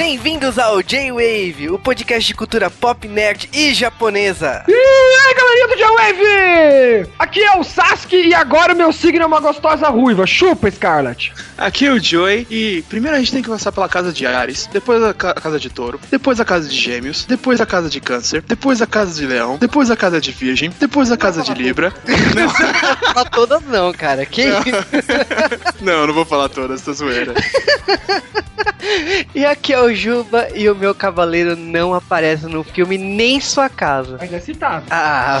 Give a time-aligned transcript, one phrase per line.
[0.00, 4.64] Bem-vindos ao J-Wave, o podcast de cultura pop, nerd e japonesa.
[4.66, 7.10] E aí, galerinha do J-Wave!
[7.18, 10.26] Aqui é o Sasuke e agora o meu signo é uma gostosa ruiva.
[10.26, 11.34] Chupa, Scarlet.
[11.58, 14.70] Aqui é o Joey e primeiro a gente tem que passar pela casa de Ares,
[14.72, 18.00] depois a ca casa de Touro, depois a casa de Gêmeos, depois a casa de
[18.00, 21.52] Câncer, depois a casa de Leão, depois a casa de Virgem, depois a casa de
[21.52, 21.92] Libra.
[22.34, 23.14] Não.
[23.14, 24.24] não todas não, cara.
[24.24, 24.60] Que não.
[24.60, 25.82] isso?
[25.82, 27.34] não, não vou falar todas, tô zoeira.
[29.34, 33.40] E aqui é o Juba e o meu cavaleiro não aparece no filme nem em
[33.40, 34.16] sua casa.
[34.18, 34.84] Mas é citado.
[34.90, 35.40] Ah.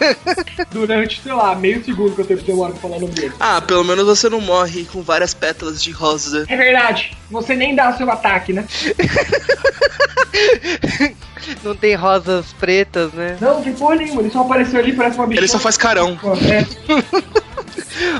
[0.70, 3.32] Durante, sei lá, meio segundo que eu tenho que demorar pra falar o nome dele.
[3.38, 6.44] Ah, pelo menos você não morre com várias pétalas de rosa.
[6.48, 7.16] É verdade.
[7.30, 8.64] Você nem dá o seu ataque, né?
[11.62, 13.36] não tem rosas pretas, né?
[13.40, 14.22] Não, de porra nenhuma.
[14.22, 15.40] Ele só apareceu ali, parece uma bichona.
[15.40, 16.18] Ele só faz carão.
[16.48, 16.64] É.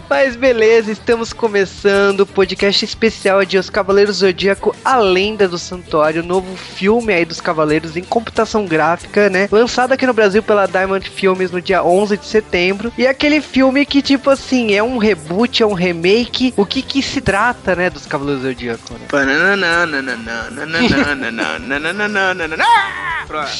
[0.08, 5.56] Mas beleza, estamos começando o podcast especial de Os Cavaleiros Zodíacos Zodíaco, A Lenda do
[5.56, 9.48] Santuário, novo filme aí dos Cavaleiros em computação gráfica, né?
[9.50, 12.92] Lançado aqui no Brasil pela Diamond Filmes no dia 11 de setembro.
[12.98, 16.52] E é aquele filme que, tipo assim, é um reboot, é um remake.
[16.56, 18.94] O que que se trata, né, dos Cavaleiros do Zodíaco?
[18.94, 19.00] Né?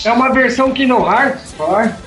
[0.05, 1.55] É uma versão Kingdom Hearts.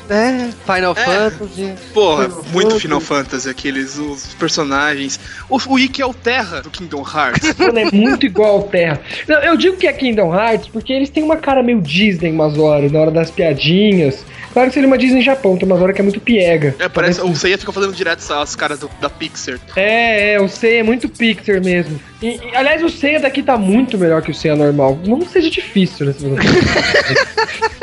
[0.10, 1.06] É, Final é.
[1.06, 1.74] Fantasy.
[1.94, 2.82] Porra, Final muito Fantasy.
[2.82, 5.20] Final Fantasy, aqueles os personagens.
[5.50, 7.56] O, o Ikki é o Terra do Kingdom Hearts.
[7.58, 9.00] Mano, é muito igual Terra.
[9.28, 12.58] Não, eu digo que é Kingdom Hearts porque eles têm uma cara meio Disney umas
[12.58, 14.26] horas, na hora das piadinhas.
[14.54, 16.76] Claro que seria uma Disney Japão, tem umas horas que é muito piega.
[16.80, 17.22] É, parece.
[17.22, 19.60] O Seiya fica fazendo direto as caras do- da Pixar.
[19.76, 22.00] É, é, o Seiya é muito Pixar mesmo.
[22.22, 24.98] E, e, aliás, o Seiya daqui tá muito melhor que o Seiya normal.
[25.06, 26.14] Não seja difícil, né?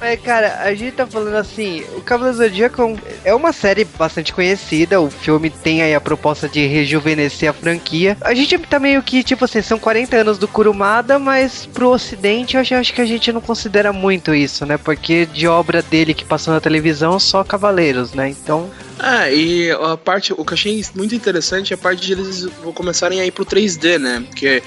[0.00, 4.32] Mas, cara, a gente tá falando assim, o Cavaleiro do Zodíaco é uma série bastante
[4.32, 8.16] conhecida, o filme tem aí a proposta de rejuvenescer a franquia.
[8.20, 12.56] A gente tá meio que, tipo assim, são 40 anos do Kurumada, mas pro ocidente
[12.56, 14.76] eu já acho que a gente não considera muito isso, né?
[14.76, 18.28] Porque de obra dele que passou na televisão, só Cavaleiros, né?
[18.28, 18.70] Então,
[19.02, 22.48] É, e a parte, o que eu achei muito interessante é a parte de eles
[22.74, 24.24] começarem a ir pro 3D, né?
[24.28, 24.62] Porque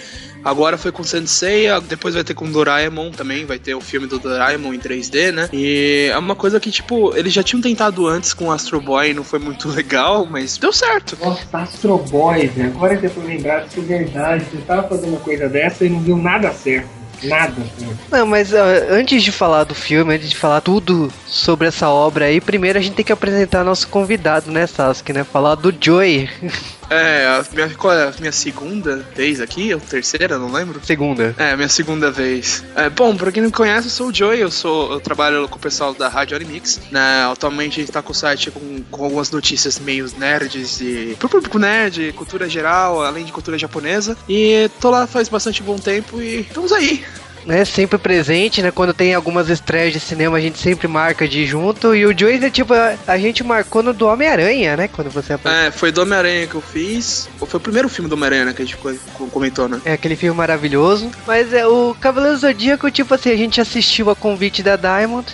[0.50, 4.18] agora foi com Sensei, depois vai ter com Doraemon também, vai ter o filme do
[4.18, 5.50] Doraemon em 3D, né?
[5.52, 9.24] E é uma coisa que, tipo, eles já tinham tentado antes com Astro Boy, não
[9.24, 11.18] foi muito legal, mas deu certo.
[11.22, 12.70] Nossa, Astro Boy, velho.
[12.70, 14.46] Agora que eu tô lembrado, isso é verdade.
[14.46, 16.98] Você tava fazendo uma coisa dessa e não deu nada certo.
[17.24, 17.98] Nada certo.
[18.12, 22.26] Não, mas ó, antes de falar do filme, antes de falar tudo sobre essa obra
[22.26, 25.24] aí, primeiro a gente tem que apresentar nosso convidado, né, Sasuke, né?
[25.24, 26.30] Falar do Joey,
[26.90, 29.74] É, a minha, qual é a minha segunda vez aqui?
[29.74, 30.80] Ou terceira, não lembro?
[30.84, 31.36] segunda.
[31.38, 32.64] É, minha segunda vez.
[32.76, 34.94] É, bom, pra quem não me conhece, eu sou o Joey, eu sou.
[34.94, 36.80] Eu trabalho com o pessoal da Rádio Animix.
[36.92, 37.26] Né?
[37.32, 41.16] Atualmente a gente tá com o site com, com algumas notícias meio nerds e.
[41.20, 44.18] pro público nerd, cultura geral, além de cultura japonesa.
[44.28, 47.04] E tô lá faz bastante bom tempo e estamos aí.
[47.48, 48.70] Né, sempre presente, né?
[48.72, 51.96] Quando tem algumas estreias de cinema, a gente sempre marca de junto.
[51.96, 54.88] E o Joey, é tipo, a, a gente marcou no do Homem-Aranha, né?
[54.90, 55.68] Quando você apareceu.
[55.68, 57.30] É, foi do Homem-Aranha que eu fiz.
[57.40, 59.80] Ou foi o primeiro filme do Homem-Aranha né, que a gente co- co- comentou, né?
[59.86, 61.10] É aquele filme maravilhoso.
[61.26, 65.26] Mas é o Cavaleiro Zodíaco, tipo assim, a gente assistiu a convite da Diamond.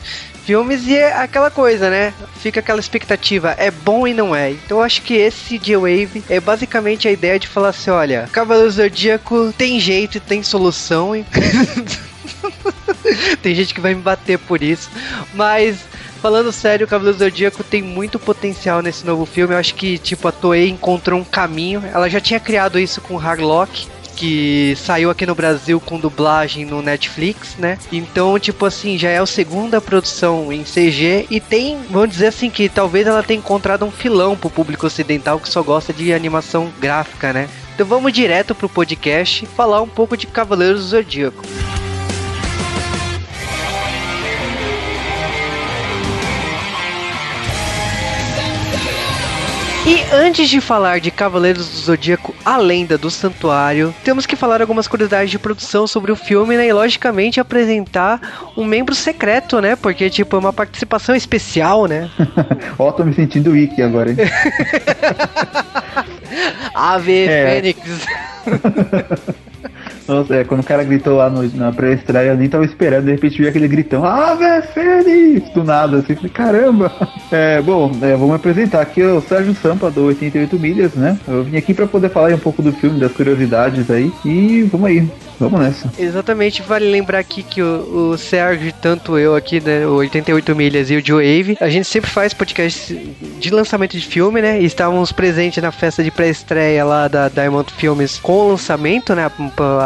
[0.46, 2.14] Filmes e é aquela coisa, né?
[2.36, 4.52] Fica aquela expectativa, é bom e não é.
[4.52, 8.70] Então eu acho que esse J-Wave é basicamente a ideia de falar assim: olha, Cavaleiro
[8.70, 11.16] Zodíaco tem jeito e tem solução.
[11.16, 11.26] E...
[13.42, 14.90] tem gente que vai me bater por isso.
[15.34, 15.80] Mas
[16.22, 19.54] falando sério, o Cavaleiro Zodíaco tem muito potencial nesse novo filme.
[19.54, 21.84] Eu acho que, tipo, a Toei encontrou um caminho.
[21.94, 23.88] Ela já tinha criado isso com Harlock.
[24.16, 27.78] Que saiu aqui no Brasil com dublagem no Netflix, né?
[27.92, 32.50] Então, tipo assim, já é a segunda produção em CG e tem, vamos dizer assim,
[32.50, 36.72] que talvez ela tenha encontrado um filão pro público ocidental que só gosta de animação
[36.80, 37.50] gráfica, né?
[37.74, 41.44] Então vamos direto pro podcast falar um pouco de Cavaleiros do Zodíaco.
[49.86, 54.62] E antes de falar de Cavaleiros do Zodíaco, a lenda do santuário, temos que falar
[54.62, 56.68] algumas curiosidades de produção sobre o filme, né?
[56.68, 59.76] E logicamente apresentar um membro secreto, né?
[59.76, 62.10] Porque, tipo, é uma participação especial, né?
[62.80, 64.18] Ó, tô me sentindo wiki agora, hein?
[66.74, 67.62] Ave É.
[67.62, 67.80] Fênix.
[70.08, 73.12] Nossa, é, quando o cara gritou lá no- na pré-estreia, eu nem tava esperando, de
[73.12, 75.50] repente vi aquele gritão, Ave Fênix!
[75.54, 76.92] Do nada, assim, falei, caramba!
[77.32, 81.18] É, bom, é, me apresentar aqui, é o Sérgio Sampa, do 88 Milhas, né?
[81.28, 84.88] Eu vim aqui pra poder falar um pouco do filme, das curiosidades aí, e vamos
[84.88, 85.08] aí.
[85.40, 85.92] vamos nessa.
[86.00, 90.90] Exatamente, vale lembrar aqui que o, o Sérgio, tanto eu aqui, né, o 88 Milhas
[90.92, 92.94] e o Joe Wave, a gente sempre faz podcast
[93.40, 94.62] de lançamento de filme, né?
[94.62, 99.26] E estávamos presentes na festa de pré-estreia lá da Diamond Filmes com o lançamento, né?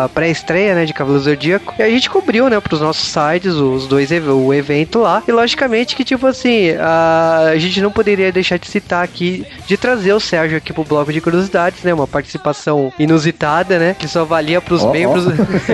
[0.04, 1.76] A pré-estreia, né, de Cavaleiro Zodíaco.
[1.78, 5.22] E a gente cobriu, né, pros nossos sites, os dois o evento lá.
[5.28, 9.78] E logicamente que, tipo assim, a, a gente não poderia deixar de citar aqui, de
[9.78, 11.94] trazer o Sérgio aqui pro bloco de curiosidades, né?
[11.94, 13.96] Uma participação inusitada, né?
[13.98, 15.26] Que só valia pros oh, membros.
[15.28, 15.32] Oh.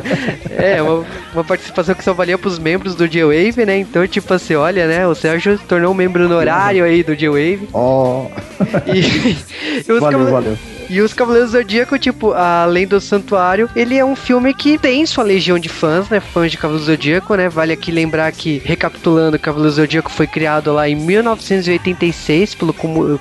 [0.51, 3.77] é, uma, uma, participação que só valia pros membros do G-Wave, né?
[3.77, 5.07] Então, tipo assim, olha, né?
[5.07, 7.69] O Sérgio se tornou um membro honorário aí do G-Wave.
[7.73, 8.25] Ó.
[8.25, 8.43] Oh.
[8.91, 9.37] E,
[9.87, 10.57] e os valeu, valeu.
[10.93, 15.03] E os Cavaleiros do Zodíaco, tipo, além do Santuário, ele é um filme que tem
[15.07, 16.19] sua legião de fãs, né?
[16.19, 17.49] Fãs de Cavaleiros do Zodíaco, né?
[17.49, 22.75] Vale aqui lembrar que, recapitulando, Cavaleiros do Zodíaco foi criado lá em 1986 pelo,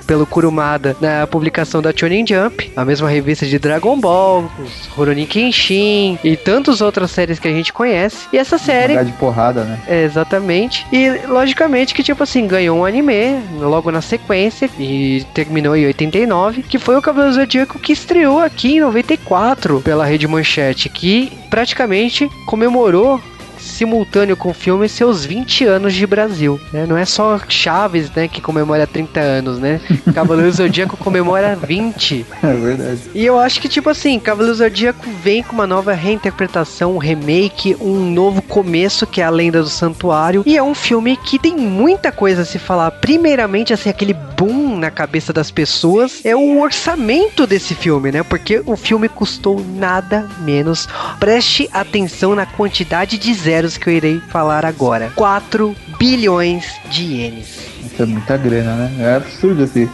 [0.05, 5.25] pelo Kurumada na publicação da Shonen Jump, a mesma revista de Dragon Ball, os Rurouni
[5.25, 8.27] Kenshin e tantas outras séries que a gente conhece.
[8.31, 9.03] E essa série...
[9.03, 9.79] de porrada, né?
[9.87, 10.85] É, exatamente.
[10.91, 16.61] E, logicamente, que, tipo assim, ganhou um anime logo na sequência e terminou em 89,
[16.61, 20.89] que foi o Cavaleiros do Zodíaco Zodíaco que estreou aqui em 94 pela Rede Manchete,
[20.89, 23.21] que praticamente comemorou
[23.63, 26.59] simultâneo com o filme seus 20 anos de Brasil.
[26.71, 26.85] Né?
[26.85, 29.79] Não é só Chaves, né, que comemora 30 anos, né?
[30.13, 32.25] Cavaleiro Zodíaco comemora 20.
[32.41, 33.01] É verdade.
[33.13, 37.75] E eu acho que, tipo assim, Cavaleiro Zodíaco vem com uma nova reinterpretação, um remake,
[37.79, 40.43] um novo começo, que é a Lenda do Santuário.
[40.45, 42.91] E é um filme que tem muita coisa a se falar.
[42.91, 48.23] Primeiramente, assim, aquele boom na cabeça das pessoas é o orçamento desse filme, né?
[48.23, 50.87] Porque o filme custou nada menos.
[51.19, 55.11] Preste atenção na quantidade de zero zeros que eu irei falar agora.
[55.15, 57.59] 4 bilhões de ienes.
[57.85, 58.91] Isso é muita grana, né?
[58.99, 59.87] É absurdo assim.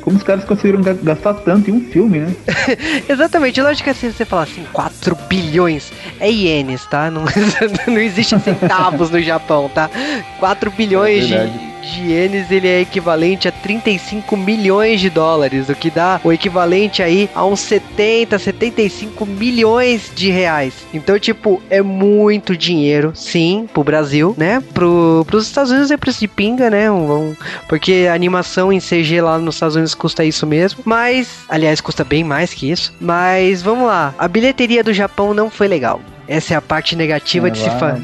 [0.00, 2.34] Como os caras conseguiram gastar tanto em um filme, né?
[3.08, 3.62] Exatamente.
[3.62, 7.10] Lógico que assim, você fala assim, 4 bilhões é ienes, tá?
[7.10, 7.24] Não,
[7.86, 9.88] não existe centavos no Japão, tá?
[10.40, 15.74] 4 bilhões é de de ienes ele é equivalente a 35 milhões de dólares, o
[15.74, 20.74] que dá o equivalente aí a uns 70, 75 milhões de reais.
[20.92, 24.62] Então, tipo, é muito dinheiro, sim, pro Brasil, né?
[24.72, 26.90] Pro, pros Estados Unidos é preço de pinga, né?
[26.90, 27.34] Um,
[27.68, 30.82] porque a animação em CG lá nos Estados Unidos custa isso mesmo.
[30.84, 32.92] Mas, aliás, custa bem mais que isso.
[33.00, 36.00] Mas vamos lá, a bilheteria do Japão não foi legal.
[36.26, 38.00] Essa é a parte negativa é, de lá, se falar.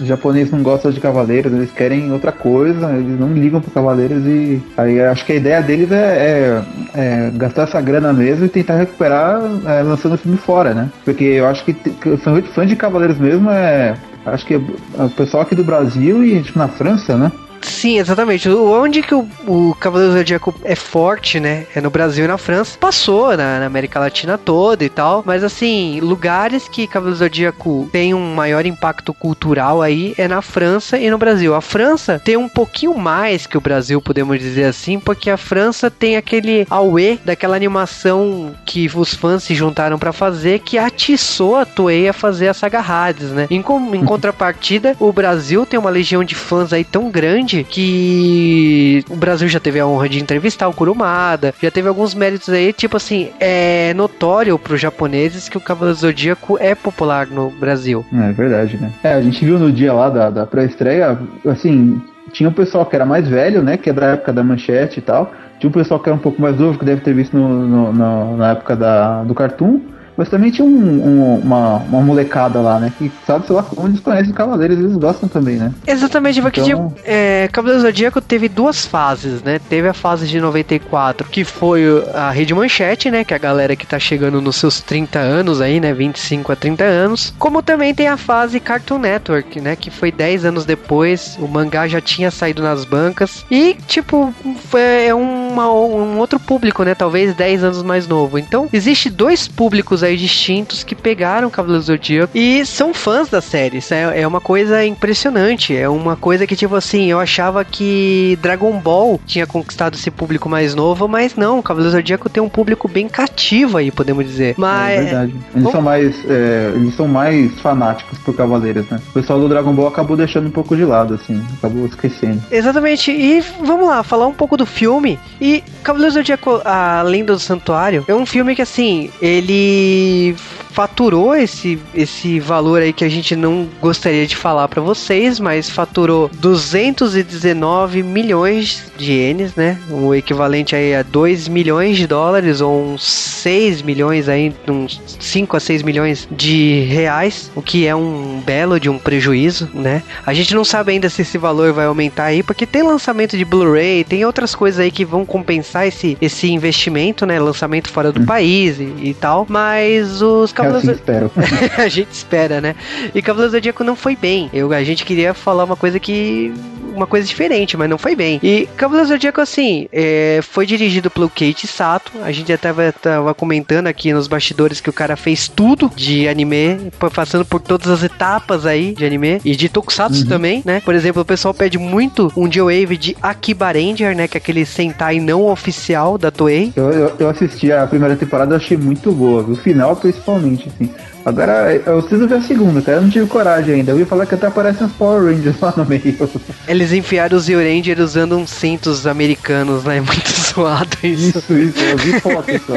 [0.00, 4.24] Os japoneses não gostam de cavaleiros, eles querem outra coisa, eles não ligam para cavaleiros
[4.24, 6.64] e aí acho que a ideia deles é,
[6.94, 10.90] é, é gastar essa grana mesmo e tentar recuperar é, lançando o filme fora, né?
[11.04, 13.94] Porque eu acho que, que fã de cavaleiros mesmo é
[14.24, 17.30] acho que o pessoal aqui do Brasil e tipo, na França, né?
[17.62, 18.48] Sim, exatamente.
[18.48, 21.66] Onde que o, o Cavaleiro Zodíaco é forte, né?
[21.74, 22.78] É no Brasil e na França.
[22.78, 25.22] Passou na, na, América Latina toda e tal.
[25.26, 30.98] Mas assim, lugares que Cavaleiro Zodíaco tem um maior impacto cultural aí é na França
[30.98, 31.54] e no Brasil.
[31.54, 35.90] A França tem um pouquinho mais que o Brasil, podemos dizer assim, porque a França
[35.90, 41.64] tem aquele auê daquela animação que os fãs se juntaram para fazer que atiçou a
[41.64, 43.46] Toei a fazer a saga Hades, né?
[43.50, 49.04] Em, em contrapartida, o Brasil tem uma legião de fãs aí tão grande grande que
[49.08, 52.72] o Brasil já teve a honra de entrevistar o Kurumada, já teve alguns méritos aí,
[52.72, 58.04] tipo assim, é notório para os japoneses que o Cavaleiro Zodíaco é popular no Brasil.
[58.12, 58.92] É verdade, né?
[59.02, 62.00] É, a gente viu no dia lá da, da pré-estreia, assim,
[62.32, 65.02] tinha um pessoal que era mais velho, né, que é da época da manchete e
[65.02, 67.48] tal, tinha um pessoal que era um pouco mais novo, que deve ter visto no,
[67.48, 69.80] no, no na época da, do Cartoon,
[70.20, 72.92] mas também tinha um, um, uma, uma molecada lá, né?
[72.98, 75.72] Que sabe, sei lá, como eles conhecem Cavaleiros, eles gostam também, né?
[75.86, 76.90] Exatamente, porque então...
[76.90, 79.58] tipo, é, Cavaleiros do Zodíaco teve duas fases, né?
[79.58, 83.24] Teve a fase de 94, que foi a Rede Manchete, né?
[83.24, 85.94] Que é a galera que tá chegando nos seus 30 anos aí, né?
[85.94, 87.32] 25 a 30 anos.
[87.38, 89.74] Como também tem a fase Cartoon Network, né?
[89.74, 93.42] Que foi 10 anos depois, o mangá já tinha saído nas bancas.
[93.50, 94.34] E, tipo,
[94.68, 96.94] foi, é uma, um outro público, né?
[96.94, 98.38] Talvez 10 anos mais novo.
[98.38, 103.40] Então, existe dois públicos aí aí distintos que pegaram Cavaleiro Zodíaco e são fãs da
[103.40, 103.80] série.
[103.90, 105.76] É, é uma coisa impressionante.
[105.76, 110.48] É uma coisa que, tipo assim, eu achava que Dragon Ball tinha conquistado esse público
[110.48, 114.54] mais novo, mas não, Cavaleiro Zodíaco tem um público bem cativo aí, podemos dizer.
[114.56, 115.00] Mas.
[115.00, 115.34] É verdade.
[115.54, 115.72] Eles, Bom...
[115.72, 119.00] são mais, é, eles são mais fanáticos por Cavaleiros, né?
[119.10, 122.42] O pessoal do Dragon Ball acabou deixando um pouco de lado, assim, acabou esquecendo.
[122.50, 123.10] Exatamente.
[123.10, 125.18] E vamos lá, falar um pouco do filme.
[125.40, 130.69] E Cavaleiros do Zodíaco, A Lenda do Santuário, é um filme que, assim, ele Leave.
[130.72, 135.68] Faturou esse, esse valor aí que a gente não gostaria de falar para vocês, mas
[135.68, 139.78] faturou 219 milhões de ienes, né?
[139.90, 145.56] O equivalente aí a 2 milhões de dólares ou uns 6 milhões aí, uns 5
[145.56, 150.02] a 6 milhões de reais, o que é um belo de um prejuízo, né?
[150.24, 153.44] A gente não sabe ainda se esse valor vai aumentar aí, porque tem lançamento de
[153.44, 157.38] Blu-ray, tem outras coisas aí que vão compensar esse, esse investimento, né?
[157.40, 158.26] Lançamento fora do hum.
[158.26, 160.88] país e, e, tal, mas os Cavaleiros...
[160.88, 161.30] Eu espero.
[161.78, 162.74] a gente espera, né?
[163.14, 164.50] E Cavaleiros do Zodíaco não foi bem.
[164.52, 166.52] Eu, a gente queria falar uma coisa que
[166.94, 168.40] uma coisa diferente, mas não foi bem.
[168.42, 172.12] E Cavaleiros do Zodíaco, assim, é, foi dirigido pelo Kate Sato.
[172.22, 176.28] A gente até tava, tava comentando aqui nos bastidores que o cara fez tudo de
[176.28, 180.28] anime, passando por todas as etapas aí de anime e de Tokusatsu uhum.
[180.28, 180.80] também, né?
[180.84, 184.28] Por exemplo, o pessoal pede muito um J-Wave de Akiba Ranger, né?
[184.28, 186.72] Que é aquele Sentai não oficial da Toei.
[186.76, 189.42] Eu, eu, eu assisti a primeira temporada, achei muito boa.
[189.42, 190.90] O final, principalmente, assim.
[191.24, 192.98] Agora, eu preciso ver a segunda, cara.
[192.98, 193.92] Eu não tive coragem ainda.
[193.92, 196.30] Eu ia falar que até aparecem os Power Rangers lá no meio.
[196.66, 200.00] Eles enfiaram os Zio Rangers usando uns cintos americanos, né?
[200.00, 201.38] Muito zoado isso.
[201.38, 201.78] Isso, isso.
[201.78, 202.74] Eu vi foto só.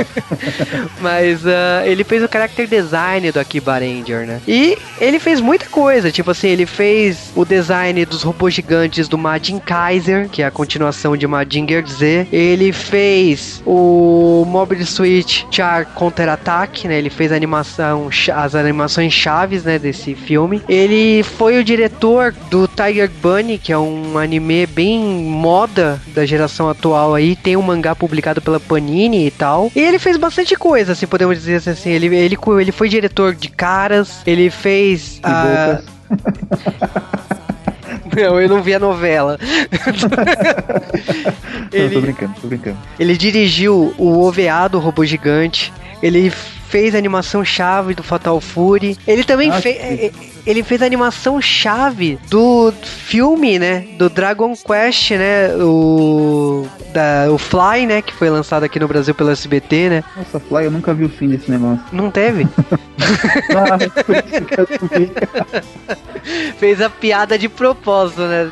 [1.02, 4.42] Mas uh, ele fez o character design do Akiba Ranger, né?
[4.48, 6.12] E ele fez muita coisa.
[6.12, 10.52] Tipo assim, ele fez o design dos robôs gigantes do Majin Kaiser, que é a
[10.52, 12.28] continuação de Majinger Z.
[12.32, 16.98] Ele fez o Mobile Suit Char Counter Attack, né?
[16.98, 20.62] Ele fez a animação as animações chaves, né, desse filme.
[20.68, 26.70] Ele foi o diretor do Tiger Bunny, que é um anime bem moda da geração
[26.70, 29.72] atual aí, tem um mangá publicado pela Panini e tal.
[29.76, 33.50] E ele fez bastante coisa, assim, podemos dizer assim, ele ele, ele foi diretor de
[33.50, 35.82] Caras, ele fez a
[38.16, 39.40] Não, eu não vi a novela.
[41.72, 42.78] ele, tô brincando, tô brincando.
[43.00, 45.74] Ele dirigiu o OVA do Robô Gigante.
[46.02, 46.32] Ele
[46.74, 48.98] fez a animação chave do Fatal Fury.
[49.06, 49.78] Ele também ah, fez.
[49.78, 50.12] É, é,
[50.46, 53.86] ele fez a animação chave do filme, né?
[53.98, 55.56] Do Dragon Quest, né?
[55.56, 56.68] O.
[56.94, 58.02] Da, o Fly, né?
[58.02, 60.04] Que foi lançado aqui no Brasil pelo SBT, né?
[60.16, 61.84] Nossa, Fly, eu nunca vi o fim desse negócio.
[61.92, 62.48] Não teve?
[63.56, 63.78] ah,
[66.58, 68.52] fez a piada de propósito, né?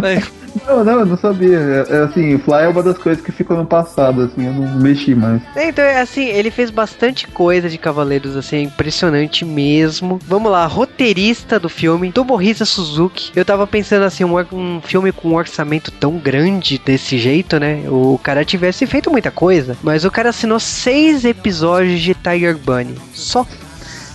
[0.00, 0.46] Mas...
[0.66, 1.58] Não, não, eu não sabia.
[1.58, 4.78] É, é, assim, Fly é uma das coisas que ficou no passado, assim, eu não
[4.80, 5.42] mexi mais.
[5.54, 10.18] É, então, é assim, ele fez bastante coisa de Cavaleiros, assim, é impressionante mesmo.
[10.26, 13.32] Vamos lá, roteirista do filme, Tomohisa Suzuki.
[13.34, 17.84] Eu tava pensando, assim, um, um filme com um orçamento tão grande desse jeito, né?
[17.88, 22.94] O cara tivesse feito muita coisa, mas o cara assinou seis episódios de Tiger Bunny.
[23.14, 23.46] Só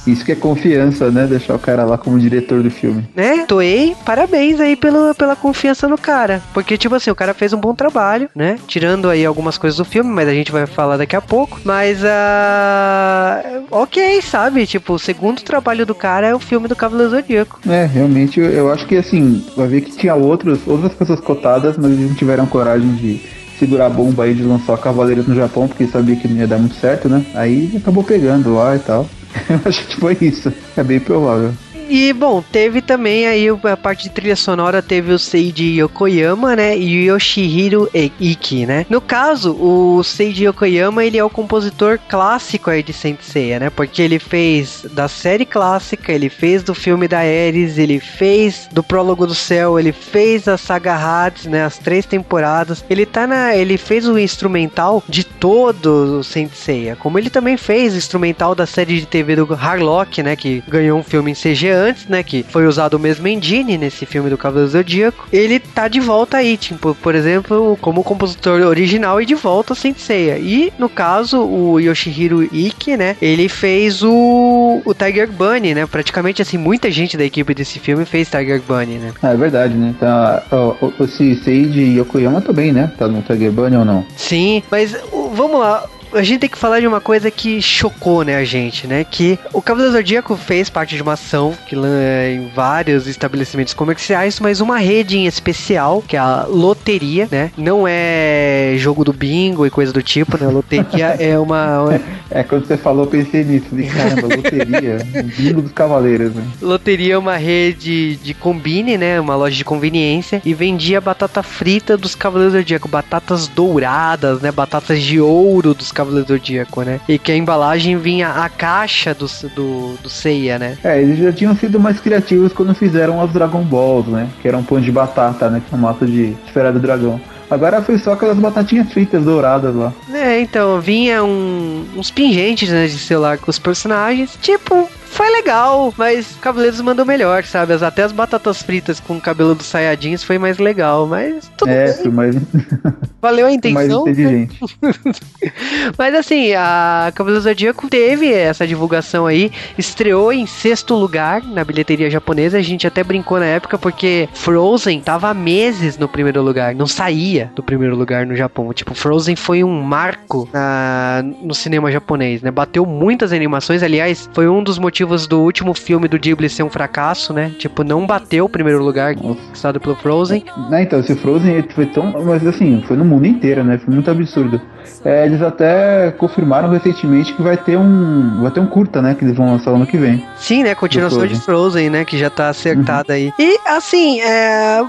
[0.06, 1.28] isso que é confiança, né?
[1.28, 3.08] Deixar o cara lá como diretor do filme.
[3.16, 3.46] Né?
[3.48, 6.42] Toei, parabéns aí pelo, pela confiança no cara.
[6.54, 8.58] Porque, tipo assim, o cara fez um bom trabalho, né?
[8.68, 11.60] Tirando aí algumas coisas do filme, mas a gente vai falar daqui a pouco.
[11.64, 13.64] Mas, uh...
[13.70, 14.66] ok, sabe?
[14.66, 17.60] Tipo, o segundo trabalho do cara é o filme do Cavaleiro Zodíaco.
[17.68, 21.78] É, realmente, eu, eu acho que, assim, vai ver que tinha outros, outras pessoas cotadas,
[21.78, 23.22] mas eles não tiveram coragem de
[23.60, 26.58] segurar a bomba aí de lançar Cavaleiros no Japão, porque sabia que não ia dar
[26.58, 27.24] muito certo, né?
[27.36, 29.08] Aí acabou pegando lá e tal.
[29.66, 30.54] Acho que foi isso.
[30.76, 31.54] É bem provável.
[31.94, 36.78] E, bom, teve também aí a parte de trilha sonora, teve o Seiji Yokoyama, né,
[36.78, 38.86] e o Yoshihiro Iki, né.
[38.90, 44.02] No caso, o Seiji Yokoyama, ele é o compositor clássico aí de Senseiya, né, porque
[44.02, 49.28] ele fez da série clássica, ele fez do filme da Ares, ele fez do Prólogo
[49.28, 52.86] do Céu, ele fez a saga Hades, né, as três temporadas.
[52.90, 57.94] Ele tá na, ele fez o instrumental de todo o Senseiya, como ele também fez
[57.94, 61.81] o instrumental da série de TV do Harlock, né, que ganhou um filme em CG
[61.82, 62.24] antes, né?
[62.24, 65.28] Que foi usado o mesmo engine nesse filme do Cavaleiro Zodíaco.
[65.32, 69.94] Ele tá de volta aí, tipo, por exemplo, como compositor original e de volta sem
[69.94, 70.38] ceia.
[70.38, 73.16] E no caso, o Yoshihiro Ike, né?
[73.22, 75.86] Ele fez o, o Tiger Bunny, né?
[75.86, 79.12] Praticamente assim, muita gente da equipe desse filme fez Tiger Bunny, né?
[79.24, 79.96] É verdade, né?
[80.00, 82.92] Tá, o, o, Seiji Yokoyama também, né?
[82.98, 84.06] Tá no Tiger Bunny ou não?
[84.16, 84.96] Sim, mas
[85.34, 88.88] vamos lá a gente tem que falar de uma coisa que chocou, né, a gente,
[88.88, 89.04] né?
[89.04, 94.62] Que o Cavaleiro Zodíaco fez parte de uma ação que em vários estabelecimentos comerciais, mas
[94.62, 97.52] uma rede em especial, que é a loteria, né?
[97.58, 100.48] Não é jogo do bingo e coisa do tipo, né?
[100.48, 102.00] A loteria é uma.
[102.30, 103.68] É, quando você falou, eu pensei nisso.
[103.70, 104.98] Falei, caramba, loteria.
[105.38, 106.44] bingo dos cavaleiros, né?
[106.62, 109.20] Loteria é uma rede de combine, né?
[109.20, 114.52] Uma loja de conveniência e vendia batata frita dos Cavaleiros Zodíaco, batatas douradas, né?
[114.52, 117.00] Batatas de ouro dos Cavaleiros Cavaleiro do Zodíaco, né?
[117.08, 120.78] E que a embalagem vinha a caixa do, do, do Seiya, né?
[120.84, 124.28] É, eles já tinham sido mais criativos quando fizeram as Dragon Balls, né?
[124.42, 125.62] Que eram pão de batata, né?
[125.68, 127.22] Que é um mato de esfera do dragão.
[127.52, 129.94] Agora foi só aquelas batatinhas fritas douradas lá.
[130.14, 134.38] É, então, vinha um, uns pingentes né, de celular com os personagens.
[134.42, 137.74] Tipo, foi legal, mas Cavaleiros mandou melhor, sabe?
[137.74, 141.94] Até as batatas fritas com o cabelo dos Saiyajins foi mais legal, mas tudo é,
[142.02, 142.12] bem.
[142.12, 142.36] mais,
[143.22, 144.06] Valeu a intenção.
[144.06, 144.60] mais inteligente.
[145.98, 151.64] Mas assim, a Cavaleiros do Zodíaco teve essa divulgação aí, estreou em sexto lugar na
[151.64, 152.58] bilheteria japonesa.
[152.58, 156.88] A gente até brincou na época porque Frozen tava há meses no primeiro lugar, não
[156.88, 158.72] saía do primeiro lugar no Japão.
[158.74, 162.52] Tipo, Frozen foi um marco na, no cinema japonês, né?
[162.52, 166.70] Bateu muitas animações, aliás, foi um dos motivos do último filme do Ghibli ser um
[166.70, 167.52] fracasso, né?
[167.58, 170.44] Tipo, não bateu o primeiro lugar conquistado pelo Frozen.
[170.70, 172.12] Né, então, esse Frozen foi tão.
[172.24, 173.78] Mas assim, foi no mundo inteiro, né?
[173.78, 174.62] Foi muito absurdo.
[175.04, 178.42] É, eles até confirmaram recentemente que vai ter um.
[178.42, 179.16] Vai ter um curta, né?
[179.16, 180.26] Que eles vão lançar ano que vem.
[180.38, 180.76] Sim, né?
[180.76, 182.06] Continuação Do de Frozen, né?
[182.06, 183.32] Que já tá acertada aí.
[183.40, 184.82] E, assim, é,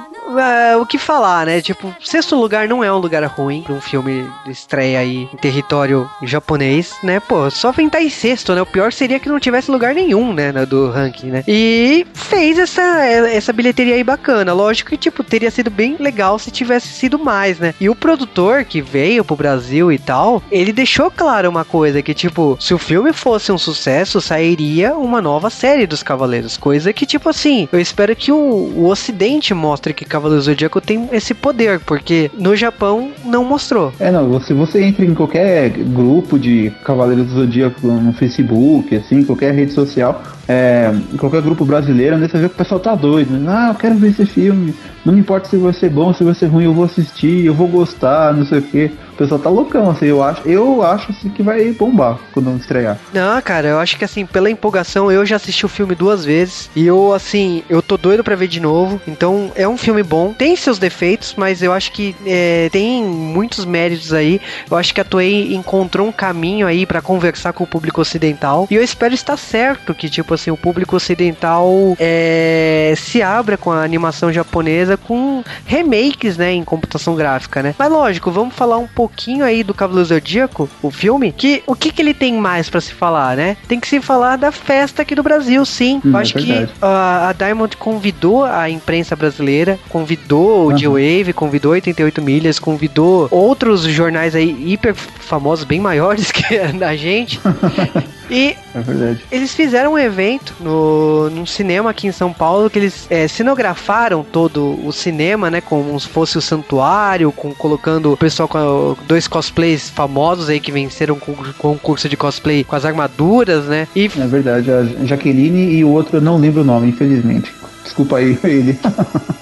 [0.70, 1.60] é, O que falar, né?
[1.60, 6.10] Tipo, sexto lugar não é um lugar ruim pra um filme estreia aí em território
[6.22, 7.20] japonês, né?
[7.20, 8.60] Pô, só vem estar em sexto, né?
[8.60, 10.52] O pior seria que não tivesse lugar nenhum, né?
[10.66, 11.44] Do ranking, né?
[11.46, 14.52] E fez essa, essa bilheteria aí bacana.
[14.52, 17.74] Lógico que, tipo, teria sido bem legal se tivesse sido mais, né?
[17.80, 22.12] E o produtor que veio pro Brasil e tal, ele deixou claro uma coisa: que,
[22.12, 26.56] tipo, se o filme fosse um sucesso, sairia uma nova série dos Cavaleiros.
[26.56, 30.80] Coisa que, tipo assim, eu espero que o, o Ocidente mostre que Cavaleiros do Zodíaco
[30.80, 33.92] tem esse poder, porque no Japão não mostrou.
[33.98, 39.24] É, não, você, você entra em qualquer grupo de Cavaleiros do Zodíaco no Facebook, assim,
[39.24, 42.94] qualquer rede social, é, em qualquer grupo brasileiro, né, você vê que o pessoal tá
[42.94, 43.52] doido, né?
[43.52, 46.34] Ah, eu quero ver esse filme, não me importa se vai ser bom, se vai
[46.34, 48.90] ser ruim, eu vou assistir, eu vou gostar, não sei o que.
[49.12, 52.98] O pessoal tá loucão, assim, eu acho, eu acho assim, que vai bombar quando estrear.
[53.12, 56.70] Não, cara, eu acho que assim, pela empolgação, eu já assisti o filme duas vezes.
[56.74, 59.00] E eu, assim, eu tô doido pra ver de novo.
[59.06, 60.32] Então, é um filme bom.
[60.32, 64.40] Tem seus defeitos, mas eu acho que é, tem muitos méritos aí.
[64.70, 68.66] Eu acho que a Toei encontrou um caminho aí pra conversar com o público ocidental.
[68.70, 73.70] E eu espero estar certo que, tipo assim, o público ocidental é, se abra com
[73.70, 77.74] a animação japonesa com remakes, né, em computação gráfica, né?
[77.78, 81.90] Mas lógico, vamos falar um pouquinho aí do Cavaleiro Zodíaco, o filme, que o que,
[81.92, 83.56] que ele tem mais pra se falar, né?
[83.68, 86.00] Tem que se falar da festa aqui do Brasil, sim.
[86.04, 90.78] Hum, Eu é acho que a, a Diamond convidou a imprensa brasileira, convidou o Aham.
[90.78, 96.96] G-Wave, convidou 88 Milhas, convidou outros jornais aí hiper famosos, bem maiores que a da
[96.96, 97.40] gente.
[98.32, 103.06] e É eles fizeram um evento no, num cinema aqui em São Paulo que eles
[103.10, 105.60] é, cenografaram todo o cinema, né?
[105.60, 110.72] Como se fosse o santuário, com, colocando o pessoal com dois cosplays famosos aí que
[110.72, 113.86] venceram com o concurso de cosplay com as armaduras, né?
[113.94, 117.52] E É verdade, a Jaqueline e o outro eu não lembro o nome, infelizmente.
[117.82, 118.78] Desculpa aí ele.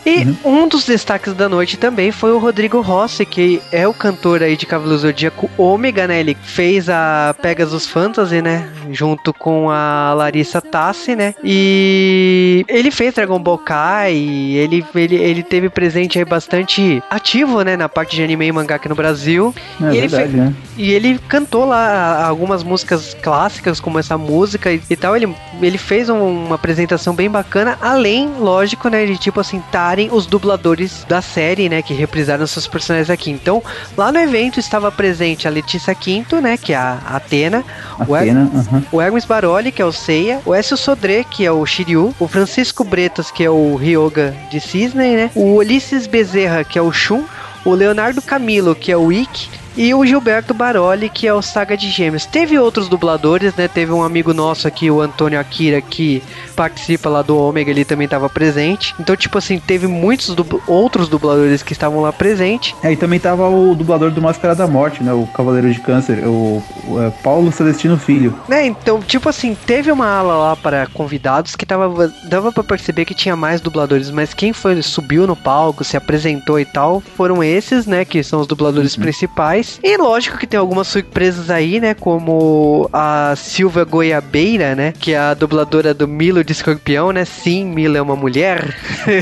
[0.05, 4.43] E um dos destaques da noite também foi o Rodrigo Rossi, que é o cantor
[4.43, 6.21] aí de Cavaleiro Zodíaco Ômega, né?
[6.21, 8.69] Ele fez a Pegasus Fantasy, né?
[8.91, 11.35] Junto com a Larissa Tassi, né?
[11.45, 17.77] E ele fez Dragon Ball Kai, ele, ele, ele teve presente aí bastante ativo, né?
[17.77, 19.55] Na parte de anime e mangá aqui no Brasil.
[19.81, 20.55] É E ele verdade, fe- né?
[20.77, 25.17] E ele cantou lá algumas músicas clássicas, como essa música e, e tal.
[25.17, 30.09] Ele, ele fez um- uma apresentação bem bacana, além, lógico, né, de tipo assim, estarem
[30.13, 33.31] os dubladores da série, né, que reprisaram seus personagens aqui.
[33.31, 33.63] Então,
[33.97, 37.65] lá no evento estava presente a Letícia Quinto, né, que é a Atena,
[38.09, 38.51] o, Atena,
[38.91, 42.29] o Hermes Baroli, que é o Seiya, o Écio Sodré, que é o Shiryu, o
[42.29, 46.93] Francisco Bretas, que é o Ryoga de Cisne, né, o Ulisses Bezerra, que é o
[46.93, 47.25] Shun,
[47.65, 51.77] o Leonardo Camilo, que é o Ikki, e o Gilberto Baroli, que é o Saga
[51.77, 52.27] de Gêmeos.
[52.27, 53.69] Teve outros dubladores, né?
[53.69, 56.23] Teve um amigo nosso aqui, o Antônio Akira, que
[56.55, 58.95] participa lá do Ômega, ele também estava presente.
[59.01, 60.35] Então, tipo assim, teve muitos
[60.67, 62.75] outros dubladores que estavam lá presentes.
[62.83, 65.13] É, e também tava o dublador do Máscara da Morte, né?
[65.13, 68.39] O Cavaleiro de Câncer, o, o, é, Paulo Celestino Filho.
[68.49, 73.05] Né, então, tipo assim, teve uma ala lá para convidados que tava, dava pra perceber
[73.05, 77.43] que tinha mais dubladores, mas quem foi, subiu no palco, se apresentou e tal, foram
[77.43, 79.60] esses, né, que são os dubladores principais.
[79.83, 85.19] E lógico que tem algumas surpresas aí, né, como a Silvia Goiabeira, né, que é
[85.19, 88.77] a dubladora do Milo de Escorpião, né, sim, Milo é uma mulher.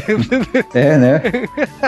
[0.74, 1.22] É, né?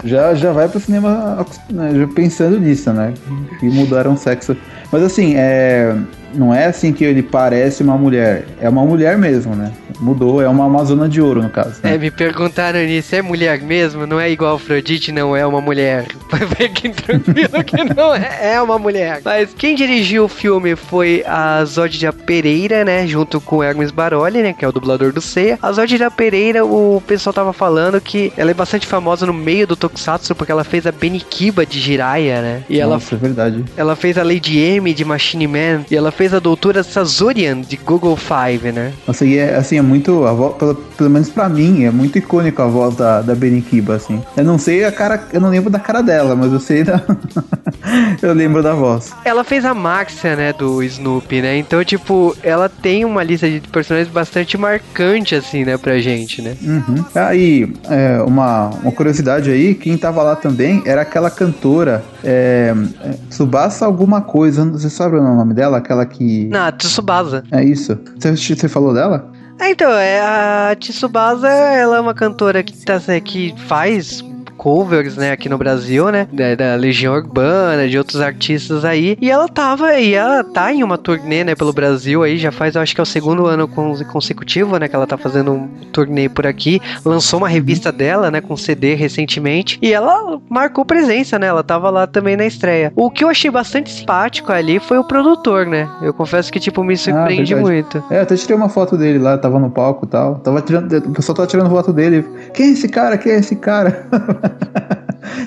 [0.05, 3.15] já, já vai pro cinema né, pensando nisso, né?
[3.63, 4.57] E mudaram o sexo.
[4.91, 5.95] Mas assim, é,
[6.35, 8.45] não é assim que ele parece uma mulher.
[8.61, 9.73] É uma mulher mesmo, né?
[10.01, 11.81] Mudou, é uma Amazona de ouro, no caso.
[11.83, 11.95] Né?
[11.95, 14.07] É, me perguntaram nisso, é mulher mesmo?
[14.07, 16.07] Não é igual Afrodite, não é uma mulher.
[16.57, 19.21] Fiquem tranquilo que não é, é uma mulher.
[19.25, 23.07] Mas quem dirigiu o filme foi a Zódia Pereira, né?
[23.07, 24.53] Junto com Hermes Baroli, né?
[24.53, 25.59] Que é o dublador do Seiya.
[25.61, 29.77] A Zódia Pereira, o pessoal tava falando que ela é bastante famosa no meio do
[29.77, 32.63] Tokusatsu porque ela fez a Benikiba de Jiraiya, né?
[32.69, 33.65] E Nossa, ela, é verdade.
[33.77, 35.85] ela fez a Lady M de Machine Man.
[35.91, 38.93] E ela fez a doutora Sazorian de Google Five, né?
[39.07, 42.19] Nossa, e é, assim, é muito, a voz, pelo, pelo menos pra mim, é muito
[42.19, 44.23] icônico a voz da, da Benikiba, assim.
[44.37, 47.03] Eu não sei a cara, eu não lembro da cara dela, mas eu sei da...
[48.23, 49.13] eu lembro da voz.
[49.25, 51.57] Ela fez a Maxia, né, do Snoopy, né?
[51.57, 56.57] Então, tipo, ela tem uma lista de personagens bastante marcante, assim, né, pra gente, né?
[56.63, 57.05] Uhum.
[57.15, 63.15] Aí, é, uma, uma curiosidade aí, quem tava lá também era aquela cantora, é, é,
[63.29, 65.79] Tsubasa alguma coisa, você sabe o nome dela?
[65.79, 66.47] Aquela que...
[66.49, 67.43] Na Tsubasa.
[67.51, 67.99] É isso.
[68.19, 69.31] Você, você falou dela?
[69.59, 74.25] É, então, é, a Tsubasa, ela é uma cantora que, tá, que faz
[74.61, 79.31] covers, né, aqui no Brasil, né, da, da, Legião Urbana, de outros artistas aí, e
[79.31, 82.83] ela tava, e ela tá em uma turnê, né, pelo Brasil aí, já faz, eu
[82.83, 83.67] acho que é o segundo ano
[84.13, 88.43] consecutivo, né, que ela tá fazendo um turnê por aqui, lançou uma revista dela, né,
[88.43, 92.93] com CD recentemente, e ela marcou presença, né, ela tava lá também na estreia.
[92.95, 96.85] O que eu achei bastante simpático ali foi o produtor, né, eu confesso que, tipo,
[96.85, 98.05] me surpreende ah, muito.
[98.11, 101.13] É, até tirei uma foto dele lá, tava no palco e tal, tava tirando, o
[101.13, 104.07] pessoal tava tirando foto dele, quem é esse cara, quem é esse cara?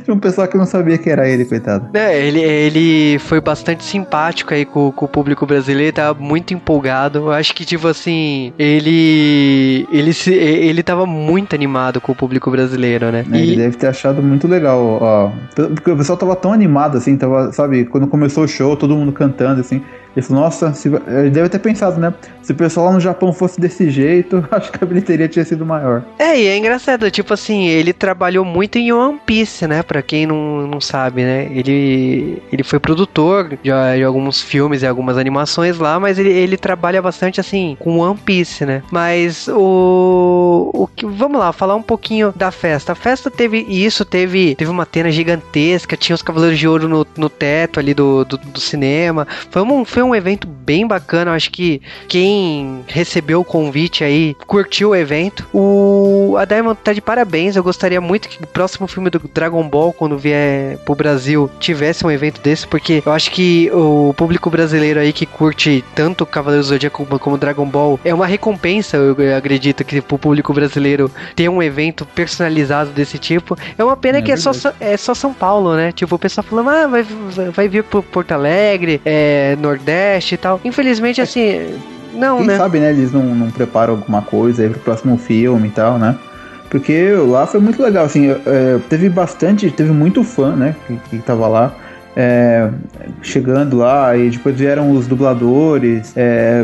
[0.03, 1.95] Tinha um pessoal que não sabia que era ele, coitado.
[1.97, 7.19] É, ele, ele foi bastante simpático aí com, com o público brasileiro, tava muito empolgado.
[7.19, 9.87] Eu acho que, tipo assim, ele.
[9.91, 13.25] Ele, se, ele tava muito animado com o público brasileiro, né?
[13.31, 15.31] É, ele deve ter achado muito legal, ó.
[15.55, 19.11] Porque o pessoal tava tão animado, assim, tava, sabe, quando começou o show, todo mundo
[19.11, 19.81] cantando, assim.
[20.21, 22.13] Falou, nossa, se, ele deve ter pensado, né?
[22.41, 25.65] Se o pessoal lá no Japão fosse desse jeito, acho que a bilheteria tinha sido
[25.65, 26.04] maior.
[26.19, 29.82] É, e é engraçado, tipo assim, ele trabalhou muito em One Piece, né?
[29.82, 31.47] Pra quem não, não sabe, né?
[31.52, 36.58] Ele, ele foi produtor de, de alguns filmes e algumas animações lá, mas ele, ele
[36.58, 38.84] trabalha bastante, assim, com One Piece, né?
[38.91, 42.91] Mas o, o que, vamos lá, falar um pouquinho da festa.
[42.91, 47.08] A festa teve isso, teve, teve uma tena gigantesca, tinha os Cavaleiros de Ouro no,
[47.17, 49.28] no teto ali do, do, do cinema.
[49.49, 51.31] Foi um, foi um evento bem bacana.
[51.31, 55.47] Eu acho que quem recebeu o convite aí curtiu o evento.
[55.53, 57.55] O a Diamond tá de parabéns.
[57.55, 62.05] Eu gostaria muito que o próximo filme do Dragon Ball, quando vier pro Brasil, tivesse
[62.05, 66.67] um evento desse, porque eu acho que o público brasileiro aí que curte tanto Cavaleiros
[66.67, 68.97] do Zodíaco como, Dragon Ball é uma recompensa.
[68.97, 73.57] Eu, eu acredito que pro público brasileiro ter um evento personalizado desse tipo.
[73.77, 75.91] É uma pena é que é só, é só São Paulo, né?
[75.91, 77.03] Tipo, o pessoal falando, ah, vai,
[77.51, 80.60] vai vir pro Porto Alegre, é, Nordeste Nordeste e tal.
[80.65, 81.77] Infelizmente, assim,
[82.13, 82.58] não, Quem né?
[82.58, 86.17] sabe, né, eles não, não preparam alguma coisa aí pro próximo filme e tal, né?
[86.69, 91.17] Porque lá foi muito legal, assim, é, teve bastante, teve muito fã, né, que, que
[91.19, 91.75] tava lá.
[92.15, 92.69] É,
[93.23, 96.63] chegando lá e depois vieram os dubladores é,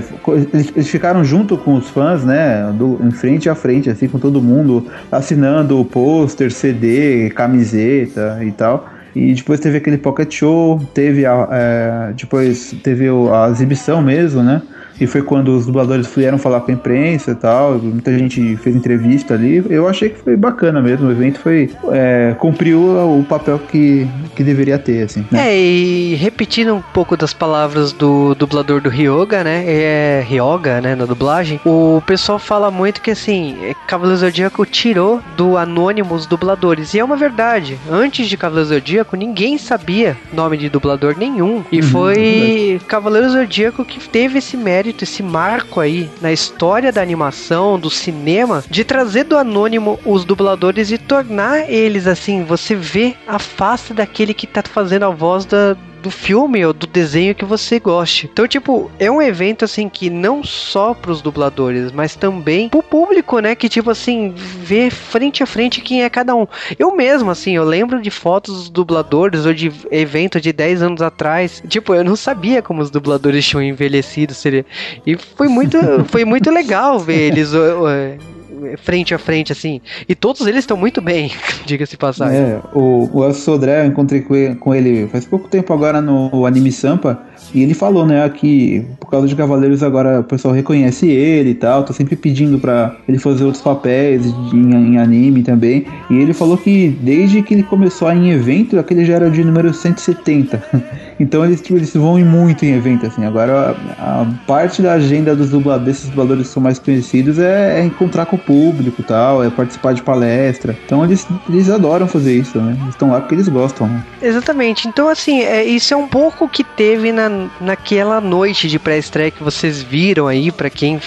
[0.53, 4.19] eles, eles, ficaram junto com os fãs né do, em frente a frente assim com
[4.19, 10.79] todo mundo assinando o pôster CD camiseta e tal e depois teve aquele pocket show,
[10.93, 14.61] teve a, é, depois teve a exibição mesmo, né?
[14.99, 17.79] E foi quando os dubladores vieram falar com a imprensa e tal.
[17.79, 19.63] Muita gente fez entrevista ali.
[19.69, 21.07] Eu achei que foi bacana mesmo.
[21.07, 21.69] O evento foi.
[21.91, 25.25] É, cumpriu o papel que, que deveria ter, assim.
[25.31, 25.49] Né?
[25.49, 29.63] É, e repetindo um pouco das palavras do dublador do Ryoga, né?
[29.65, 30.95] É Ryoga, né?
[30.95, 31.59] Na dublagem.
[31.65, 33.55] O pessoal fala muito que assim,
[33.87, 36.93] Cavaleiro Zodíaco tirou do anônimo os dubladores.
[36.93, 37.77] E é uma verdade.
[37.89, 41.63] Antes de Cavaleiro Zodíaco, ninguém sabia nome de dublador nenhum.
[41.71, 46.91] E uhum, foi é Cavaleiro Zodíaco que teve esse mérito esse marco aí na história
[46.91, 52.75] da animação, do cinema, de trazer do anônimo os dubladores e tornar eles assim, você
[52.75, 57.35] vê a face daquele que tá fazendo a voz da, do filme ou do desenho
[57.35, 58.29] que você goste.
[58.31, 63.39] Então, tipo, é um evento assim que não só pros dubladores, mas também pro público,
[63.39, 63.55] né?
[63.55, 66.47] Que, tipo assim, vê frente a frente quem é cada um.
[66.77, 71.01] Eu mesmo, assim, eu lembro de fotos dos dubladores ou de evento de 10 anos
[71.01, 71.61] atrás.
[71.67, 74.33] Tipo, eu não sabia como os dubladores tinham envelhecido.
[74.33, 74.65] Seria...
[75.05, 77.51] E foi muito, foi muito legal ver eles
[78.77, 79.81] frente a frente, assim.
[80.07, 81.31] E todos eles estão muito bem,
[81.65, 82.37] diga-se passagem.
[82.37, 84.21] É, o, o Sodré, eu encontrei
[84.59, 87.21] com ele faz pouco tempo agora no Anime Sampa.
[87.53, 91.55] E ele falou, né, que por causa de Cavaleiros agora o pessoal reconhece ele e
[91.55, 95.85] tal, tá sempre pedindo pra ele fazer outros papéis em, em anime também.
[96.09, 99.73] E ele falou que desde que ele começou em evento, aquele já era de número
[99.73, 100.63] 170.
[101.19, 103.25] então eles, tipo, eles vão muito em evento, assim.
[103.25, 107.79] Agora a, a parte da agenda dos dubladores, esses dubladores que são mais conhecidos, é,
[107.79, 110.77] é, encontrar com o público tal, é participar de palestra.
[110.85, 112.75] Então eles, eles adoram fazer isso, né?
[112.81, 114.03] Eles estão lá porque eles gostam, né?
[114.21, 114.87] Exatamente.
[114.87, 117.29] Então, assim, é, isso é um pouco que teve na
[117.61, 120.99] naquela noite de pré-estreia que vocês viram aí, para quem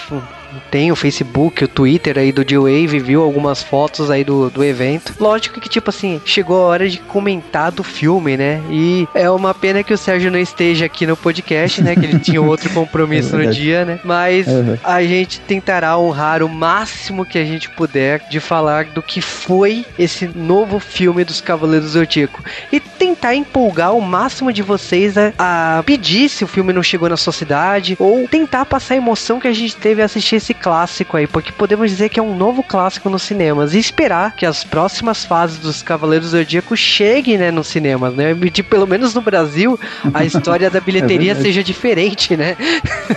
[0.70, 5.14] tem o Facebook, o Twitter aí do D-Wave, viu algumas fotos aí do, do evento.
[5.18, 8.60] Lógico que, tipo assim, chegou a hora de comentar do filme, né?
[8.70, 11.94] E é uma pena que o Sérgio não esteja aqui no podcast, né?
[11.94, 14.00] Que ele tinha outro compromisso é no dia, né?
[14.04, 14.76] Mas uhum.
[14.82, 19.84] a gente tentará honrar o máximo que a gente puder de falar do que foi
[19.98, 22.42] esse novo filme dos Cavaleiros do Zodíaco.
[22.70, 27.08] E tentar empolgar o máximo de vocês a, a pedir se o filme não chegou
[27.08, 30.52] na sua cidade, ou tentar passar a emoção que a gente teve a assistir esse
[30.52, 34.44] clássico aí, porque podemos dizer que é um novo clássico nos cinemas e esperar que
[34.44, 38.34] as próximas fases dos Cavaleiros do Zodíaco cheguem, né, nos cinemas, né?
[38.34, 39.78] De pelo menos no Brasil,
[40.12, 42.56] a história da bilheteria é seja diferente, né?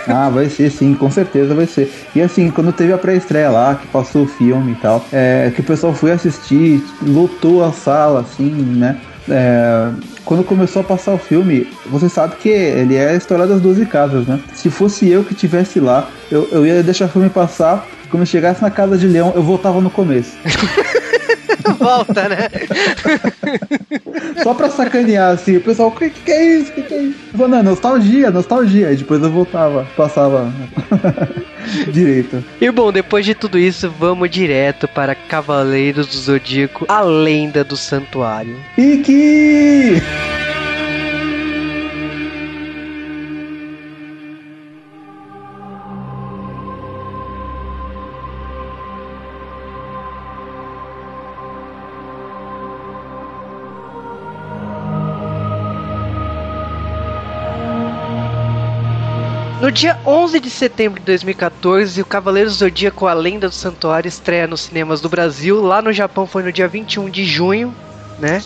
[0.06, 1.92] ah, vai ser sim, com certeza vai ser.
[2.14, 5.60] E assim, quando teve a pré-estreia lá, que passou o filme e tal, é, que
[5.60, 8.96] o pessoal foi assistir, lotou a sala, assim, né?
[9.28, 9.90] É,
[10.24, 13.86] quando começou a passar o filme, você sabe que ele é a história das 12
[13.86, 14.40] casas, né?
[14.54, 17.86] Se fosse eu que tivesse lá, eu, eu ia deixar o filme passar.
[18.10, 20.36] Quando chegasse na casa de leão, eu voltava no começo.
[21.78, 22.48] Volta, né?
[24.42, 26.70] Só pra sacanear, assim, o pessoal, o que, que, é isso?
[26.70, 27.18] O que, que, é isso?
[27.32, 28.92] Eu falei, não, nostalgia, nostalgia.
[28.92, 30.52] E depois eu voltava, passava
[31.92, 32.44] direito.
[32.60, 37.76] E bom, depois de tudo isso, vamos direto para Cavaleiros do Zodíaco, a lenda do
[37.76, 38.56] santuário.
[38.76, 40.02] Iki!
[40.40, 40.45] No
[59.76, 64.62] dia 11 de setembro de 2014, o Cavaleiro Zodíaco A Lenda do Santuário estreia nos
[64.62, 65.60] cinemas do Brasil.
[65.60, 67.74] Lá no Japão foi no dia 21 de junho,
[68.18, 68.42] né?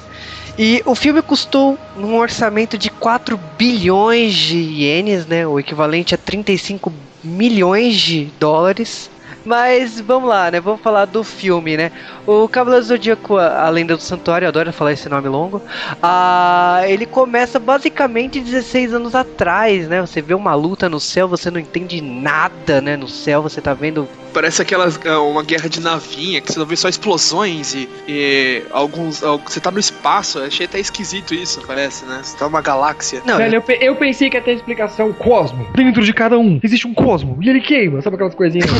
[0.58, 5.46] E o filme custou um orçamento de 4 bilhões de ienes, né?
[5.46, 9.08] O equivalente a 35 milhões de dólares.
[9.44, 10.60] Mas vamos lá, né?
[10.60, 11.90] Vamos falar do filme, né?
[12.26, 15.62] O Cavaleiro Zodíaco, a Lenda do Santuário, eu adoro falar esse nome longo.
[16.02, 20.00] Ah, ele começa basicamente 16 anos atrás, né?
[20.00, 22.96] Você vê uma luta no céu, você não entende nada, né?
[22.96, 26.66] No céu, você tá vendo Parece aquela é, uma guerra de navinha, que você não
[26.66, 29.20] vê só explosões e, e alguns.
[29.20, 32.20] Você tá no espaço, achei até esquisito isso, parece, né?
[32.22, 33.22] Você tá numa galáxia.
[33.24, 35.66] Não, Velho, eu, eu pensei que ia ter explicação cosmo.
[35.74, 37.38] Dentro de cada um existe um cosmo.
[37.40, 38.70] E ele queima, sabe aquelas coisinhas?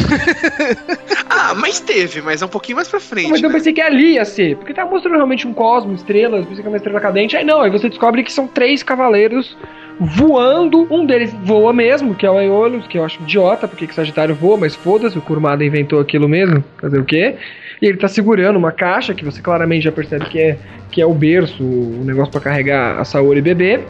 [1.28, 3.30] ah, mas teve, mas é um pouquinho mais pra frente.
[3.30, 3.48] mas né?
[3.48, 4.56] eu pensei que ali ia ser.
[4.56, 7.36] Porque tá mostrando realmente um cosmo, estrelas, pensei que é uma estrela cadente.
[7.36, 9.56] Aí não, aí você descobre que são três cavaleiros
[10.00, 10.86] voando.
[10.90, 14.34] Um deles voa mesmo, que é o Aeolus, que eu acho idiota, porque que Sagitário
[14.34, 17.36] voa, mas foda-se, o Kurumada inventou aquilo mesmo, fazer o quê?
[17.82, 20.58] E ele tá segurando uma caixa, que você claramente já percebe que é,
[20.90, 23.80] que é o berço, o negócio para carregar a Saori bebê.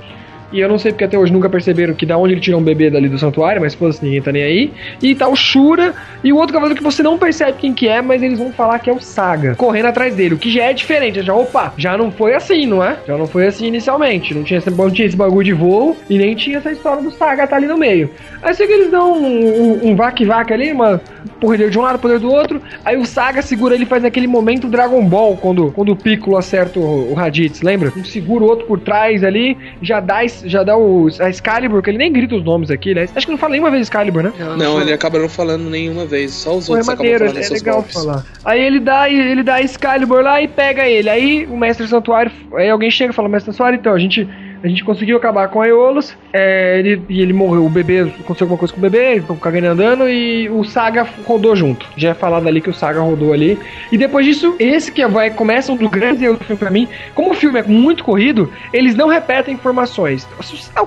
[0.52, 2.64] E eu não sei porque até hoje nunca perceberam que da onde ele tirou um
[2.64, 4.72] bebê dali do santuário, mas foda-se, ninguém tá nem aí.
[5.02, 8.02] E tá o Shura e o outro cavaleiro que você não percebe quem que é,
[8.02, 10.72] mas eles vão falar que é o Saga, correndo atrás dele, o que já é
[10.72, 11.22] diferente.
[11.22, 12.96] Já, opa, já não foi assim, não é?
[13.06, 14.34] Já não foi assim inicialmente.
[14.34, 17.10] Não tinha esse, não tinha esse bagulho de voo e nem tinha essa história do
[17.10, 18.10] Saga tá ali no meio.
[18.42, 21.00] Aí sei que eles dão um, um, um vac-vac ali, uma
[21.40, 22.60] poder de um lado, poder do outro.
[22.84, 26.78] Aí o Saga segura ele faz aquele momento Dragon Ball, quando, quando o Piccolo acerta
[26.78, 27.92] o, o Raditz, lembra?
[27.96, 31.90] Um segura o outro por trás ali, já dá já dá o a Excalibur, que
[31.90, 33.08] ele nem grita os nomes aqui, né?
[33.14, 34.32] Acho que não fala nenhuma vez Excalibur, né?
[34.38, 37.48] Não, não ele acaba não falando nenhuma vez, só os Pô, outros é maneiro, é
[37.48, 37.94] legal golpes.
[37.94, 38.24] falar.
[38.44, 41.08] Aí ele dá, ele dá Excalibur lá e pega ele.
[41.08, 44.28] Aí o Mestre Santuário, aí alguém chega e fala, Mestre Santuário, então, a gente
[44.62, 47.64] a gente conseguiu acabar com a Aeolus, é, ele, e ele morreu.
[47.64, 51.06] O bebê aconteceu alguma coisa com o bebê, eles estão cagando andando e o Saga
[51.24, 51.86] rodou junto.
[51.96, 53.58] Já é falado ali que o Saga rodou ali.
[53.90, 56.88] E depois disso, esse que vai começa um dos grandes erros do filme pra mim.
[57.14, 60.26] Como o filme é muito corrido, eles não repetem informações.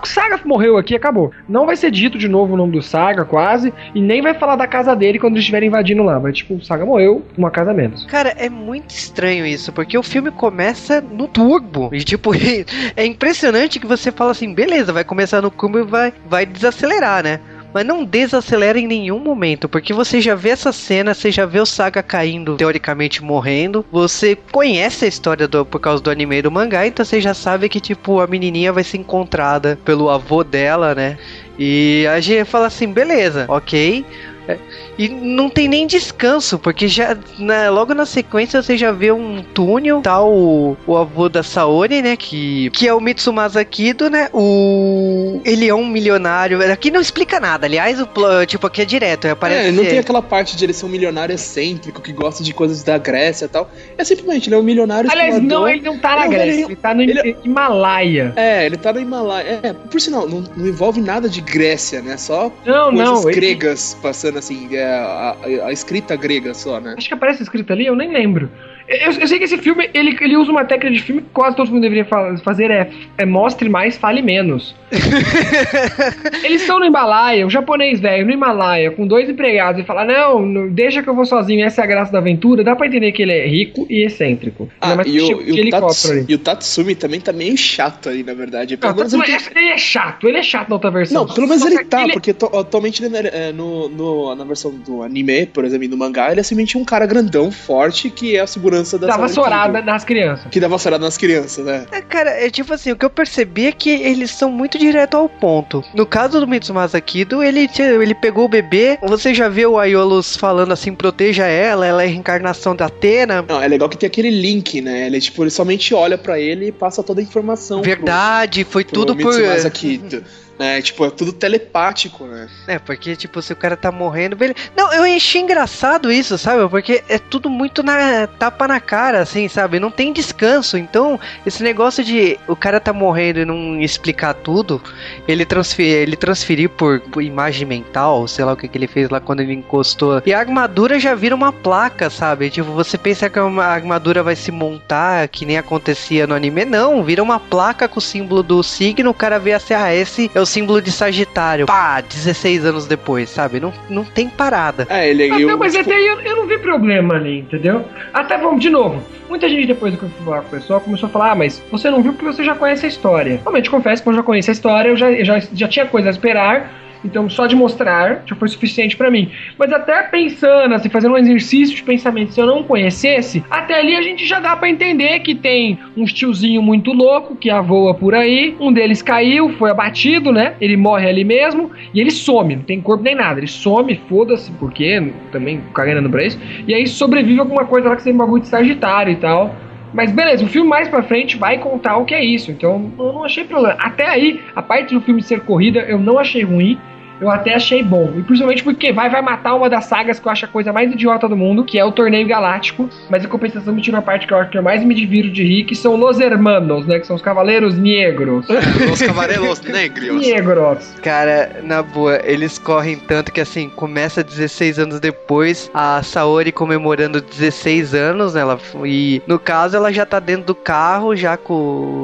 [0.01, 1.31] O Saga morreu aqui, acabou.
[1.47, 4.55] Não vai ser dito de novo o nome do Saga, quase, e nem vai falar
[4.55, 6.19] da casa dele quando eles estiverem invadindo lá.
[6.19, 8.05] Vai tipo, o Saga morreu, uma casa menos.
[8.05, 11.89] Cara, é muito estranho isso, porque o filme começa no turbo.
[11.91, 12.31] E tipo,
[12.95, 17.23] é impressionante que você fala assim, beleza, vai começar no cubo e vai, vai desacelerar,
[17.23, 17.39] né?
[17.73, 21.59] mas não desacelera em nenhum momento, porque você já vê essa cena, você já vê
[21.59, 26.41] o Saga caindo, teoricamente morrendo, você conhece a história do, por causa do anime e
[26.43, 30.43] do mangá, então você já sabe que, tipo, a menininha vai ser encontrada pelo avô
[30.43, 31.17] dela, né?
[31.57, 34.05] E a gente fala assim, beleza, ok.
[34.47, 34.57] É,
[34.97, 39.41] e não tem nem descanso, porque já na, logo na sequência você já vê um
[39.41, 44.29] túnel, tá o, o avô da Saori, né, que, que é o Mitsumasa Kido, né,
[44.33, 45.39] o...
[45.45, 48.07] ele é um milionário, aqui não explica nada, aliás, o
[48.45, 49.69] tipo, aqui é direto, aparece...
[49.69, 52.83] É, não tem aquela parte de ele ser um milionário excêntrico, que gosta de coisas
[52.83, 56.17] da Grécia e tal, é simplesmente, ele é um milionário Aliás, não, ele não tá
[56.17, 58.33] na Grécia, ele, ele tá no ele, Himalaia.
[58.35, 62.17] É, ele tá no Himalaia, é, por sinal, não, não envolve nada de Grécia, né,
[62.17, 66.95] só não, coisas não, gregas passando assim, é, a, a, escrita grega só, né?
[66.97, 68.49] Acho que aparece a escrita ali, eu nem lembro.
[68.87, 71.55] Eu, eu, sei que esse filme, ele, ele usa uma técnica de filme que quase
[71.55, 72.05] todo mundo deveria
[72.43, 74.75] fazer, é, é mostre mais, fale menos.
[76.43, 80.45] Eles estão no Himalaia, o japonês velho no Himalaia, com dois empregados, e fala, não,
[80.45, 83.11] não, deixa que eu vou sozinho, essa é a graça da aventura, dá pra entender
[83.11, 84.69] que ele é rico e excêntrico.
[84.81, 88.33] Ah, e, o, e, o Tatsu, e, o, Tatsumi também tá meio chato ali, na
[88.33, 88.77] verdade.
[88.77, 89.63] Pelo não, ele, tem...
[89.63, 91.25] ele, é chato, ele é chato na outra versão.
[91.25, 92.13] Não, pelo menos ele tá, ele...
[92.13, 96.31] porque to, atualmente ele, é, no, no, na versão do anime, por exemplo, no mangá,
[96.31, 100.03] ele é simplesmente um cara grandão, forte, que é a segurança da Dá vassourada nas
[100.03, 100.45] crianças.
[100.49, 101.85] Que dá vassourada nas crianças, né?
[101.91, 105.15] É, cara, é tipo assim, o que eu percebi é que eles são muito direto
[105.15, 105.83] ao ponto.
[105.93, 110.35] No caso do Mitsumasa Kido, ele, ele pegou o bebê, você já viu o Aiolos
[110.35, 113.43] falando assim, proteja ela, ela é a reencarnação da Atena.
[113.47, 115.07] Não, é legal que tem aquele link, né?
[115.07, 117.81] Ele, tipo, ele somente olha para ele e passa toda a informação.
[117.81, 119.79] Verdade, pro, foi pro tudo Mitsumasa por...
[119.79, 120.23] Kido.
[120.59, 122.47] É, tipo, é tudo telepático, né?
[122.67, 124.41] É, porque, tipo, se o cara tá morrendo.
[124.41, 124.55] Ele...
[124.75, 126.67] Não, eu achei engraçado isso, sabe?
[126.69, 129.79] Porque é tudo muito na tapa na cara, assim, sabe?
[129.79, 130.77] Não tem descanso.
[130.77, 134.81] Então, esse negócio de o cara tá morrendo e não explicar tudo,
[135.27, 135.85] ele, transfer...
[135.85, 139.39] ele transferir por, por imagem mental, sei lá o que, que ele fez lá quando
[139.39, 140.21] ele encostou.
[140.25, 142.49] E a armadura já vira uma placa, sabe?
[142.49, 146.65] Tipo, você pensa que a armadura vai se montar, que nem acontecia no anime.
[146.65, 150.45] Não, vira uma placa com o símbolo do signo, o cara vê a CRS, o
[150.45, 151.65] símbolo de Sagitário.
[151.65, 153.59] Pá, 16 anos depois, sabe?
[153.59, 154.85] Não, não tem parada.
[154.89, 155.39] É, ele é.
[155.39, 155.89] Não, mas tipo...
[155.89, 157.85] até eu, eu não vi problema ali, entendeu?
[158.13, 159.01] Até vamos, de novo.
[159.29, 161.63] Muita gente, depois que eu fui falar com o pessoal, começou a falar: ah, mas
[161.71, 163.39] você não viu porque você já conhece a história.
[163.41, 166.11] Realmente, confesso que eu já conheço a história, eu já, já, já tinha coisa a
[166.11, 169.29] esperar então, só de mostrar já foi suficiente para mim.
[169.57, 173.95] Mas até pensando, assim, fazendo um exercício de pensamento, se eu não conhecesse, até ali
[173.95, 178.15] a gente já dá para entender que tem um tiozinho muito louco que avoa por
[178.15, 178.55] aí.
[178.59, 180.53] Um deles caiu, foi abatido, né?
[180.61, 183.39] Ele morre ali mesmo e ele some, não tem corpo nem nada.
[183.39, 186.39] Ele some, foda-se, porque também cagando pra isso.
[186.67, 189.55] E aí sobrevive alguma coisa lá que tem bagulho de Sagitário e tal.
[189.93, 192.51] Mas beleza, o filme mais pra frente vai contar o que é isso.
[192.51, 193.77] Então eu não achei problema.
[193.79, 196.79] Até aí, a parte do filme ser corrida, eu não achei ruim
[197.19, 198.13] eu até achei bom.
[198.17, 200.91] E principalmente porque vai, vai matar uma das sagas que eu acho a coisa mais
[200.91, 202.89] idiota do mundo, que é o Torneio Galáctico.
[203.09, 205.31] Mas em compensação me tira a parte que eu acho que eu mais me divirto
[205.31, 206.99] de rir, que são Los Hermanos, né?
[206.99, 208.47] Que são os Cavaleiros Negros.
[208.91, 210.25] os Cavaleiros Negros.
[210.25, 210.93] Negros.
[211.01, 217.21] Cara, na boa, eles correm tanto que assim, começa 16 anos depois, a Saori comemorando
[217.21, 218.41] 16 anos, né?
[218.41, 221.53] Ela, e no caso ela já tá dentro do carro, já com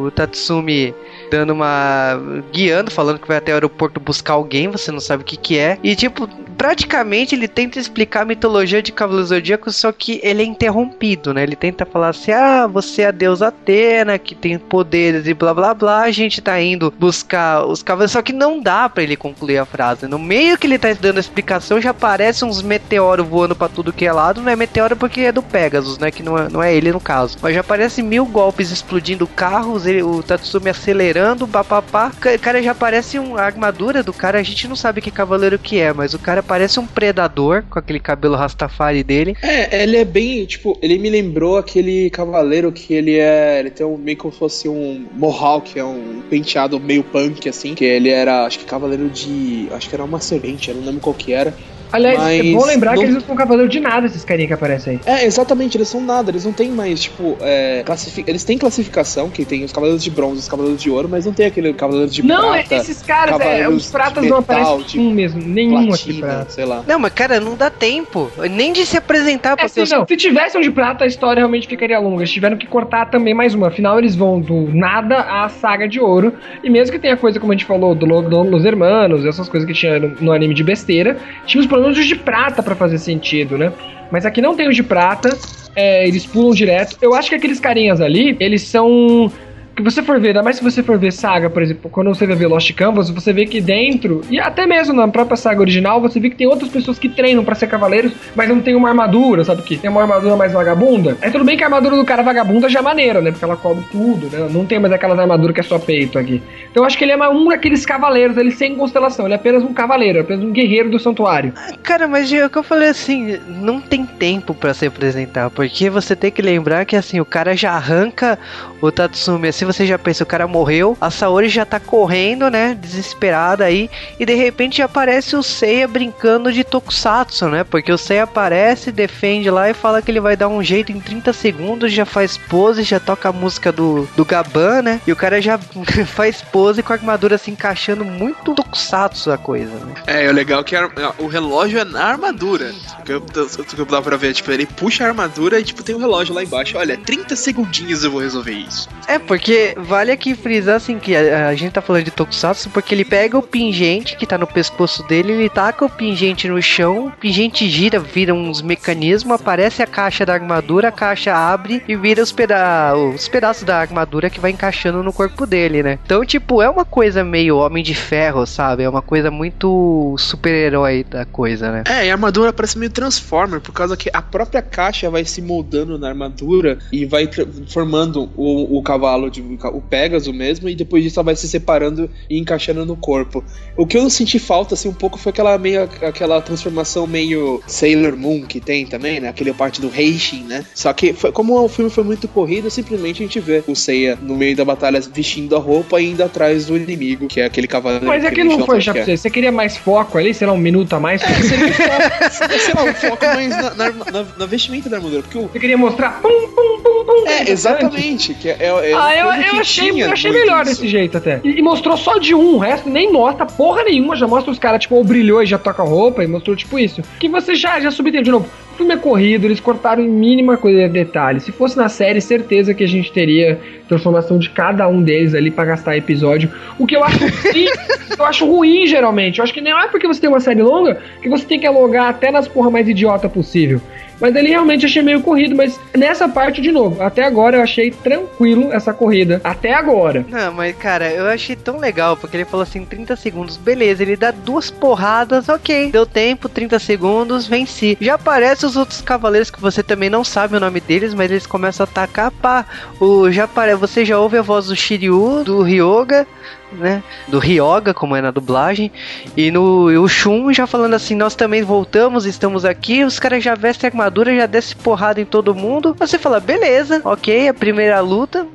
[0.06, 0.94] o Tatsumi
[1.30, 2.20] dando uma.
[2.52, 5.58] guiando, falando que vai até o aeroporto buscar alguém, você não sabe o que que
[5.58, 5.78] é.
[5.84, 10.46] E tipo, praticamente ele tenta explicar a mitologia de Cavaleiro Zodíaco, só que ele é
[10.46, 11.44] interrompido, né?
[11.44, 15.54] Ele tenta falar assim: ah, você é a deusa Atena, que tem poderes e blá
[15.54, 16.02] blá blá.
[16.02, 19.66] A gente tá indo buscar os cavaleiros, só que não dá para ele concluir a
[19.66, 20.08] frase.
[20.08, 23.94] No meio que ele tá dando a explicação, já aparece uns meteoros voando para tudo
[23.94, 24.42] que é lado.
[24.42, 26.12] Não é meteoro porque é do Pegasus, né?
[26.12, 27.38] Que não é, não é ele no caso.
[27.42, 32.12] Mas já aparece mil golpes explodindo carros, ele, o Tatsumi acelerando papapá.
[32.42, 35.94] Cara, já parece uma armadura do cara, a gente não sabe que cavaleiro que é,
[35.94, 39.36] mas o cara parece um predador com aquele cabelo rastafari dele.
[39.42, 43.86] É, ele é bem, tipo, ele me lembrou aquele cavaleiro que ele é, ele tem
[43.86, 48.10] um meio como se fosse um mohawk, é um penteado meio punk assim, que ele
[48.10, 51.34] era, acho que cavaleiro de, acho que era uma serpente, eu não lembro qual que
[51.34, 51.54] era.
[51.92, 53.00] Aliás, Mas é bom lembrar não...
[53.00, 55.00] que eles não são cavaleiro de nada, esses carinha que aparecem aí.
[55.06, 58.30] É, exatamente, eles são nada, eles não têm mais, tipo, é, classific...
[58.30, 61.34] eles têm classificação, que tem os cavaleiros de bronze, os cavaleiros de ouro, mas não
[61.34, 62.76] tem aquele cavaleiro de não, prata.
[62.76, 66.20] Não, esses caras, é, os pratas metal, não aparecem tipo, um mesmo, nenhum platina, aqui
[66.20, 66.46] pra...
[66.50, 66.84] sei lá.
[66.88, 69.86] Não, mas cara, não dá tempo, nem de se apresentar pra é.
[69.90, 73.10] Não, se tivessem um de prata, a história realmente ficaria longa, eles tiveram que cortar
[73.10, 77.00] também mais uma, afinal eles vão do nada à saga de ouro, e mesmo que
[77.00, 80.10] tenha coisa, como a gente falou, do Logo dos Hermanos, essas coisas que tinha no,
[80.22, 83.72] no anime de besteira, tinha os problemas de prata prata para fazer sentido, né?
[84.12, 85.38] Mas aqui não tem os de prata,
[85.76, 86.98] é, eles pulam direto.
[87.02, 89.32] Eu acho que aqueles carinhas ali, eles são
[89.80, 92.28] Porque você for ver, ainda mais se você for ver saga, por exemplo, quando você
[92.28, 96.02] vai ver Lost Canvas, você vê que dentro, e até mesmo na própria saga original,
[96.02, 98.90] você vê que tem outras pessoas que treinam para ser cavaleiros, mas não tem uma
[98.90, 99.78] armadura, sabe o que?
[99.78, 101.18] Tem uma armadura mais vagabunda.
[101.22, 103.32] É tudo bem que a armadura do cara vagabunda já é maneira, né?
[103.32, 104.50] Porque ela cobre tudo, né?
[104.52, 106.44] Não tem mais aquelas armaduras que é só peito aqui.
[106.70, 109.64] Então eu acho que ele é um daqueles cavaleiros, ele sem constelação, ele é apenas
[109.64, 111.54] um cavaleiro, é apenas um guerreiro do santuário.
[111.84, 115.90] Cara, mas é o que eu falei assim, não tem tempo para se apresentar, porque
[115.90, 118.38] você tem que lembrar que assim, o cara já arranca
[118.82, 122.78] o Tatsumi, assim você já pensa, o cara morreu, a Saori já tá correndo, né,
[122.80, 128.24] desesperada aí, e de repente aparece o Seiya brincando de Tokusatsu, né, porque o Seiya
[128.24, 132.06] aparece, defende lá e fala que ele vai dar um jeito em 30 segundos, já
[132.06, 135.58] faz pose, já toca a música do, do Gaban, né, e o cara já
[136.08, 139.94] faz pose com a armadura se encaixando muito Tokusatsu a coisa, né.
[140.08, 140.90] É, o legal é que a,
[141.20, 142.74] o relógio é na armadura,
[143.06, 145.96] que eu, que eu dá pra ver, tipo, ele puxa a armadura e, tipo, tem
[145.96, 148.90] um relógio lá embaixo, olha, 30 segundinhos eu vou resolver isso.
[149.08, 152.94] É, porque vale aqui frisar assim que a, a, gente tá falando de Tokusatsu porque
[152.94, 157.08] ele pega o pingente que tá no pescoço dele, ele taca o pingente no chão,
[157.08, 161.96] o pingente gira, vira uns mecanismos, aparece a caixa da armadura, a caixa abre e
[161.96, 166.00] vira os, peda os pedaços da armadura que vai encaixando no corpo dele, né?
[166.06, 168.84] Então, tipo, é uma coisa meio Homem de Ferro, sabe?
[168.84, 171.84] É uma coisa muito super-herói da coisa, né?
[171.88, 175.42] É, e a armadura parece meio Transformer, por causa que a própria caixa vai se
[175.42, 177.30] moldando na armadura e vai
[177.68, 182.10] formando o, o cavalo, de, o Pegasus mesmo, e depois disso ela vai se separando
[182.30, 183.44] e encaixando no corpo.
[183.78, 188.16] O que eu senti falta, assim, um pouco foi aquela meio aquela transformação meio Sailor
[188.16, 189.30] Moon que tem também, né?
[189.30, 190.66] Aquele parte do Heishin, né?
[190.74, 194.18] Só que foi, como o filme foi muito corrido, simplesmente a gente vê o Seiya
[194.22, 197.68] no meio da batalha vestindo a roupa e indo atrás do inimigo, que é aquele
[197.68, 198.06] cavaleiro.
[198.06, 199.18] Mas é que não foi já pra você.
[199.18, 201.22] Você queria mais foco ali, sei lá, um minuto a mais?
[201.22, 205.22] É, seria foco, sei lá, um foco mais na, na, na, na vestimenta da armadura.
[205.24, 205.48] Porque o...
[205.48, 207.28] Você queria mostrar pum, pum, pum, pum.
[207.28, 208.34] É, exatamente.
[208.34, 210.72] Que é, é, é ah, eu, eu achei, eu achei melhor isso.
[210.72, 211.40] desse jeito até.
[211.44, 214.60] E, e, mostrou só de um, o resto nem mostra porra nenhuma, já mostra os
[214.60, 217.02] caras, tipo, ou brilhou e já toca roupa, e mostrou tipo isso.
[217.20, 218.48] Que você já, já subentende de novo.
[218.74, 221.40] O filme é corrido, eles cortaram em mínima coisa de detalhe.
[221.40, 225.52] Se fosse na série, certeza que a gente teria transformação de cada um deles ali
[225.52, 226.52] para gastar episódio.
[226.78, 227.66] O que eu acho ruim,
[228.18, 229.40] eu acho ruim geralmente.
[229.40, 231.68] Eu acho que não é porque você tem uma série longa que você tem que
[231.68, 233.82] alogar até nas porra mais idiota possível.
[234.20, 237.92] Mas ele realmente achei meio corrido, mas nessa parte, de novo, até agora eu achei
[237.92, 239.40] tranquilo essa corrida.
[239.44, 240.26] Até agora.
[240.30, 244.16] Não, mas cara, eu achei tão legal, porque ele falou assim, 30 segundos, beleza, ele
[244.16, 245.92] dá duas porradas, ok.
[245.92, 247.98] Deu tempo, 30 segundos, venci.
[248.00, 251.48] Já aparece os outros cavaleiros que você também não sabe o nome deles, mas eles
[251.48, 252.66] começam a atacar, pá.
[253.00, 253.76] O, já apare...
[253.76, 256.28] Você já ouve a voz do Shiryu, do Ryoga,
[256.72, 257.04] né?
[257.28, 258.92] Do Ryoga, como é na dublagem.
[259.36, 263.04] E no o Shun já falando assim: nós também voltamos, estamos aqui.
[263.04, 265.96] Os caras já vestem armadura, já desce porrada em todo mundo.
[266.00, 268.46] Você fala: beleza, ok, a primeira luta,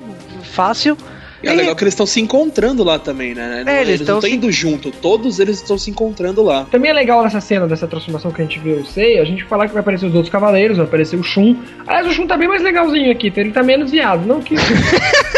[0.42, 0.96] fácil.
[1.42, 3.64] E é legal que eles estão se encontrando lá também, né?
[3.66, 4.30] É, eles, estão se...
[4.30, 6.66] indo junto, todos eles estão se encontrando lá.
[6.70, 9.66] Também é legal nessa cena dessa transformação que a gente o Sei, a gente falar
[9.68, 11.56] que vai aparecer os outros cavaleiros, vai aparecer o Shun.
[11.86, 14.54] Aliás, o Shun tá bem mais legalzinho aqui, ele tá menos viado, não que.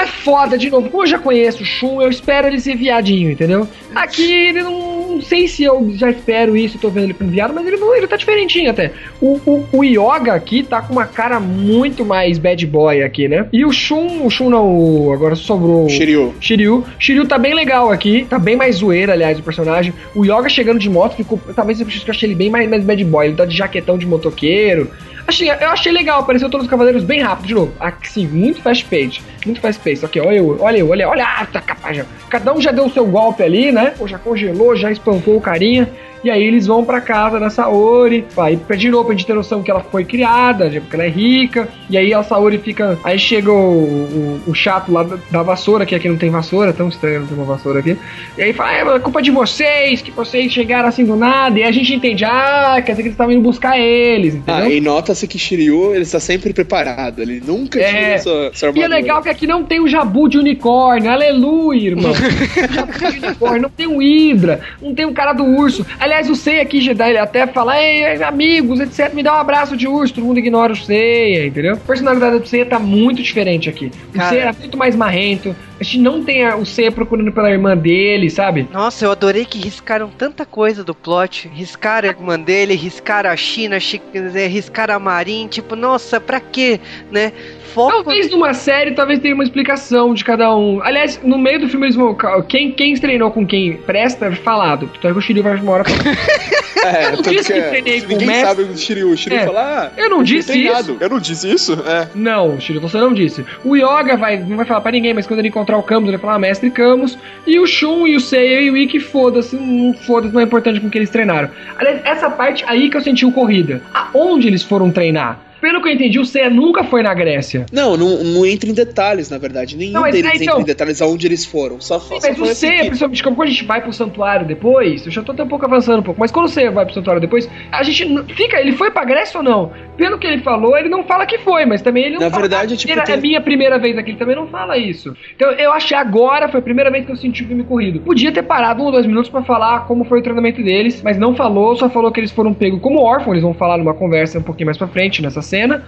[0.00, 3.30] Mas foda, de novo, como eu já conheço o Shun, eu espero ele ser viadinho,
[3.30, 3.68] entendeu?
[3.94, 5.00] Aqui ele não.
[5.10, 7.94] Não sei se eu já espero isso, tô vendo ele com viado, mas ele, não,
[7.94, 8.92] ele tá diferentinho até.
[9.20, 13.46] O, o, o Yoga aqui tá com uma cara muito mais bad boy aqui, né?
[13.52, 15.88] E o Shun, o Shun não, o, agora sobrou.
[15.90, 16.34] Shiryu.
[16.40, 16.86] Shiryu.
[16.98, 19.92] Shiryu tá bem legal aqui, tá bem mais zoeira, aliás, o personagem.
[20.14, 21.38] O Yoga chegando de moto ficou.
[21.54, 23.26] Talvez eu achei ele bem mais, mais bad boy.
[23.26, 24.90] Ele tá de jaquetão de motoqueiro.
[25.30, 27.72] Achei, eu achei legal, apareceu todos os cavaleiros bem rápido, de novo.
[27.78, 29.22] Assim, muito fast page.
[29.46, 30.04] Muito fast pace.
[30.04, 32.04] Aqui, olha eu, olha eu, olha, olha, ah, tá capaz já.
[32.28, 33.94] Cada um já deu o seu golpe ali, né?
[34.00, 35.88] Ou já congelou, já espancou o carinha.
[36.22, 38.26] E aí eles vão pra casa da Saori.
[38.36, 41.68] Aí de novo pra gente ter noção que ela foi criada, porque ela é rica.
[41.88, 42.98] E aí a Saori fica.
[43.02, 46.88] Aí chega o, o, o chato lá da vassoura, que aqui não tem vassoura, tão
[46.88, 47.96] estranho não ter uma vassoura aqui.
[48.36, 51.58] E aí fala, é culpa de vocês, que vocês chegaram assim do nada.
[51.58, 54.64] E a gente entende, ah, quer dizer que eles estavam indo buscar eles, entendeu?
[54.64, 54.80] Ah, e
[55.20, 57.20] nota-se que Shiryu, ele está sempre preparado.
[57.20, 57.84] Ele nunca é.
[57.84, 61.10] tira sua, sua E é legal que aqui não tem o jabu de unicórnio.
[61.10, 62.12] Aleluia, irmão.
[62.72, 65.84] jabu de unicórnio, não tem o Hydra, não tem o cara do urso.
[65.98, 69.76] Aliás, o Seiya aqui, Jedi, ele até fala, ei, amigos, etc, me dá um abraço
[69.76, 71.74] de urso, todo mundo ignora o Seiya, entendeu?
[71.74, 73.90] A personalidade do Seiya tá muito diferente aqui.
[74.10, 74.28] O Cara...
[74.28, 78.28] Seiya é muito mais marrento, A gente não tem o Seiya procurando pela irmã dele,
[78.28, 78.68] sabe?
[78.70, 81.48] Nossa, eu adorei que riscaram tanta coisa do plot.
[81.48, 84.02] Riscaram a irmã dele, riscaram a China, chi-
[84.50, 85.48] riscaram a Marin.
[85.48, 86.78] Tipo, nossa, pra quê,
[87.10, 87.32] né?
[87.74, 87.90] Foco.
[88.04, 90.80] Talvez numa série, talvez tenha uma explicação de cada um.
[90.82, 92.16] Aliás, no meio do filme eles vão.
[92.48, 94.90] Quem, quem treinou com quem presta é falado.
[94.98, 96.16] Então o Shiryu vai uma hora falar.
[96.82, 98.40] É, Eu não disse que é- treinei com o mestre.
[98.40, 99.10] sabe do Shiryu.
[99.10, 99.44] O Shiryu É.
[99.44, 100.96] fala, ah, Eu não fui disse isso.
[100.98, 101.74] Eu não disse isso?
[101.86, 102.08] É.
[102.14, 103.44] Não, Shiryu, você não disse.
[103.62, 106.16] O Yoga vai, não vai falar pra ninguém, mas quando ele encontrar o Camus, ele
[106.16, 107.18] vai falar, ah, mestre Camus.
[107.46, 110.80] E o Shun e o Seiya e o Ikki, foda-se, não foda-se, não é importante
[110.80, 111.50] com o que eles treinaram.
[111.76, 113.82] Aliás, essa parte aí que eu senti o corrida.
[113.92, 115.38] Aonde eles foram treinar?
[115.60, 117.66] Pelo que eu entendi, o Seiya nunca foi na Grécia.
[117.72, 119.76] Não, não, não entra em detalhes, na verdade.
[119.76, 121.80] Nenhum Não, mas deles é, então- entra em detalhes aonde eles foram.
[121.80, 125.04] Só, Sim, só mas o assim que- principalmente quando a gente vai pro santuário depois,
[125.06, 126.94] eu já tô até um pouco avançando um pouco, mas quando o Seiya vai pro
[126.94, 129.72] santuário depois, a gente não- fica, ele foi pra Grécia ou não?
[129.96, 132.42] Pelo que ele falou, ele não fala que foi, mas também ele não Na fala
[132.42, 135.14] verdade, "Ah, tipo, era- tem- é minha primeira vez aqui, ele também não fala isso.
[135.36, 138.00] Então eu achei agora, foi a primeira vez que eu senti o filme corrido.
[138.00, 141.18] Podia ter parado um ou dois minutos pra falar como foi o treinamento deles, mas
[141.18, 144.38] não falou, só falou que eles foram pegos como órfãos, eles vão falar numa conversa
[144.38, 145.82] um pouquinho mais pra frente nessa cena.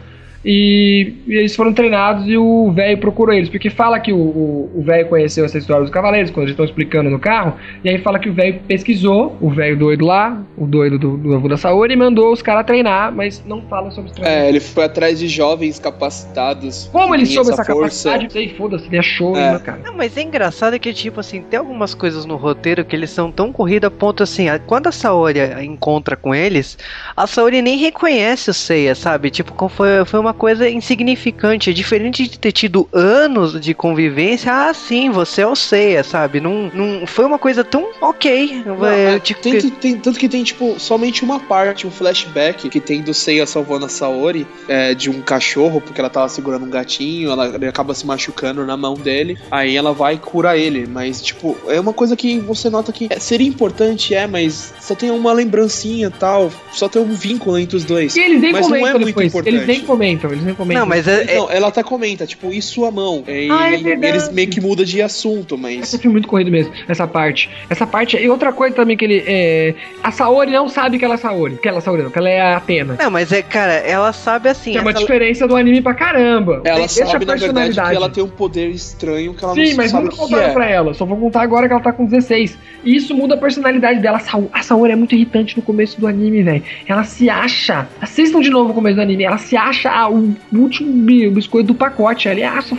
[0.44, 5.06] E, e eles foram treinados e o velho procurou eles, porque fala que o- velho
[5.08, 8.28] conheceu essa história dos cavaleiros, quando eles estão explicando no carro, e aí fala que
[8.28, 11.96] o velho pesquisou, o velho doido lá, o doido do, do avô da Saori, e
[11.96, 14.46] mandou os caras treinar, mas não fala sobre os treinamentos.
[14.46, 16.88] É, ele foi atrás de jovens capacitados.
[16.92, 17.74] Como ele soube essa força.
[18.10, 18.32] capacidade?
[18.32, 19.52] Sei, foda-se, ele achou, É.
[19.52, 19.80] né, cara?
[19.84, 23.30] Não, mas é engraçado que, tipo assim, tem algumas coisas no roteiro que eles são
[23.30, 26.76] tão corridos a ponto assim, a- quando a Saori encontra com eles,
[27.16, 29.30] a Saori nem reconhece o Seiya, sabe?
[29.30, 31.70] Tipo, como foi, foi uma coisa insignificante.
[31.70, 36.40] É diferente de ter tido anos de convivência, ah, sim, você é o Seiya, sabe?
[36.40, 38.62] Não, não foi uma coisa tão ok.
[38.64, 42.68] Não, é, é, tipo, tem- tem- tanto que tem, tipo, somente uma parte, um flashback
[42.68, 46.64] que tem do Seiya salvando a Saori é, de um cachorro, porque ela tava segurando
[46.64, 50.56] um gatinho, ela, ele acaba se machucando na mão dele, aí ela vai e cura
[50.56, 50.86] ele.
[50.86, 54.94] Mas, tipo, é uma coisa que você nota que é, seria importante, é, mas só
[54.94, 58.16] tem uma lembrancinha e tal, só tem um vínculo entre os dois.
[58.16, 59.26] E eles nem Mas não comentam é muito depois.
[59.28, 59.54] importante.
[59.54, 60.80] Eles nem comentam, eles nem comentam.
[60.82, 63.24] não, mas é, é- Então, ela até comenta, tipo, e sua mão?
[63.26, 65.92] E Ah, é ele- eles meio que mudam de assunto, mas.
[66.04, 67.48] É muito corrido mesmo, essa parte.
[67.70, 68.16] Essa parte.
[68.16, 69.22] E outra coisa também que ele.
[69.26, 71.56] É, a Saori não sabe que ela é Saori.
[71.56, 72.96] Que ela é Saori, não, que ela é a Atena.
[72.98, 74.72] Não, mas é, cara, ela sabe assim.
[74.72, 76.60] Que é uma essa- diferença do anime pra caramba.
[76.64, 77.96] Ela Deixa a sabe, na verdade, que personalidade.
[77.96, 80.48] ela tem um poder estranho que ela Sim, não mas sabe nunca o que contaram
[80.50, 80.52] é.
[80.52, 80.94] pra ela.
[80.94, 82.58] Só vou contar agora que ela tá com 16.
[82.84, 84.20] E isso muda a personalidade dela.
[84.52, 86.62] A Saori é muito irritante no começo do anime, velho.
[86.86, 87.86] Ela se acha.
[88.00, 89.24] Assistam de novo o começo do anime.
[89.24, 92.28] Ela se acha a- o último bi- biscoito do pacote.
[92.28, 92.76] Ela acha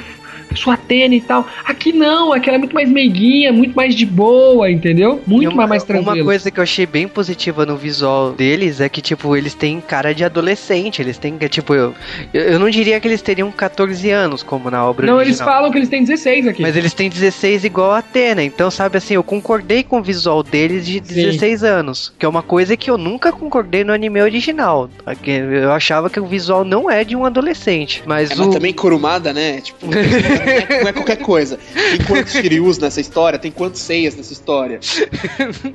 [0.55, 1.47] sua Atena e tal.
[1.65, 5.21] Aqui não, aqui ela é muito mais meiguinha, muito mais de boa, entendeu?
[5.25, 6.15] Muito uma, mais tranquila.
[6.15, 9.79] Uma coisa que eu achei bem positiva no visual deles é que, tipo, eles têm
[9.81, 11.01] cara de adolescente.
[11.01, 11.93] Eles têm, que, tipo, eu,
[12.33, 15.53] eu não diria que eles teriam 14 anos, como na obra Não, eles original.
[15.53, 16.61] falam que eles têm 16 aqui.
[16.61, 18.43] Mas eles têm 16 igual a Atena.
[18.43, 22.13] Então, sabe assim, eu concordei com o visual deles de 16 anos.
[22.17, 24.89] Que é uma coisa que eu nunca concordei no anime original.
[25.25, 28.03] Eu achava que o visual não é de um adolescente.
[28.05, 28.37] Mas É, o.
[28.37, 29.61] mas também Kurumada, né?
[29.61, 29.87] Tipo,
[30.33, 31.57] é, não é qualquer coisa.
[31.73, 33.37] Tem quantos Shiryus nessa história?
[33.39, 34.79] Tem quantos Seias nessa história?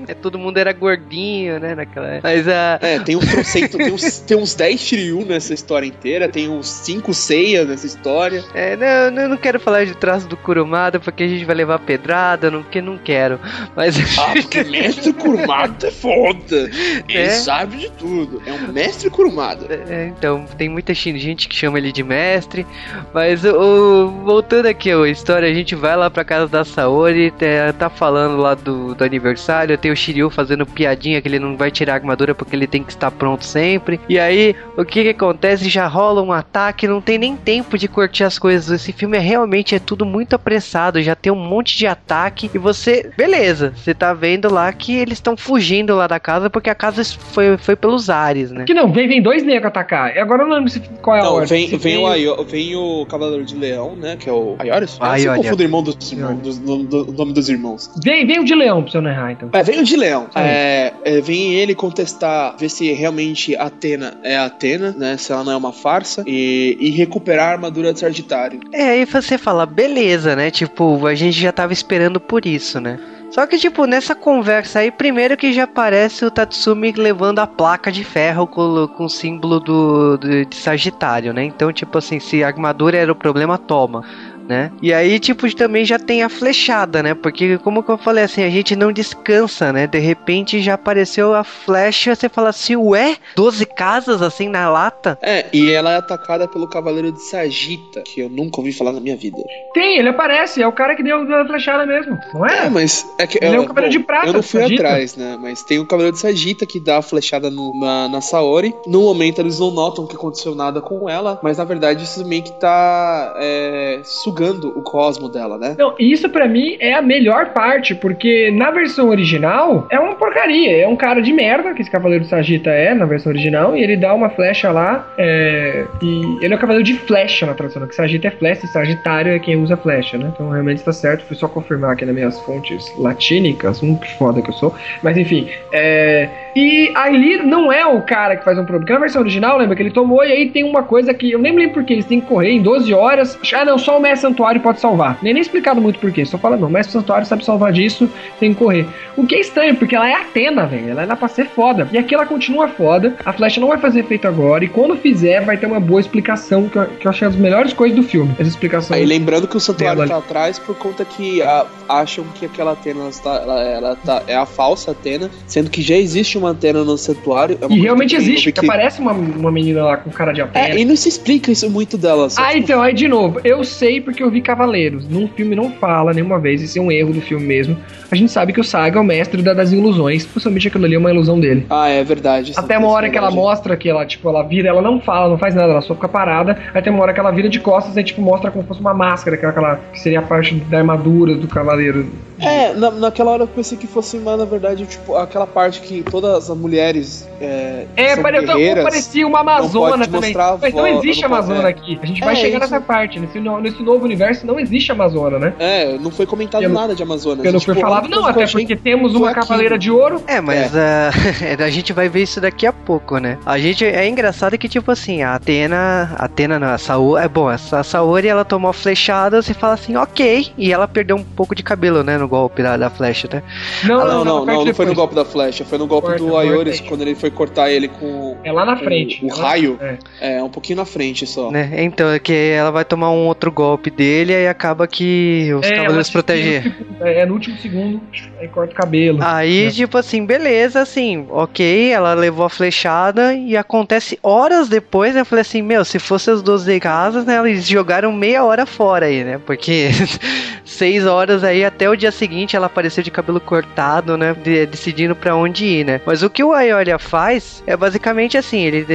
[0.06, 1.74] é, todo mundo era gordinho, né?
[1.74, 2.28] Naquela época.
[2.28, 2.78] Mas a.
[2.82, 6.68] É, tem uns trocentos, tem uns, tem uns 10 Shiryu nessa história inteira, tem uns
[6.68, 8.44] 5 Seias nessa história.
[8.54, 8.76] É,
[9.10, 12.50] não, eu não quero falar de traço do Kurumada porque a gente vai levar pedrada,
[12.50, 13.38] não, que não quero.
[13.76, 13.96] Mas.
[14.18, 16.70] Ah, porque mestre Kurumada é foda.
[17.08, 17.30] Ele É.
[17.30, 18.42] sabe de tudo.
[18.46, 19.66] É um mestre Kurumada.
[19.88, 22.66] É, então, tem muita gente que chama ele de mestre,
[23.12, 27.30] mas o, o- voltando aqui a história, a gente vai lá pra casa da Saori,
[27.32, 31.54] tá, tá falando lá do, do aniversário, tem o Shiryu fazendo piadinha que ele não
[31.54, 34.00] vai tirar a armadura porque ele tem que estar pronto sempre.
[34.08, 35.68] E aí, o que que acontece?
[35.68, 38.70] Já rola um ataque, não tem nem tempo de curtir as coisas.
[38.70, 42.56] Esse filme é realmente é tudo muito apressado, já tem um monte de ataque e
[42.56, 46.74] você, beleza, você tá vendo lá que eles estão fugindo lá da casa porque a
[46.74, 48.64] casa foi, foi pelos ares, né?
[48.64, 50.16] Que não, vem, vem dois negros atacar.
[50.16, 51.48] E agora eu não lembro se, qual é a Não, ordem.
[51.48, 54.16] vem, Se vem, o vem o Cavaleiro de Leão, né?
[54.16, 54.98] Que é o Ayorius?
[55.00, 55.22] Eu Ayorius.
[55.22, 57.90] sempre confundo o irmão dos irmãos, dos- do, do- nome dos irmãos.
[58.02, 59.48] Vem, vem o de leão pra você não errar, então.
[59.52, 60.26] É, vem o de Leão.
[60.34, 65.16] É, é, vem ele contestar, ver se realmente Atena é Atena, né?
[65.16, 66.22] Se ela não é uma farsa.
[66.26, 68.60] E, e recuperar a armadura de Sagitário.
[68.72, 70.50] É, aí você fala, beleza, né?
[70.50, 72.98] Tipo, a gente já tava esperando por isso, né?
[73.30, 77.92] Só que, tipo, nessa conversa aí, primeiro que já aparece o Tatsumi levando a placa
[77.92, 81.44] de ferro com, com o símbolo do, do- de Sagitário, né?
[81.44, 84.02] Então, tipo assim, se a armadura era o problema, toma.
[84.48, 84.72] Né?
[84.82, 87.14] E aí, tipo, também já tem a flechada, né?
[87.14, 89.86] Porque, como que eu falei assim, a gente não descansa, né?
[89.86, 93.16] De repente já apareceu a flecha, você fala assim, ué?
[93.36, 95.18] 12 casas assim na lata?
[95.22, 99.00] É, e ela é atacada pelo Cavaleiro de Sagita, que eu nunca ouvi falar na
[99.00, 99.36] minha vida.
[99.74, 102.66] Tem, ele aparece, é o cara que deu a flechada mesmo, não é?
[102.66, 103.38] É, mas é que.
[103.42, 104.82] Ele é eu- o Cavaleiro de Prata, Eu não fui Sagita.
[104.82, 105.38] atrás, né?
[105.40, 108.74] Mas tem o Cavaleiro de Sagita que dá a flechada no- na, na Saori.
[108.86, 112.42] No momento eles não notam que aconteceu nada com ela, mas na verdade isso meio
[112.42, 115.74] que tá é, sugando o cosmo dela, né?
[115.78, 120.82] Não, isso pra mim é a melhor parte, porque na versão original é uma porcaria.
[120.82, 123.96] É um cara de merda, que esse Cavaleiro Sagita é na versão original, e ele
[123.96, 125.12] dá uma flecha lá.
[125.18, 128.68] é, e ele é o Cavaleiro de Flecha na tradução, que Sagita é flecha e
[128.68, 130.30] Sagitário é quem usa flecha, né?
[130.32, 131.24] Então realmente está certo.
[131.24, 134.74] Fui só confirmar aqui nas minhas fontes latínicas, um que foda que eu sou.
[135.02, 136.28] Mas enfim, é.
[136.54, 138.80] E ali não é o cara que faz um problema.
[138.80, 141.38] Porque na versão original, lembra que ele tomou e aí tem uma coisa que eu
[141.38, 143.38] nem lembro porque eles têm que correr em 12 horas.
[143.54, 145.18] Ah, não, só o Mestre Santuário pode salvar.
[145.22, 146.24] Nem nem explicado muito porquê.
[146.24, 148.08] Só fala, não, o Mestre Santuário sabe salvar disso,
[148.38, 148.86] tem que correr.
[149.16, 150.90] O que é estranho, porque ela é Atena, velho.
[150.90, 151.88] Ela é lá pra ser foda.
[151.92, 153.16] E aqui ela continua foda.
[153.24, 154.64] A flecha não vai fazer efeito agora.
[154.64, 157.40] E quando fizer, vai ter uma boa explicação, que eu, que eu achei uma das
[157.40, 158.32] melhores coisas do filme.
[158.38, 158.96] Essa explicação.
[158.96, 162.72] Aí lembrando que o santuário Dela tá atrás por conta que a- acham que aquela
[162.72, 166.50] Atena ela está- ela, ela tá- é a falsa Atena, sendo que já existe uma
[166.50, 167.58] Atena no santuário.
[167.62, 170.68] É E realmente existe, porque que- aparece uma, uma menina lá com cara de Atena.
[170.68, 172.28] É, e não se explica isso muito dela.
[172.30, 175.08] só, Ah, tipo, então, aí de novo, eu sei porque eu vi Cavaleiros.
[175.08, 177.76] Num filme não fala nenhuma vez, isso é um erro do filme mesmo.
[178.10, 180.94] A gente sabe que o Saga é o mestre da- das ilusões, possivelmente aquilo ali
[180.94, 181.66] é uma ilusão dele.
[181.68, 182.52] Ah, é verdade.
[182.56, 185.28] Até é uma hora que ela mostra que ela, tipo, ela vira, ela não fala,
[185.28, 186.58] não faz nada, ela só fica parada.
[186.74, 188.80] Aí tem uma hora que ela vira de costas e, tipo, mostra como se fosse
[188.80, 192.06] uma máscara, que é aquela que seria a parte da armadura do cavaleiro.
[192.40, 196.02] É, na, naquela hora eu pensei que fosse, mas na verdade, tipo, aquela parte que
[196.02, 198.84] todas as mulheres é, É, são pare- guerreiras.
[198.84, 200.20] parecia uma Amazona pode também.
[200.30, 201.70] mostrar a Mas não existe não Amazona é.
[201.70, 201.98] aqui.
[202.02, 202.70] A gente vai É, chegar isso.
[202.72, 203.18] nessa parte.
[203.20, 205.52] Nesse, no- nesse novo universo não existe Amazona, né?
[205.58, 207.42] É, não foi comentado Pelo- nada de Amazonas.
[207.42, 209.46] Pelo que Tipo, foi falado, a não, até eu porque temos uma aquilo.
[209.46, 210.22] cavaleira de ouro.
[210.26, 211.10] É, mas ah,
[211.64, 213.38] a gente vai ver isso daqui a pouco, né?
[213.44, 217.28] A gente é engraçado que tipo assim, a Atena, a Atena não, a Saori, é
[217.28, 221.54] bom, essa Saori ela tomou flechadas e fala assim, ok, e ela perdeu um pouco
[221.54, 223.42] de cabelo, né, no golpe da, da flecha, né?
[223.84, 226.22] Não, Ah, não, não, não, não foi no golpe da flecha, foi no golpe Corta,
[226.24, 226.78] do aí.
[226.86, 229.24] quando ele foi cortar ele com É lá na frente.
[229.24, 229.78] o É lá- raio.
[229.80, 230.36] É.
[230.38, 231.50] É, um pouquinho na frente só.
[231.50, 231.70] Né?
[231.78, 235.74] Então, é que ela vai tomar um outro golpe dele e acaba que os É,
[235.76, 236.62] cavaleiros protegem.
[236.62, 238.00] segundo- É, no último segundo,
[238.40, 239.18] aí corta o cabelo.
[239.22, 239.70] Aí, É.
[239.70, 245.20] tipo assim, beleza, assim, ok, ela levou a flechada e acontece horas depois, né?
[245.20, 247.38] Eu falei assim, meu, se fosse as 12 casas, né?
[247.48, 249.40] Eles jogaram meia hora fora aí, né?
[249.46, 249.88] Porque
[250.64, 254.34] seis horas aí até o dia seguinte ela apareceu de cabelo cortado, né?
[254.34, 256.00] de- decidindo pra onde ir, né?
[256.04, 258.86] Mas o que o Ayolia faz é basicamente assim, ele,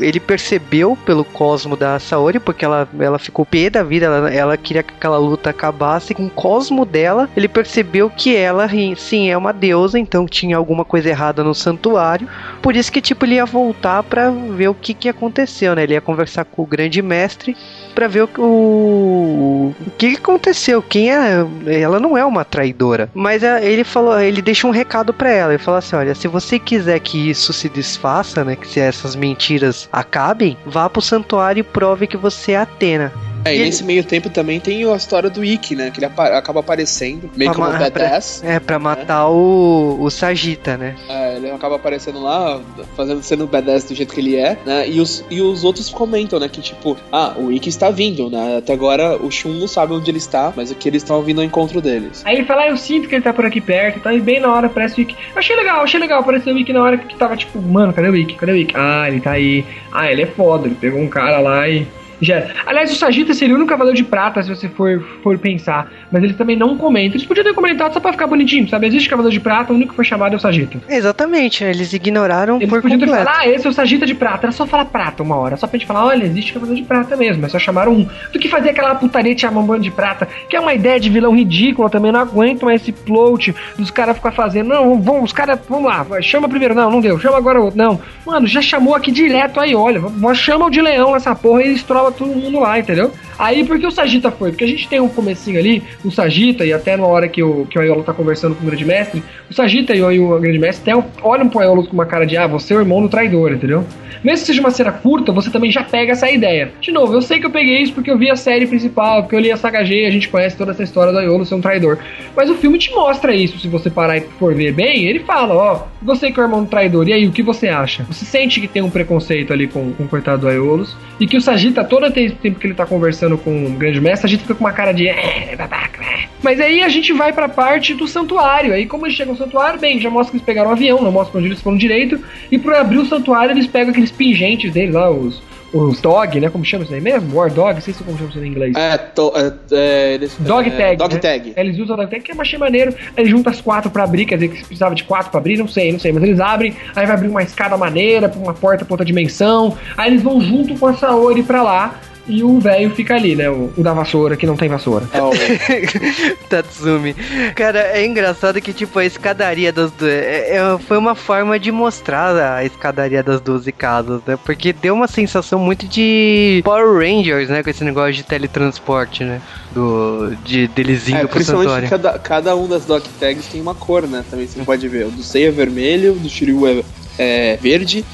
[0.00, 4.56] ele percebeu pelo cosmo da Saori, porque ela, ela ficou pé da vida, ela, ela
[4.56, 9.36] queria que aquela luta acabasse com o cosmo dela, ele percebeu que ela sim é
[9.36, 12.28] uma deusa, então tinha alguma coisa errada no santuário.
[12.62, 15.82] Por isso que tipo ele ia voltar pra ver o que que aconteceu, né?
[15.82, 17.56] Ele ia conversar com o grande mestre
[17.94, 20.82] pra ver o, o, o que aconteceu.
[20.82, 21.44] Quem é?
[21.66, 25.52] Ela não é uma traidora, mas ele falou, ele deixa um recado pra ela.
[25.52, 29.14] Ele fala assim, olha, se você quiser que isso se desfaça, né, que se essas
[29.14, 33.12] mentiras acabem, vá pro santuário e prove que você é Atena.
[33.44, 35.90] É, e E- nesse meio tempo também tem a história do Ikki, né?
[35.90, 38.42] Que ele apa- acaba aparecendo, meio Pra como um ma- pra- badass.
[38.44, 40.94] É pra matar o, o Sagita, né?
[41.08, 42.60] É, ele acaba aparecendo lá,
[42.96, 44.88] fazendo sendo badass do jeito que ele é, né?
[44.88, 46.48] E os, e os outros comentam, né?
[46.48, 48.56] Que tipo, ah, o Ikki está vindo, né?
[48.58, 51.44] Até agora o Shun não sabe onde ele está, mas aqui eles estão vindo ao
[51.44, 52.22] encontro deles.
[52.24, 54.12] Aí ele fala, ah, eu sinto que ele tá por aqui perto, tá?
[54.14, 55.04] E bem na hora aparece o.
[55.04, 58.08] Eu achei legal, achei legal, apareceu o Wiki na hora que tava tipo, mano, cadê
[58.08, 58.34] o Wiki?
[58.36, 58.74] Cadê o Wiki?
[58.76, 59.64] Ah, ele tá aí.
[59.92, 61.86] Ah, ele é foda, ele pegou um cara lá e.
[62.24, 62.44] Já.
[62.66, 65.90] Aliás, o Sagita seria o único cavaleiro de prata, se você for, for pensar.
[66.10, 67.16] Mas eles também não comentam.
[67.16, 68.86] Eles podiam ter comentado só pra ficar bonitinho, sabe?
[68.86, 70.78] Existe cavaleiro de prata, o único que foi chamado é o Sagita.
[70.88, 73.24] Exatamente, eles ignoraram Eles por podiam ter completo.
[73.26, 74.46] falado, ah, esse é o Sagita de prata.
[74.46, 75.56] Era só falar prata uma hora.
[75.56, 77.42] Só pra gente falar, olha, existe cavaleiro de prata mesmo.
[77.42, 78.08] Mas só chamaram um.
[78.32, 80.98] Do que fazer aquela putaria de chamar um bando de prata, que é uma ideia
[80.98, 82.10] de vilão ridícula também.
[82.10, 84.68] Não aguento mais esse plot dos caras ficar fazendo.
[84.68, 86.74] Não, vamos, os caras, vamos lá, chama primeiro.
[86.74, 87.18] Não, não deu.
[87.18, 87.78] Chama agora o outro.
[87.78, 88.00] Não.
[88.24, 90.00] Mano, já chamou aqui direto aí, olha.
[90.34, 93.12] Chama o de leão nessa porra e estrola todo mundo lá, entendeu?
[93.38, 94.50] Aí, por que o Sagita foi?
[94.50, 97.66] Porque a gente tem um comecinho ali, o Sagita, e até na hora que o,
[97.66, 100.38] que o Aiolo tá conversando com o grande mestre, o Sagita e o, e o
[100.38, 103.02] grande mestre até olham pro Aiolo com uma cara de, ah, você é o irmão
[103.02, 103.84] do traidor, entendeu?
[104.22, 106.72] Mesmo que seja uma cena curta, você também já pega essa ideia.
[106.80, 109.36] De novo, eu sei que eu peguei isso porque eu vi a série principal, porque
[109.36, 111.60] eu li a saga G a gente conhece toda essa história do Aiolo ser um
[111.60, 111.98] traidor.
[112.34, 115.54] Mas o filme te mostra isso, se você parar e for ver bem, ele fala,
[115.54, 118.04] ó, você que é o irmão do traidor, e aí, o que você acha?
[118.04, 121.36] Você sente que tem um preconceito ali com, com o coitado do Aiolos, e que
[121.36, 124.30] o Sagita, todo todo o tempo que ele tá conversando com o grande mestre, a
[124.30, 125.08] gente fica com uma cara de.
[125.08, 126.24] "É, babaca, é".
[126.42, 128.72] Mas aí a gente vai pra parte do santuário.
[128.72, 131.10] Aí, como eles chegam no santuário, bem, já mostra que eles pegaram um avião, não
[131.12, 132.20] mostra pra onde eles foram direito.
[132.50, 135.42] E pra abrir o santuário, eles pegam aqueles pingentes deles lá, os.
[135.74, 136.48] Os dog, né?
[136.48, 137.36] Como chama isso aí mesmo?
[137.36, 137.74] War dog?
[137.74, 138.76] Não sei se como chama isso aí em inglês.
[138.76, 140.96] É, to, é, é, eles, Dog é, tag.
[140.96, 141.20] Dog né?
[141.20, 141.52] tag.
[141.56, 142.94] Eles usam dog tag, que eu achei maneiro.
[143.16, 145.66] Eles juntam as quatro pra abrir, quer dizer que precisava de quatro pra abrir, não
[145.66, 146.12] sei, não sei.
[146.12, 149.76] Mas eles abrem, aí vai abrir uma escada maneira, uma porta pra outra dimensão.
[149.96, 152.00] Aí eles vão junto com a Saori pra lá.
[152.26, 153.50] E o velho fica ali, né?
[153.50, 155.06] O, o da vassoura, que não tem vassoura.
[155.12, 155.30] É o-
[156.48, 157.14] Tatsumi.
[157.54, 160.10] Cara, é engraçado que, tipo, a escadaria das duas.
[160.12, 164.38] É, é- foi uma forma de mostrar a escadaria das 12 casas, né?
[164.44, 167.62] Porque deu uma sensação muito de Power Rangers, né?
[167.62, 169.40] Com esse negócio de teletransporte, né?
[169.72, 171.88] Do, de, deles indo É, pro principalmente santuário.
[171.90, 174.24] cada, cada um das dog tags tem uma cor, né?
[174.30, 175.06] Também você pode ver.
[175.06, 176.82] O do Sei é vermelho, do Shiryu é,
[177.18, 178.04] é verde,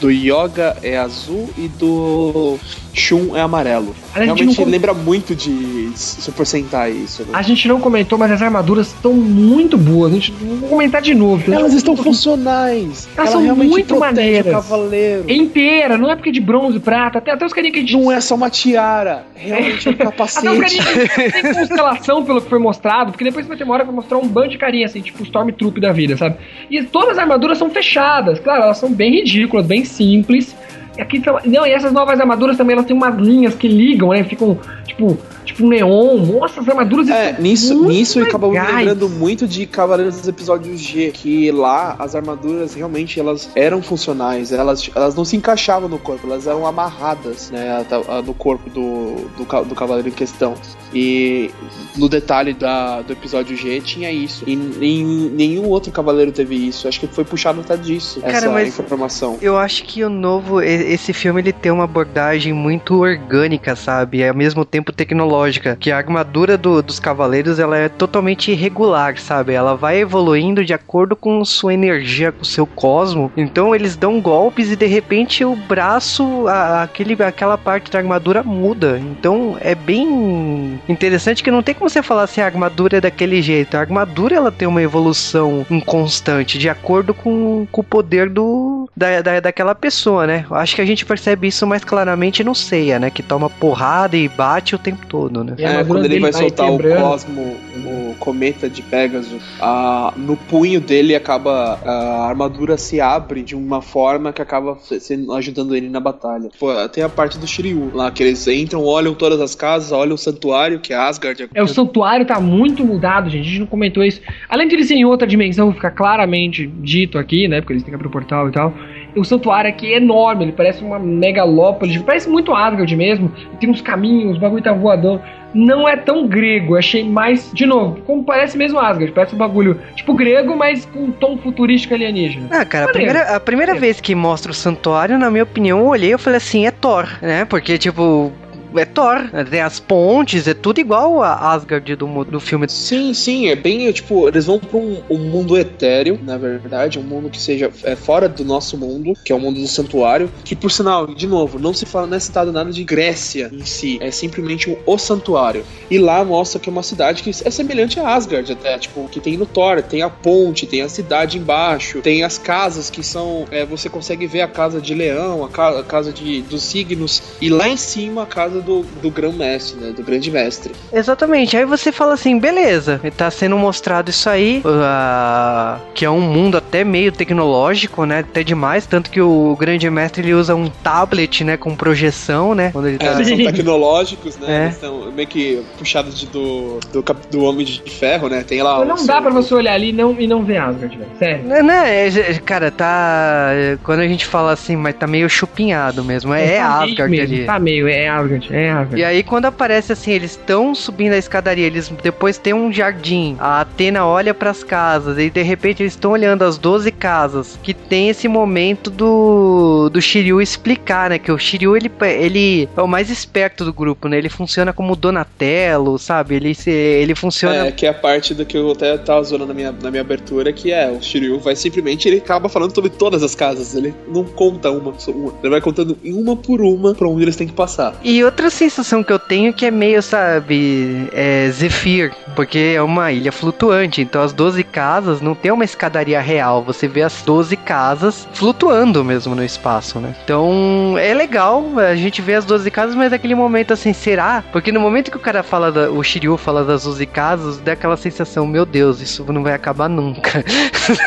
[0.00, 2.58] do Yoga é azul e do
[2.92, 3.94] Shun é amarelo.
[4.14, 7.28] A gente Realmente não com- lembra muito de Super Sentai isso, né?
[7.32, 10.12] A gente não comentou, mas as armaduras estão muito boas.
[10.12, 11.52] A gente não vou comentar de novo.
[11.52, 13.08] Elas estão funcionais.
[13.16, 14.52] Elas Ela são muito maneiras.
[14.52, 15.24] cavaleiro.
[15.28, 17.82] É inteira, não é porque é de bronze, prata, até, até os carinha que a
[17.82, 20.58] gente Não é só uma tiara, realmente é um Até os capacete.
[20.60, 23.86] carinha que tem constelação pelo que foi mostrado, porque depois vai ter uma hora que
[23.86, 26.36] vai mostrar um bando de carinha assim, tipo Stormtroop da vida, sabe?
[26.70, 30.54] E todas as armaduras são fechadas, claro, elas são bem ridículas, bem simples.
[30.96, 34.10] E aqui são- não, e essas novas armaduras também elas têm umas linhas que ligam,
[34.10, 34.22] né?
[34.24, 36.18] Ficam tipo, tipo neon.
[36.18, 38.76] Nossa, as armaduras É, nisso, nisso acabou me legais.
[38.86, 44.52] lembrando muito de Cavaleiros dos Episódios G, que lá as armaduras realmente elas eram funcionais,
[44.52, 47.84] elas, elas não se encaixavam no corpo, elas eram amarradas né,
[48.24, 50.54] no corpo do, do, do Cavaleiro em questão.
[50.94, 51.50] E
[51.96, 54.44] no detalhe da, do episódio G tinha isso.
[54.46, 56.86] E em nenhum outro Cavaleiro teve isso.
[56.86, 59.36] Acho que foi puxado até disso, Cara, essa informação.
[59.42, 64.18] Eu acho que o novo, e- esse filme ele tem uma abordagem muito orgânica, sabe?
[64.18, 65.76] E ao mesmo tempo tecnológica.
[65.78, 69.52] Que a armadura do- dos cavaleiros ela é totalmente irregular, sabe?
[69.52, 73.30] Ela vai evoluindo de acordo com sua energia, com seu cosmo.
[73.36, 78.42] Então eles dão golpes e de repente o braço, a- aquele, aquela parte da armadura
[78.42, 78.98] muda.
[78.98, 83.40] Então é bem interessante que não tem como você falar se a armadura é daquele
[83.42, 83.76] jeito.
[83.76, 89.20] A armadura ela tem uma evolução inconstante de acordo com, com o poder do da,
[89.20, 90.44] da, daquela pessoa, né?
[90.48, 93.10] Eu acho que a gente percebe isso mais claramente no Seiya, né?
[93.10, 95.54] Que toma porrada e bate o tempo todo, né?
[95.58, 96.78] É, armadura quando ele vai vai soltar o.
[96.78, 97.56] Cosmo,
[97.86, 101.78] o cometa de Pegasus, a- no punho dele acaba.
[101.84, 106.48] A armadura se abre de uma forma que acaba sendo, ajudando ele na batalha.
[106.58, 110.14] Pô, tem a parte do Shiryu lá, que eles entram, olham todas as casas, olham
[110.14, 111.48] o santuário, que é Asgard.
[111.54, 113.42] É, o santuário tá muito mudado, gente.
[113.46, 114.20] A gente não comentou isso.
[114.48, 117.60] Além de eles serem em outra dimensão, fica claramente dito aqui, né?
[117.60, 118.72] Porque eles têm que abrir o portal e tal.
[119.16, 123.32] O santuário aqui é enorme, ele parece uma megalópole, parece muito Asgard mesmo.
[123.60, 125.20] Tem uns caminhos, o bagulho tá voador.
[125.54, 127.50] Não é tão grego, achei mais.
[127.52, 131.38] De novo, como parece mesmo Asgard, parece um bagulho tipo grego, mas com um tom
[131.38, 132.48] futurístico alienígena.
[132.50, 135.86] Ah, cara, a primeira, a primeira vez que mostra o santuário, na minha opinião, eu
[135.86, 137.44] olhei e falei assim, é Thor, né?
[137.44, 138.32] Porque, tipo,
[138.78, 142.68] é Thor, tem as pontes, é tudo igual a Asgard do, do filme.
[142.68, 147.02] Sim, sim, é bem, tipo, eles vão pra um, um mundo etéreo, na verdade, um
[147.02, 150.56] mundo que seja é, fora do nosso mundo, que é o mundo do santuário, que
[150.56, 153.98] por sinal, de novo, não se fala, não é citado nada de Grécia em si,
[154.00, 155.64] é simplesmente o santuário.
[155.90, 159.20] E lá mostra que é uma cidade que é semelhante a Asgard até, tipo, que
[159.20, 163.44] tem no Thor, tem a ponte, tem a cidade embaixo, tem as casas que são,
[163.50, 167.22] é, você consegue ver a casa de leão, a, ca- a casa de, dos signos,
[167.40, 170.72] e lá em cima a casa do, do grão-mestre, né, do grande mestre.
[170.92, 176.20] Exatamente, aí você fala assim, beleza, tá sendo mostrado isso aí, ah, que é um
[176.20, 178.20] mundo até meio tecnológico, né?
[178.20, 182.70] Até demais, tanto que o grande mestre ele usa um tablet, né, com projeção, né?
[182.72, 183.12] Quando ele É, tá...
[183.14, 183.44] eles são Sim.
[183.44, 184.46] tecnológicos, né?
[184.48, 184.64] É.
[184.66, 188.44] Eles são meio que puxados de, do, do, do Homem de Ferro, né?
[188.46, 188.74] Tem lá.
[188.78, 190.96] Mas o não seu- dá pra você olhar ali e não, e não ver Asgard,
[190.96, 191.10] velho.
[191.18, 191.44] Sério.
[191.46, 193.48] Não, não, é, é, cara, tá.
[193.52, 196.32] é, Quando a gente fala assim, mas tá meio chupinhado mesmo.
[196.34, 197.44] É, tá meio Asgard mesmo, ali.
[197.44, 198.86] Tá meio, é Asgard, é.
[198.98, 203.36] E aí, quando aparece assim, eles estão subindo a escadaria, eles depois tem um jardim.
[203.38, 207.58] A Atena olha pras casas, e de repente eles estão olhando as 12 casas.
[207.62, 211.18] Que tem esse momento do, do Shiryu explicar, né?
[211.18, 214.18] Que o Shiryu ele, ele é o mais esperto do grupo, né?
[214.18, 216.36] Ele funciona como Donatello, sabe?
[216.36, 217.66] Ele, se, ele funciona.
[217.66, 220.00] É, que é a parte do que eu até tava zoando na minha, na minha
[220.02, 223.94] abertura, que é o Shiryu vai simplesmente, ele acaba falando sobre todas as casas, ele
[224.08, 225.32] não conta uma, só uma.
[225.42, 227.94] ele vai contando em uma por uma pra onde eles têm que passar.
[228.02, 232.82] E, o- outra sensação que eu tenho que é meio, sabe, é Zephyr, porque é
[232.82, 237.22] uma ilha flutuante, então as 12 casas não tem uma escadaria real, você vê as
[237.22, 240.16] 12 casas flutuando mesmo no espaço, né?
[240.24, 244.42] Então é legal, a gente vê as 12 casas, mas naquele momento assim, será?
[244.50, 247.72] Porque no momento que o cara fala, da, o Shiryu fala das 12 casas, dá
[247.72, 250.44] aquela sensação, meu Deus, isso não vai acabar nunca.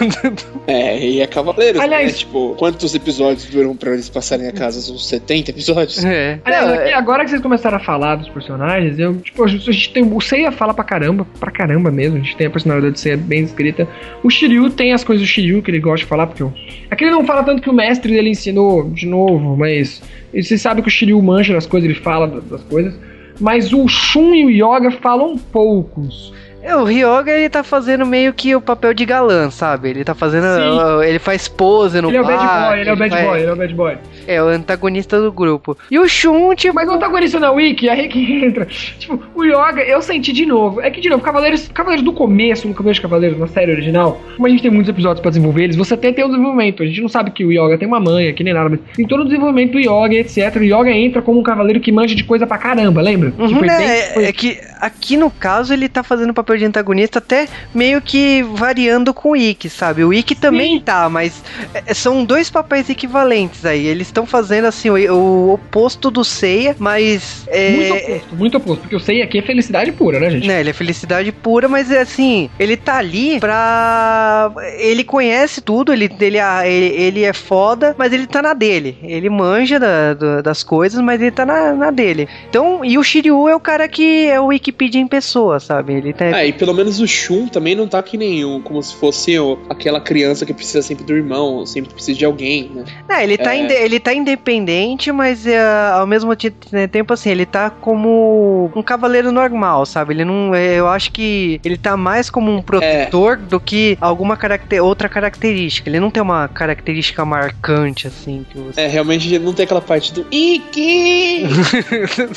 [0.65, 2.17] é, e é Cavaleiros, Aliás, né?
[2.19, 4.79] Tipo, quantos episódios duram pra eles passarem a casa?
[4.91, 6.05] Uns 70 episódios?
[6.05, 6.39] É.
[6.45, 10.03] Aliás, aqui, agora que vocês começaram a falar dos personagens, eu, tipo, a gente tem.
[10.03, 12.17] O Seiya fala pra caramba, pra caramba mesmo.
[12.17, 13.87] A gente tem a personalidade do Seiya bem escrita.
[14.23, 16.43] O Shiryu tem as coisas do Shiryu que ele gosta de falar, porque.
[16.91, 20.01] Aqui ele não fala tanto que o mestre dele ensinou de novo, mas.
[20.33, 22.93] Você sabe que o Shiryu manja das coisas, ele fala da- das coisas.
[23.39, 26.33] Mas o Shun e o Yoga falam poucos.
[26.61, 29.89] É, o Ryoga ele tá fazendo meio que o papel de galã, sabe?
[29.89, 30.43] Ele tá fazendo.
[30.43, 31.03] Sim.
[31.07, 33.25] Ele faz pose no ele é o bad bar, boy, ele é o bad faz-
[33.25, 33.97] boy, ele é o bad boy.
[34.27, 35.77] É, o antagonista do grupo.
[35.89, 36.73] E o Shun, tipo.
[36.75, 38.65] Mas o antagonista na Wiki, aí que entra.
[38.65, 40.81] Tipo, o Yoga, eu senti de novo.
[40.81, 44.19] É que, de novo, Cavaleiros, Cavaleiros do começo, no começo de Cavaleiros, na série original,
[44.35, 46.83] como a gente tem muitos episódios pra desenvolver eles, você até tem um desenvolvimento.
[46.83, 49.07] A gente não sabe que o Yoga tem uma manha, que nem nada, mas tem
[49.07, 50.55] todo o desenvolvimento do Yoga, etc.
[50.57, 53.31] O Yoga entra como um cavaleiro que manja de coisa pra caramba, lembra?
[53.37, 56.33] Uhum, que né, bem- é, foi- é que aqui no caso ele tá fazendo o
[56.47, 60.03] papel de antagonista até meio que variando com o Ikki, sabe?
[60.05, 60.79] O Ikki também Sim.
[60.81, 61.43] tá, mas
[61.73, 63.85] é, são dois papéis equivalentes aí.
[63.85, 68.81] Eles estão fazendo assim o, o oposto do Seiya, mas é, Muito oposto, muito oposto.
[68.81, 70.47] Porque eu sei aqui é felicidade pura, né, gente?
[70.47, 74.51] né, ele é felicidade pura, mas é assim, ele tá ali pra.
[74.77, 78.97] Ele conhece tudo, ele, ele, ele, ele é foda, mas ele tá na dele.
[79.03, 82.27] Ele manja da- do- das coisas, mas ele tá na, na dele.
[82.49, 85.93] Então, e o Shiryu é o cara que é o Wikipedia em pessoa, sabe?
[85.93, 86.25] Ele tá.
[86.25, 89.57] É, e pelo menos o Shun também não tá que nenhum, como se fosse o-
[89.69, 92.83] aquela criança que precisa sempre do irmão, sempre precisa de alguém, né?
[93.09, 93.83] É, ele, tá É.
[93.85, 95.59] ele tá independente, mas é,
[95.93, 96.53] ao mesmo ti-
[96.91, 100.13] tempo, assim, ele tá como um cavaleiro normal, sabe?
[100.13, 100.53] Ele não.
[100.53, 105.07] é, Eu acho que ele tá mais como um protetor do que alguma caracter, outra
[105.09, 105.89] característica.
[105.89, 108.81] Ele não tem uma característica marcante, assim, que você.
[108.81, 111.43] É, realmente não tem aquela parte do Iki!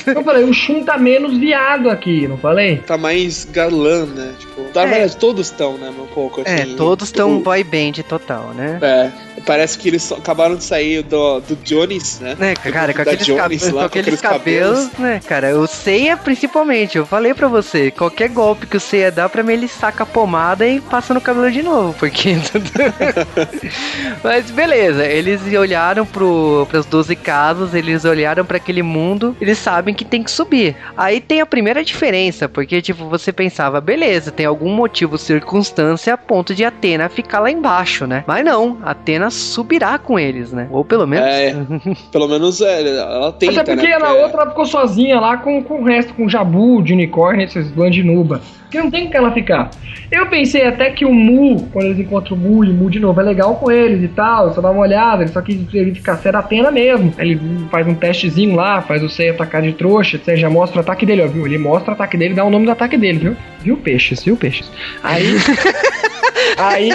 [0.07, 2.77] Eu falei, o Shun tá menos viado aqui, não falei?
[2.87, 4.35] tá mais galã, né?
[4.39, 5.09] Tipo, na É.
[5.15, 5.91] todos estão, né?
[5.91, 6.77] Um pouco É, assim.
[6.77, 8.79] todos estão O- boy band total, né?
[8.83, 9.11] É,
[9.45, 12.37] parece que eles acabaram de sair do, do Jones, né?
[12.39, 14.99] Né, cara, com aqueles, Jones cabelos, lá, com com aqueles aqueles cabelos, cabelos.
[14.99, 15.59] né, cara?
[15.59, 19.53] O Seiya, principalmente, eu falei pra você, qualquer golpe que o Seiya dá pra mim,
[19.53, 22.37] ele saca a pomada e passa no cabelo de novo, porque...
[24.23, 29.95] Mas beleza, eles olharam pro, pras 12 casas, eles olharam pra aquele mundo, eles sabem
[29.95, 30.77] que tem que subir.
[30.97, 36.19] Aí tem a primeira diferença, porque, tipo, você pensava, beleza, tem algum motivo, circunstância a
[36.19, 38.25] ponto de Atena ficar lá embaixo, né?
[38.27, 40.69] Mas não, Atena subirá com eles, né?
[40.71, 41.27] Ou pelo menos...
[41.27, 41.55] É,
[42.11, 43.99] pelo menos é, ela tenta, Até porque né?
[43.99, 47.69] na outra ela ficou sozinha lá com, com o resto, com Jabu, de unicórnio, esses
[47.69, 48.41] Blandinuba.
[48.71, 49.71] Que não tem com ela ficar.
[50.11, 52.99] Eu pensei até que o Mu, quando eles encontram o Mu e o Mu de
[52.99, 56.17] novo, é legal com eles e tal, só dá uma olhada, ele só quis verificar
[56.17, 57.13] se era Atena mesmo.
[57.19, 57.41] Ele
[57.71, 61.05] faz um testezinho lá, faz o Sei atacar de trouxa, etc, já mostra o ataque
[61.05, 61.47] dele, ó, viu?
[61.47, 63.37] Ele mostra o ataque dele, dá o nome do ataque dele, viu?
[63.63, 64.71] Viu, peixes, viu, peixes?
[65.03, 65.25] Aí.
[66.61, 66.91] Aí,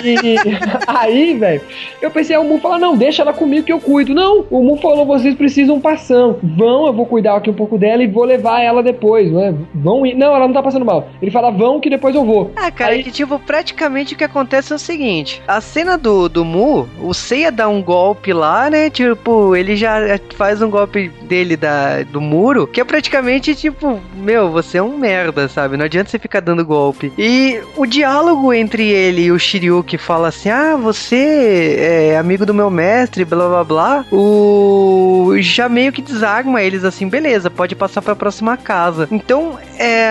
[0.88, 1.62] aí, velho,
[2.00, 4.14] eu pensei, o Mu fala, não, deixa ela comigo que eu cuido.
[4.14, 6.36] Não, o Mu falou, vocês precisam passar.
[6.44, 9.56] Vão, eu vou cuidar aqui um pouco dela e vou levar ela depois, né?
[9.74, 10.14] Vão ir.
[10.14, 11.10] Não, ela não tá passando mal.
[11.20, 12.52] Ele fala, vão que depois eu vou.
[12.56, 16.28] Ah, cara, Aí- que tipo, praticamente o que acontece é o seguinte: a cena do,
[16.30, 18.90] do Mu, o Seiya dá um golpe lá, né?
[18.90, 19.96] Tipo, ele já
[20.36, 24.98] faz um golpe dele da, do muro, que é praticamente tipo, meu, você é um
[24.98, 25.78] merda, sabe?
[25.78, 27.12] Não adianta você ficar dando golpe.
[27.18, 31.76] E o diálogo entre ele e o Shiryu que fala assim: ah, você
[32.12, 34.06] é amigo do meu mestre, blá blá blá.
[34.12, 35.34] O.
[35.40, 39.08] Já meio que desarma eles assim, beleza, pode passar pra próxima casa.
[39.12, 40.06] Então, é.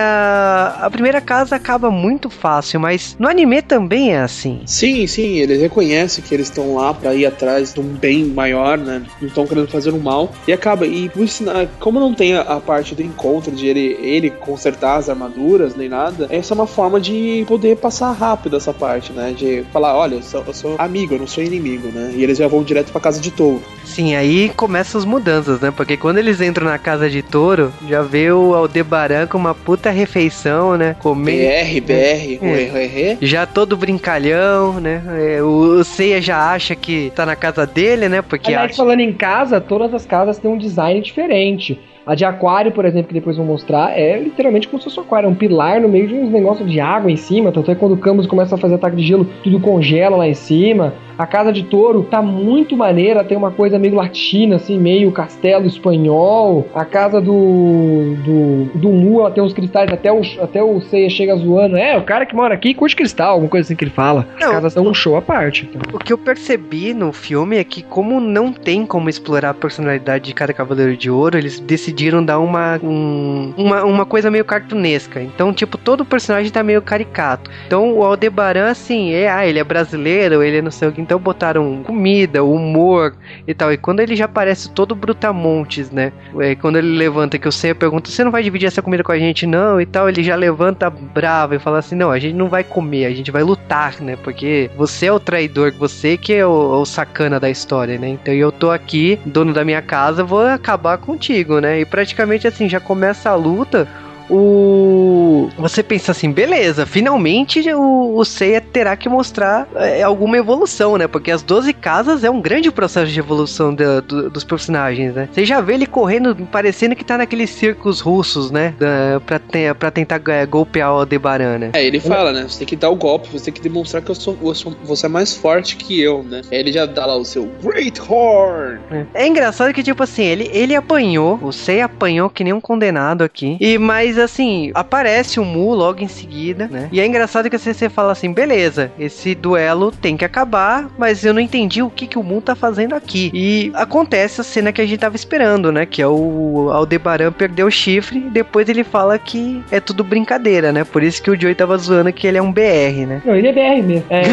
[0.81, 4.61] A primeira casa acaba muito fácil, mas no anime também é assim.
[4.65, 8.77] Sim, sim, eles reconhecem que eles estão lá pra ir atrás de um bem maior,
[8.77, 9.03] né?
[9.21, 10.31] Não estão querendo fazer um mal.
[10.47, 13.67] E acaba, e por isso, ah, como não tem a, a parte do encontro de
[13.67, 18.57] ele, ele consertar as armaduras nem nada, essa é uma forma de poder passar rápido
[18.57, 19.33] essa parte, né?
[19.35, 22.13] De falar, olha, eu sou, eu sou amigo, eu não sou inimigo, né?
[22.15, 23.61] E eles já vão direto pra casa de touro.
[23.83, 25.71] Sim, aí começam as mudanças, né?
[25.71, 29.89] Porque quando eles entram na casa de touro, já vê o Aldebaran com uma puta
[29.89, 30.95] refeição, né?
[30.99, 31.34] Comendo.
[31.35, 33.13] BR, BR, É.
[33.13, 33.17] RR.
[33.21, 35.01] Já todo brincalhão, né?
[35.17, 38.21] É, o, o Seiya já acha que tá na casa dele, né?
[38.21, 38.77] Porque Aliás, acha...
[38.77, 41.79] falando em casa, todas as casas têm um design diferente.
[42.05, 45.03] A de aquário, por exemplo, que depois vou mostrar, é literalmente como se fosse um
[45.03, 45.25] aquário.
[45.25, 47.51] É um pilar no meio de uns negócios de água em cima.
[47.51, 50.27] Tanto é que quando o Camus começa a fazer ataque de gelo, tudo congela lá
[50.27, 50.93] em cima.
[51.17, 55.65] A Casa de Touro tá muito maneira, tem uma coisa meio latina, assim, meio castelo
[55.65, 56.67] espanhol.
[56.73, 58.15] A casa do.
[58.25, 61.77] do, do Mu, ela tem uns cristais, até o, até o Seiya chega zoando.
[61.77, 64.27] É, o cara que mora aqui curte cristal, alguma coisa assim que ele fala.
[64.35, 64.51] As Não.
[64.51, 65.69] casas são um show à parte.
[65.73, 65.81] Então.
[65.93, 70.25] O que eu percebi no filme é que, como não tem como explorar a personalidade
[70.25, 75.21] de cada Cavaleiro de Ouro, eles decidiram dar uma, um- uma, uma coisa meio cartunesca.
[75.21, 77.49] Então, tipo, todo personagem tá meio caricato.
[77.67, 81.04] Então, o Aldebaran, assim, é, ah, ele é brasileiro, ele é não sei o que.
[81.05, 83.15] Então, botaram comida, humor
[83.47, 83.71] e tal.
[83.71, 86.11] E quando ele já aparece todo brutamontes, né?
[86.39, 89.11] É, quando ele levanta, que o Seiya pergunta: Você não vai dividir essa comida com
[89.11, 89.79] a gente, não?
[89.79, 90.09] E tal.
[90.09, 93.29] Ele já levanta bravo e fala assim: Não, a gente não vai comer, a gente
[93.29, 94.17] vai lutar, né?
[94.23, 98.09] Porque você é o traidor, você que é o, o sacana da história, né?
[98.09, 101.81] Então eu tô aqui, dono da minha casa, vou acabar contigo, né?
[101.81, 103.87] E praticamente assim, já começa a luta.
[104.29, 105.49] O.
[105.57, 111.07] Você pensa assim, beleza, finalmente o, o Seiya terá que mostrar é, alguma evolução, né?
[111.07, 115.29] Porque as 12 casas é um grande processo de evolução do- dos personagens, né?
[115.31, 118.73] Você já vê ele correndo, parecendo que tá naqueles circos russos, né?
[118.79, 121.69] Da, pra, te- pra tentar é, golpear o Aldebaran, né?
[121.73, 122.43] É, ele fala, né?
[122.47, 124.75] Você tem que dar o golpe, você tem que demonstrar que eu sou, eu sou-
[124.83, 126.41] você é mais forte que eu, né?
[126.51, 128.79] Aí ele já dá lá o seu Great Horn.
[129.13, 133.23] É engraçado que, tipo assim, ele, ele apanhou, o Sei apanhou que nem um condenado
[133.23, 133.57] aqui.
[133.59, 136.89] E, mas assim, aparece o Mu logo em seguida, né?
[136.91, 141.33] E é engraçado que você fala assim, beleza, esse duelo tem que acabar, mas eu
[141.33, 143.31] não entendi o que, que o Mu tá fazendo aqui.
[143.33, 145.85] E acontece a cena que a gente tava esperando, né?
[145.85, 150.71] Que é o Aldebaran perdeu o chifre e depois ele fala que é tudo brincadeira,
[150.71, 150.83] né?
[150.83, 153.21] Por isso que o Joey tava zoando que ele é um BR, né?
[153.25, 154.05] Não, ele é BR mesmo.
[154.09, 154.23] É.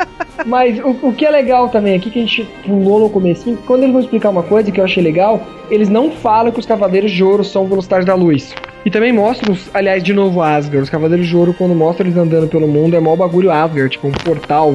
[0.44, 3.82] Mas o, o que é legal também aqui, que a gente pulou no comecinho, quando
[3.82, 5.40] eles vão explicar uma coisa que eu achei legal,
[5.70, 8.54] eles não falam que os Cavaleiros de Ouro são Velocitários da Luz.
[8.84, 10.82] E também mostram, os- aliás, de novo Asgard.
[10.84, 13.88] Os Cavaleiros de Ouro, quando mostram eles andando pelo mundo, é mó bagulho Asgard.
[13.90, 14.74] Tipo, um portal,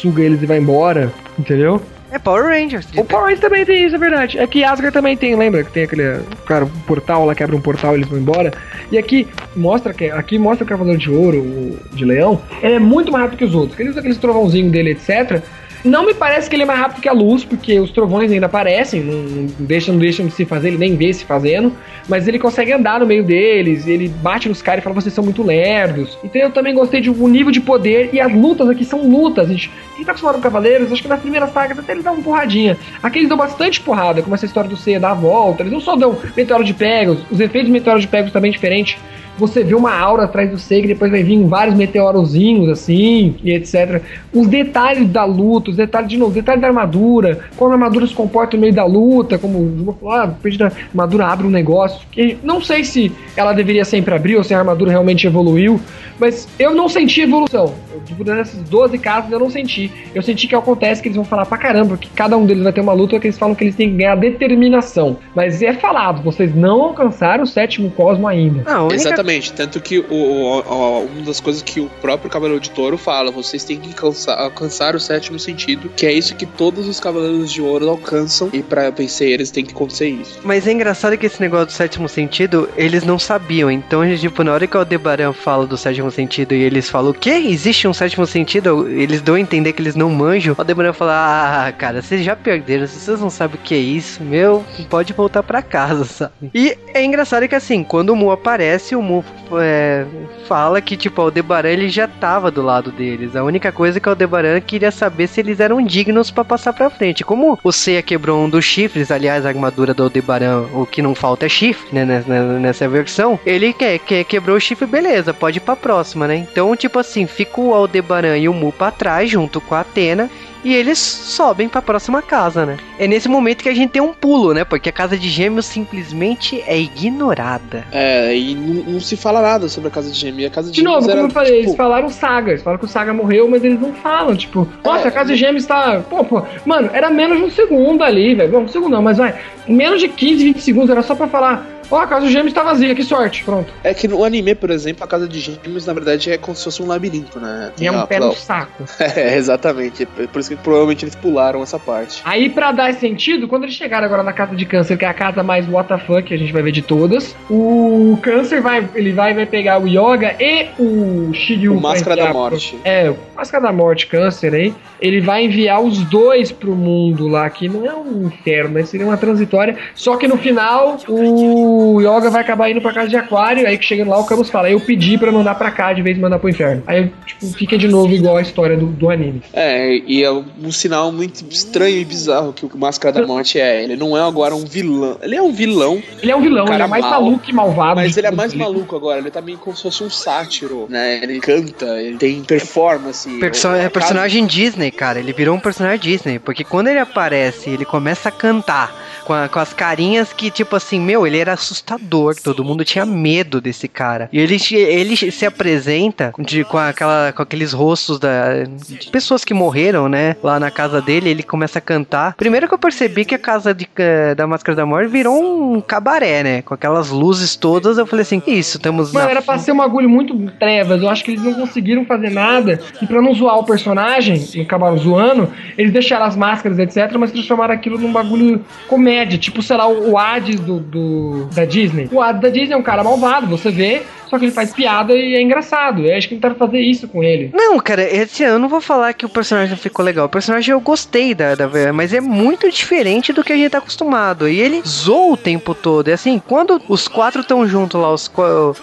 [0.00, 1.12] suga eles e vai embora.
[1.38, 1.80] Entendeu?
[2.10, 2.86] É Power Rangers.
[2.96, 4.38] O Power Rangers também tem isso, é verdade.
[4.38, 5.62] É que Asgard também tem, lembra?
[5.62, 8.52] Que tem aquele, cara, um portal lá, quebra um portal e eles vão embora.
[8.90, 12.78] E aqui mostra que aqui mostra o Cavaleiro de Ouro, o de Leão, ele é
[12.78, 13.78] muito mais rápido que os outros.
[13.78, 15.42] Ele usa aqueles trovãozinhos dele, etc.
[15.84, 18.46] Não me parece que ele é mais rápido que a luz, porque os trovões ainda
[18.46, 21.72] aparecem, não, deixam, não deixam de se fazer, ele nem vê se fazendo,
[22.08, 25.22] mas ele consegue andar no meio deles, ele bate nos caras e fala vocês são
[25.22, 26.18] muito lerdos.
[26.24, 29.48] Então eu também gostei de um nível de poder e as lutas aqui são lutas.
[29.48, 32.22] Gente, quem tá acostumado com Cavaleiros, acho que nas primeiras sagas até eles dão uma
[32.22, 32.76] porradinha.
[33.02, 35.80] Aqui eles dão bastante porrada, como essa história do Seiya dar a volta, eles não
[35.80, 38.98] só dão meteoro de Pegasus, os efeitos de meteoro de Pegasus também diferentes.
[39.38, 43.52] Você vê uma aura atrás do Seiya, e depois vai vir vários meteorozinhos assim, e
[43.52, 44.02] etc.
[44.32, 48.06] Os detalhes da luta, os detalhes, de novo, os detalhes da armadura, como a armadura
[48.06, 50.26] se comporta no meio da luta, como o Juba falou, ah,
[50.58, 52.06] da armadura abre um negócio.
[52.10, 55.80] Que não sei se ela deveria sempre abrir ou se a armadura realmente evoluiu,
[56.18, 57.74] mas eu não senti evolução.
[57.92, 59.90] Eu, tipo, nessas 12 casos eu não senti.
[60.14, 62.72] Eu senti que acontece que eles vão falar pra caramba, que cada um deles vai
[62.72, 65.16] ter uma luta que eles falam que eles têm que ganhar determinação.
[65.34, 68.62] Mas é falado, vocês não alcançaram o sétimo cosmo ainda.
[68.66, 72.30] Ah, a única Exatamente, tanto que o, o- o- uma das coisas que o próprio
[72.30, 76.34] Cavaleiro de Touro fala, vocês têm que alcançar, alcançar o sétimo sentido, que é isso
[76.34, 80.38] que todos os Cavaleiros de Ouro alcançam, e pra vencer eles tem que acontecer isso.
[80.44, 83.70] Mas é engraçado que esse negócio do sétimo sentido, eles não sabiam.
[83.70, 87.14] Então, tipo, na hora que o Aldebaran fala do sétimo sentido e eles falam, o
[87.14, 87.30] quê?
[87.30, 88.88] Existe um sétimo sentido?
[88.88, 90.54] Eles dão a entender que eles não manjam.
[90.56, 92.86] O Aldebaran fala, ah, cara, vocês já perderam.
[92.86, 96.32] Se vocês não sabem o que é isso, meu, pode voltar pra casa, sabe?
[96.54, 99.17] E é engraçado que, assim, quando o Mu aparece, o Mu
[99.60, 100.04] é,
[100.46, 103.36] fala que, tipo, Aldebaran, ele já tava do lado deles.
[103.36, 106.72] A única coisa é que o Aldebaran queria saber se eles eram dignos pra passar
[106.72, 107.24] pra frente.
[107.24, 111.14] Como o Seiya quebrou um dos chifres, aliás, a armadura do Aldebaran, o que não
[111.14, 115.58] falta é chifre, né, nessa, nessa versão, ele quer, quer, quebrou o chifre, beleza, pode
[115.58, 116.36] ir pra próxima, né?
[116.36, 120.30] Então, tipo assim, fica o Aldebaran e o Mu pra trás, junto com a Atena,
[120.68, 122.76] e eles sobem pra próxima casa, né?
[122.98, 124.64] É nesse momento que a gente tem um pulo, né?
[124.64, 127.84] Porque a casa de gêmeos simplesmente é ignorada.
[127.90, 130.50] É, e não, não se fala nada sobre a Casa de Gêmeos.
[130.50, 132.50] A Casa de, De novo, Gêmeos como era, eu falei, eles tipo, falaram Saga.
[132.50, 135.08] Eles falaram que o Saga morreu, mas eles não falam, tipo, nossa, É.
[135.08, 136.00] a casa de gêmeos tá.
[136.08, 136.42] Pô, pô.
[136.66, 138.50] Mano, era menos de um segundo ali, velho.
[138.50, 139.34] Bom, um segundo não, mas vai.
[139.66, 141.66] Menos de 15, 20 segundos era só pra falar.
[141.90, 143.42] Ó, a casa de gêmeos tá vazia, que sorte.
[143.44, 143.72] Pronto.
[143.82, 146.64] É que no anime, por exemplo, a Casa de Gêmeos, na verdade, é como se
[146.64, 147.70] fosse um labirinto, né?
[147.80, 148.84] E é um pé no saco.
[149.00, 150.04] É, exatamente.
[150.06, 152.20] Por isso que provavelmente eles pularam essa parte.
[152.24, 155.14] Aí, pra dar sentido, quando eles chegaram agora na casa de câncer, que é a
[155.14, 159.32] casa mais WTF que a gente vai ver de todas, o câncer vai, ele vai,
[159.34, 161.76] vai pegar o Yoga e o Shiryu.
[161.76, 162.78] O Máscara da enviar pro- Morte.
[162.84, 164.74] É, o Máscara da Morte, câncer aí.
[165.00, 169.06] Ele vai enviar os dois pro mundo lá, que não é um inferno, mas seria
[169.06, 169.76] uma transitória.
[169.94, 173.84] Só que no final, o Yoga vai acabar indo pra casa de Aquário, aí que
[173.84, 176.38] chegando lá o Camus fala, eu pedi pra mandar pra cá de vez de mandar
[176.38, 176.82] pro inferno.
[176.86, 179.42] Aí, tipo, fica de novo igual a história do, do anime.
[179.52, 183.82] É, e é um sinal muito estranho e bizarro que o Máscara da Morte é.
[183.82, 185.18] Ele não é agora um vilão.
[185.22, 186.02] Ele é um vilão.
[186.22, 187.96] Ele é um vilão, ele é mais mal, maluco e malvado.
[187.96, 191.20] Mas ele é mais maluco agora, ele tá meio como se fosse um sátiro, né?
[191.22, 193.28] Ele canta, ele tem performance.
[193.38, 195.18] Perso é personagem Disney, cara.
[195.18, 199.46] Ele virou um personagem Disney, porque quando ele aparece, ele começa a cantar com, a,
[199.46, 202.34] com as carinhas que, tipo assim, meu, ele era assustador.
[202.42, 204.30] Todo mundo tinha medo desse cara.
[204.32, 209.52] E ele, ele se apresenta de, com, aquela, com aqueles rostos da, de pessoas que
[209.52, 210.34] morreram, né?
[210.42, 212.34] Lá na casa dele, ele começa a cantar.
[212.36, 215.78] Primeiro que eu percebi que a casa de, eh, da Máscara da Morte virou um
[215.82, 216.62] cabaré, né?
[216.62, 219.12] Com aquelas luzes todas, eu falei assim, isso, temos...
[219.12, 221.02] Mano, era pra ser um agulho muito trevas.
[221.02, 222.80] Eu acho que eles não conseguiram fazer nada.
[223.02, 227.30] E pra não zoar o personagem, e acabaram zoando, eles deixaram as máscaras, etc., mas
[227.30, 232.08] transformaram aquilo num bagulho comédia comédia, tipo, sei lá, o Hades do, do, da Disney.
[232.12, 235.14] O Hades da Disney é um cara malvado, você vê, só que ele faz piada
[235.14, 236.06] e é engraçado.
[236.06, 237.50] Eu acho que tentaram fazer isso com ele.
[237.52, 240.26] Não, cara, eu não vou falar que o personagem não ficou legal.
[240.26, 243.78] O personagem eu gostei da, da mas é muito diferente do que a gente tá
[243.78, 244.48] acostumado.
[244.48, 246.08] E ele zoou o tempo todo.
[246.08, 248.30] É assim, quando os quatro estão juntos lá, os,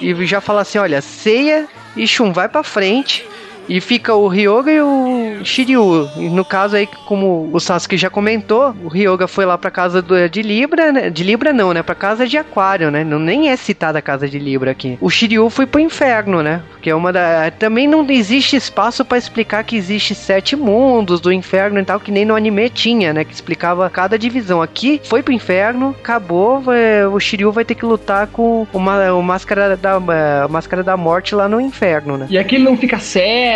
[0.01, 3.25] e já fala assim: olha, ceia e Shun vai pra frente
[3.67, 6.09] e fica o Ryoga e o Shiryu.
[6.17, 10.29] No caso aí, como o Sasuke já comentou, o Ryoga foi lá pra casa do,
[10.29, 11.09] de Libra, né?
[11.09, 11.81] De Libra não, né?
[11.81, 13.03] Pra casa de Aquário, né?
[13.03, 14.97] Não, nem é citada a casa de Libra aqui.
[15.01, 16.61] O Shiryu foi pro inferno, né?
[16.71, 17.51] Porque é uma da...
[17.51, 22.11] Também não existe espaço para explicar que existe sete mundos do inferno e tal, que
[22.11, 23.23] nem no anime tinha, né?
[23.23, 24.61] Que explicava cada divisão.
[24.61, 27.05] Aqui foi pro inferno, acabou, vai...
[27.05, 29.95] o Shiryu vai ter que lutar com uma, o Máscara da,
[30.43, 32.27] a Máscara da Morte lá no inferno, né?
[32.29, 33.54] E aqui ele não fica sério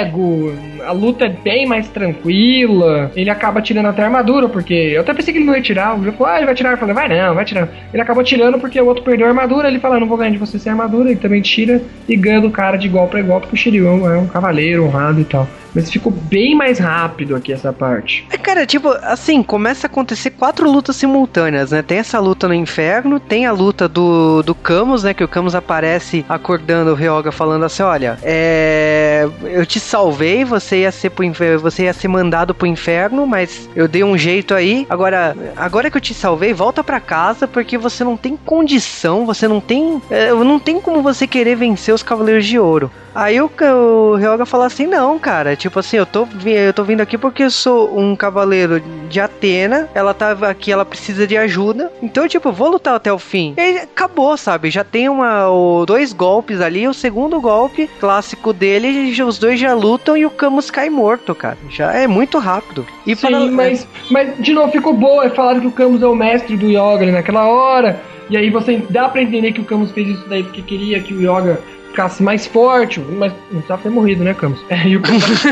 [0.86, 3.12] a luta é bem mais tranquila.
[3.16, 5.95] Ele acaba tirando até a armadura, porque eu até pensei que ele não ia tirar.
[5.95, 6.72] O falou, ah, ele vai tirar.
[6.72, 7.70] Eu falei, vai não, vai tirar.
[7.93, 9.68] Ele acabou tirando porque o outro perdeu a armadura.
[9.68, 11.10] Ele fala, não vou ganhar de você sem armadura.
[11.10, 14.18] Ele também tira e ganha do cara de igual para igual, porque o Shiryu é
[14.18, 15.47] um cavaleiro honrado e tal.
[15.74, 18.26] Mas ficou bem mais rápido aqui essa parte.
[18.32, 21.82] É, cara, tipo, assim, começa a acontecer quatro lutas simultâneas, né?
[21.82, 25.14] Tem essa luta no inferno, tem a luta do, do Camus, né?
[25.14, 29.28] Que o Camus aparece acordando o Ryoga falando assim: olha, é.
[29.43, 33.67] Eu te salvei, você ia ser pro inferno, você ia ser mandado pro inferno, mas
[33.75, 34.85] eu dei um jeito aí.
[34.87, 39.47] Agora, agora que eu te salvei, volta para casa, porque você não tem condição, você
[39.47, 39.99] não tem.
[40.09, 42.91] É, não tem como você querer vencer os Cavaleiros de Ouro.
[43.14, 47.01] Aí o, o Ryoga fala assim: não, cara, tipo assim, eu tô, eu tô vindo
[47.01, 51.91] aqui porque eu sou um cavaleiro de Atena, ela tá aqui, ela precisa de ajuda,
[52.01, 53.53] então, tipo, vou lutar até o fim.
[53.57, 54.70] E acabou, sabe?
[54.70, 59.74] Já tem uma, o, dois golpes ali, o segundo golpe clássico dele, os dois já
[59.74, 61.57] lutam e o Camus cai morto, cara.
[61.70, 62.86] Já é muito rápido.
[63.05, 63.45] E Sim, para...
[63.47, 65.26] mas, mas, de novo, ficou boa.
[65.26, 67.99] É Falaram que o Camus é o mestre do Yoga naquela hora.
[68.30, 71.14] E aí você dá pra entender que o Camus fez isso daí porque queria que
[71.14, 74.59] o Yoga ficasse mais forte, mas não precisava ter morrido, né, Camus?
[74.69, 75.43] É, e o Camus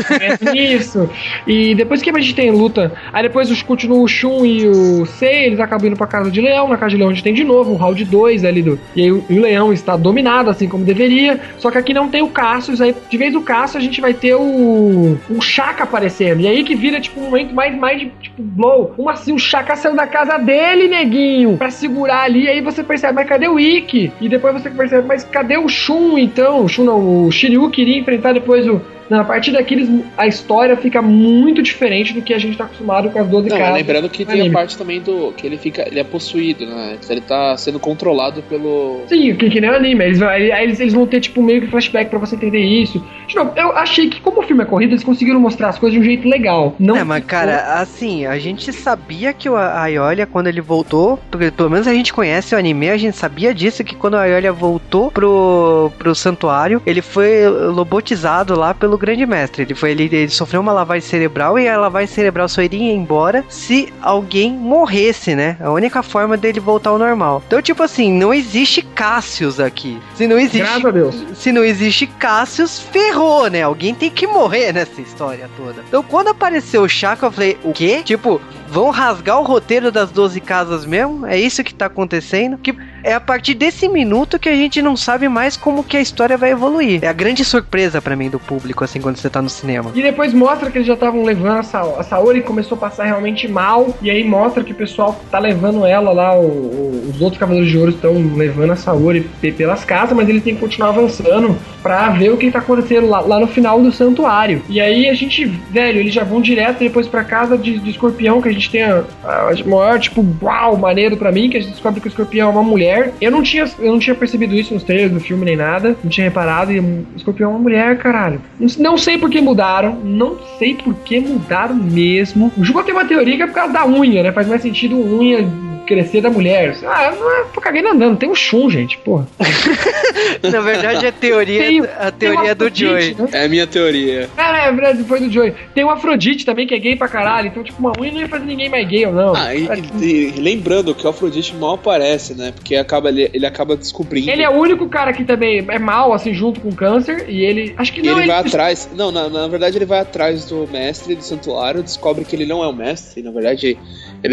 [0.54, 1.10] isso.
[1.46, 5.46] E depois que a gente tem luta, aí depois continua o Shun e o Sei,
[5.46, 7.44] eles acabam indo pra casa de Leão, na casa de Leão a gente tem de
[7.44, 8.78] novo o round 2 ali do.
[8.94, 11.40] E aí o, o Leão está dominado, assim como deveria.
[11.58, 14.14] Só que aqui não tem o Cassius, aí de vez do Cassius a gente vai
[14.14, 15.18] ter o.
[15.28, 16.40] o Chaka aparecendo.
[16.40, 18.92] E aí que vira, tipo, um momento mais, mais de tipo, blow.
[18.96, 19.32] Como assim?
[19.32, 22.48] O Chaka saiu da casa dele, neguinho, pra segurar ali.
[22.48, 24.12] Aí você percebe, mas cadê o Ikki?
[24.20, 26.18] E depois você percebe, mas cadê o Shun?
[26.38, 31.62] Então, o, o Shiryu queria enfrentar depois o, na partir daqueles, a história fica muito
[31.62, 33.74] diferente do que a gente tá acostumado com as 12 casas.
[33.74, 34.54] Lembrando que tem anime.
[34.54, 35.32] a parte também do.
[35.32, 35.86] que ele fica.
[35.86, 36.96] Ele é possuído, né?
[37.08, 39.02] Ele tá sendo controlado pelo.
[39.06, 40.04] Sim, que, que nem o anime.
[40.04, 43.02] Eles, eles, eles vão ter, tipo, meio que flashback pra você entender isso.
[43.26, 45.94] De novo, eu achei que, como o filme é corrido, eles conseguiram mostrar as coisas
[45.94, 46.74] de um jeito legal.
[46.78, 51.50] Não é, mas, cara, assim, a gente sabia que o Aiolia, quando ele voltou, porque
[51.50, 54.52] pelo menos a gente conhece o anime, a gente sabia disso, que quando o Aiolia
[54.52, 59.62] voltou pro, pro santuário, ele foi lobotizado lá pelo grande mestre.
[59.62, 63.44] Ele foi ele, ele sofreu uma lavagem cerebral e a lavagem cerebral só iria embora
[63.48, 65.56] se alguém morresse, né?
[65.60, 67.42] A única forma dele voltar ao normal.
[67.46, 69.98] Então, tipo assim, não existe Cássius aqui.
[70.14, 71.24] Se não existe, Graças a Deus.
[71.34, 73.62] Se não existe Cássius, ferrou, né?
[73.62, 75.82] Alguém tem que morrer nessa história toda.
[75.86, 78.02] Então, quando apareceu o Chaka, eu falei, o quê?
[78.04, 78.40] Tipo,
[78.70, 81.26] vão rasgar o roteiro das 12 casas mesmo?
[81.26, 82.58] É isso que tá acontecendo?
[82.58, 86.00] Que é a partir desse minuto que a gente não sabe mais como que a
[86.00, 87.00] história vai evoluir.
[87.02, 89.90] É a grande surpresa para mim do público, assim, quando você tá no cinema.
[89.94, 93.04] E depois mostra que eles já estavam levando a, Sa a Saori começou a passar
[93.04, 97.20] realmente mal, e aí mostra que o pessoal tá levando ela lá, o, o, os
[97.20, 99.22] outros Cavaleiros de Ouro estão levando a Saori
[99.56, 103.20] pelas casas, mas eles têm que continuar avançando pra ver o que tá acontecendo lá,
[103.20, 104.62] lá no final do santuário.
[104.68, 108.42] E aí a gente, velho, eles já vão direto depois pra casa de, de escorpião,
[108.42, 111.60] que a gente gente tem a, a, maior, tipo, uau, maneiro pra mim, que a
[111.60, 113.12] gente descobre que o escorpião é uma mulher.
[113.20, 116.10] Eu não tinha, eu não tinha percebido isso nos trailers do filme nem nada, não
[116.10, 118.40] tinha reparado, e o escorpião é uma mulher, caralho.
[118.58, 122.52] Não, não sei por que mudaram, não sei por que mudaram mesmo.
[122.56, 124.32] O Juba tem uma teoria que é por causa da unha, né?
[124.32, 125.46] Faz mais sentido unha
[125.88, 126.76] crescer da mulher.
[126.84, 129.26] Ah, não é, tô cagando andando, tem um chum, gente, porra.
[130.42, 133.14] Na verdade, a teoria, Tem- a teoria é do Joey.
[133.18, 133.28] né?
[133.32, 134.28] É a minha teoria.
[134.36, 135.54] É, é verdade, foi do Joey.
[135.74, 137.48] Tem o Afrodite também, que é gay pra caralho.
[137.48, 139.34] Então, tipo, uma unha não ia fazer ninguém mais gay ou não.
[139.34, 139.66] Ah, e,
[140.00, 142.52] e- lembrando que o Afrodite mal aparece, né?
[142.54, 144.30] Porque acaba, ele, ele acaba descobrindo.
[144.30, 147.24] Ele é o único cara que também é mal, assim, junto com o câncer.
[147.28, 147.74] E ele.
[147.76, 148.88] Acho que E não, ele vai atrás.
[148.94, 152.62] Não, na, na verdade ele vai atrás do mestre do santuário, descobre que ele não
[152.62, 153.78] é o mestre, na verdade ele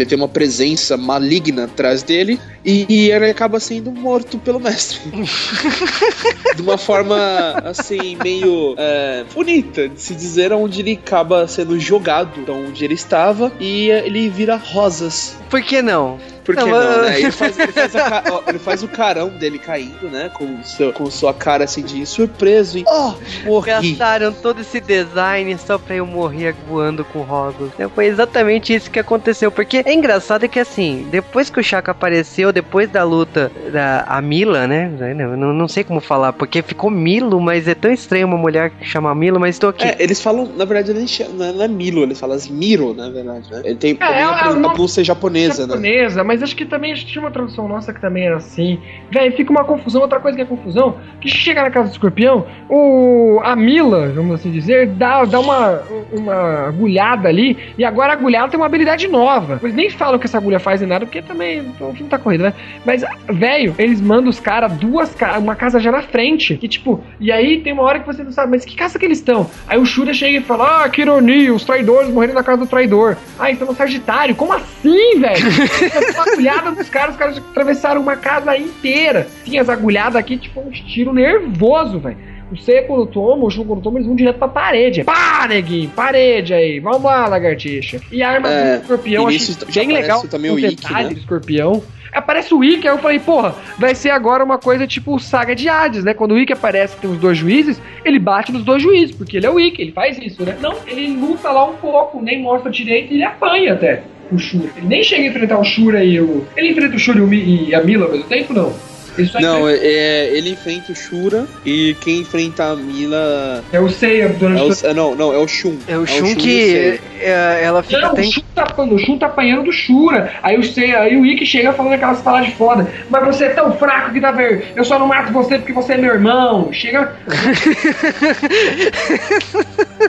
[0.06, 5.00] tem uma presença maligna atrás dele e, e ele acaba sendo morto pelo mestre.
[6.54, 7.16] de uma forma
[7.64, 12.94] assim, meio é, bonita de se dizer, onde ele acaba sendo jogado de onde ele
[12.94, 15.36] estava e eh, ele vira rosas.
[15.48, 16.18] Por que não?
[16.46, 17.18] Por que Não, não, né?
[17.20, 20.30] Ele faz, ele, faz a ca- ó, ele faz o carão dele caindo, né?
[20.32, 22.84] Com, seu, com sua cara assim de surpreso e.
[22.88, 23.66] Oh, morri.
[23.92, 27.70] Gastaram todo esse design só pra eu morrer voando com rosas.
[27.76, 27.88] Né?
[27.92, 29.50] Foi exatamente isso que aconteceu.
[29.50, 34.22] Porque é engraçado que assim, depois que o Shaka apareceu, depois da luta da a
[34.22, 34.88] Mila, né?
[35.36, 38.84] Não, não sei como falar, porque ficou Milo, mas é tão estranho uma mulher que
[38.84, 39.84] chama Milo, mas estou aqui.
[39.84, 42.94] É, eles falam, na verdade, ele chama- não é- não é Milo, eles falam Miro,
[42.94, 43.62] na verdade, né?
[43.64, 45.72] Ele tem também é a, a pronúncia japonesa, né?
[45.74, 48.78] japonesa, mas acho que também tinha uma tradução nossa que também era assim.
[49.10, 50.02] Véi, fica uma confusão.
[50.02, 54.34] Outra coisa que é confusão, que chega na casa do escorpião, o a Mila, vamos
[54.36, 55.82] assim dizer, dá, dá uma,
[56.12, 59.58] uma agulhada ali, e agora a agulhada tem uma habilidade nova.
[59.62, 62.44] Eles nem falam que essa agulha faz nem nada, porque também o filme tá corrido,
[62.44, 62.52] né?
[62.84, 66.56] Mas, velho, eles mandam os caras duas ca- uma casa já na frente.
[66.56, 69.04] Que tipo, e aí tem uma hora que você não sabe, mas que casa que
[69.04, 69.50] eles estão?
[69.66, 72.66] Aí o Shura chega e fala: Ah, que ironia, os traidores morreram na casa do
[72.66, 73.16] traidor.
[73.38, 74.34] Ah, então no Sagitário.
[74.34, 75.36] Como assim, velho?
[76.26, 79.26] agulhada dos caras, os caras atravessaram uma casa inteira.
[79.44, 82.16] Tinha as agulhadas aqui, tipo, um tiro nervoso, velho.
[82.52, 85.02] O Seiya quando toma, o Shun quando toma, eles vão direto pra parede.
[85.02, 86.78] Pá, neguinho, parede aí.
[86.78, 88.00] Vamos lá, lagartixa.
[88.12, 90.22] E a arma É, do escorpião, achei bem legal.
[90.28, 91.14] também o detalhe né?
[91.14, 91.82] do escorpião.
[92.12, 95.68] Aparece o Ikki, aí eu falei, porra, vai ser agora uma coisa tipo saga de
[95.68, 96.14] Hades, né?
[96.14, 99.44] Quando o Ikki aparece tem os dois juízes, ele bate nos dois juízes, porque ele
[99.44, 100.56] é o Ikki, ele faz isso, né?
[100.60, 104.68] Não, ele luta lá um pouco, nem mostra direito e ele apanha até o Shura.
[104.76, 106.46] Ele nem chega a enfrentar o Shura e o...
[106.56, 108.72] Ele enfrenta o Shura e, o Mi- e a Mila ao mesmo tempo, não?
[109.18, 109.86] Ele Não, enfrenta...
[109.86, 113.64] é, ele enfrenta o Shura e quem enfrenta a Mila.
[113.72, 115.78] É o Seiya durante É o, é, não, não, é o Shun.
[115.88, 118.20] É o Shun Shun que é, ela fica Não, até.
[118.20, 120.34] o Shun, tá, o Shun tá apanhando do Shura.
[120.42, 122.86] Aí o, Seiya, aí o Ikki chega falando aquelas palavras de foda.
[123.08, 124.62] Mas você é tão fraco que tá vendo.
[124.76, 126.68] Eu só não mato você porque você é meu irmão.
[126.70, 127.16] Chega.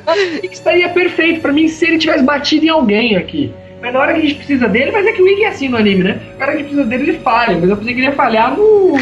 [0.06, 3.54] o Ikki estaria perfeito pra mim se ele tivesse batido em alguém aqui.
[3.82, 5.70] Mas na hora que a gente precisa dele, mas é que o Ikki é assim
[5.70, 6.20] no anime, né?
[6.38, 7.58] Na hora que a gente precisa dele, ele falha.
[7.60, 8.98] Mas eu pensei que ele ia falhar no,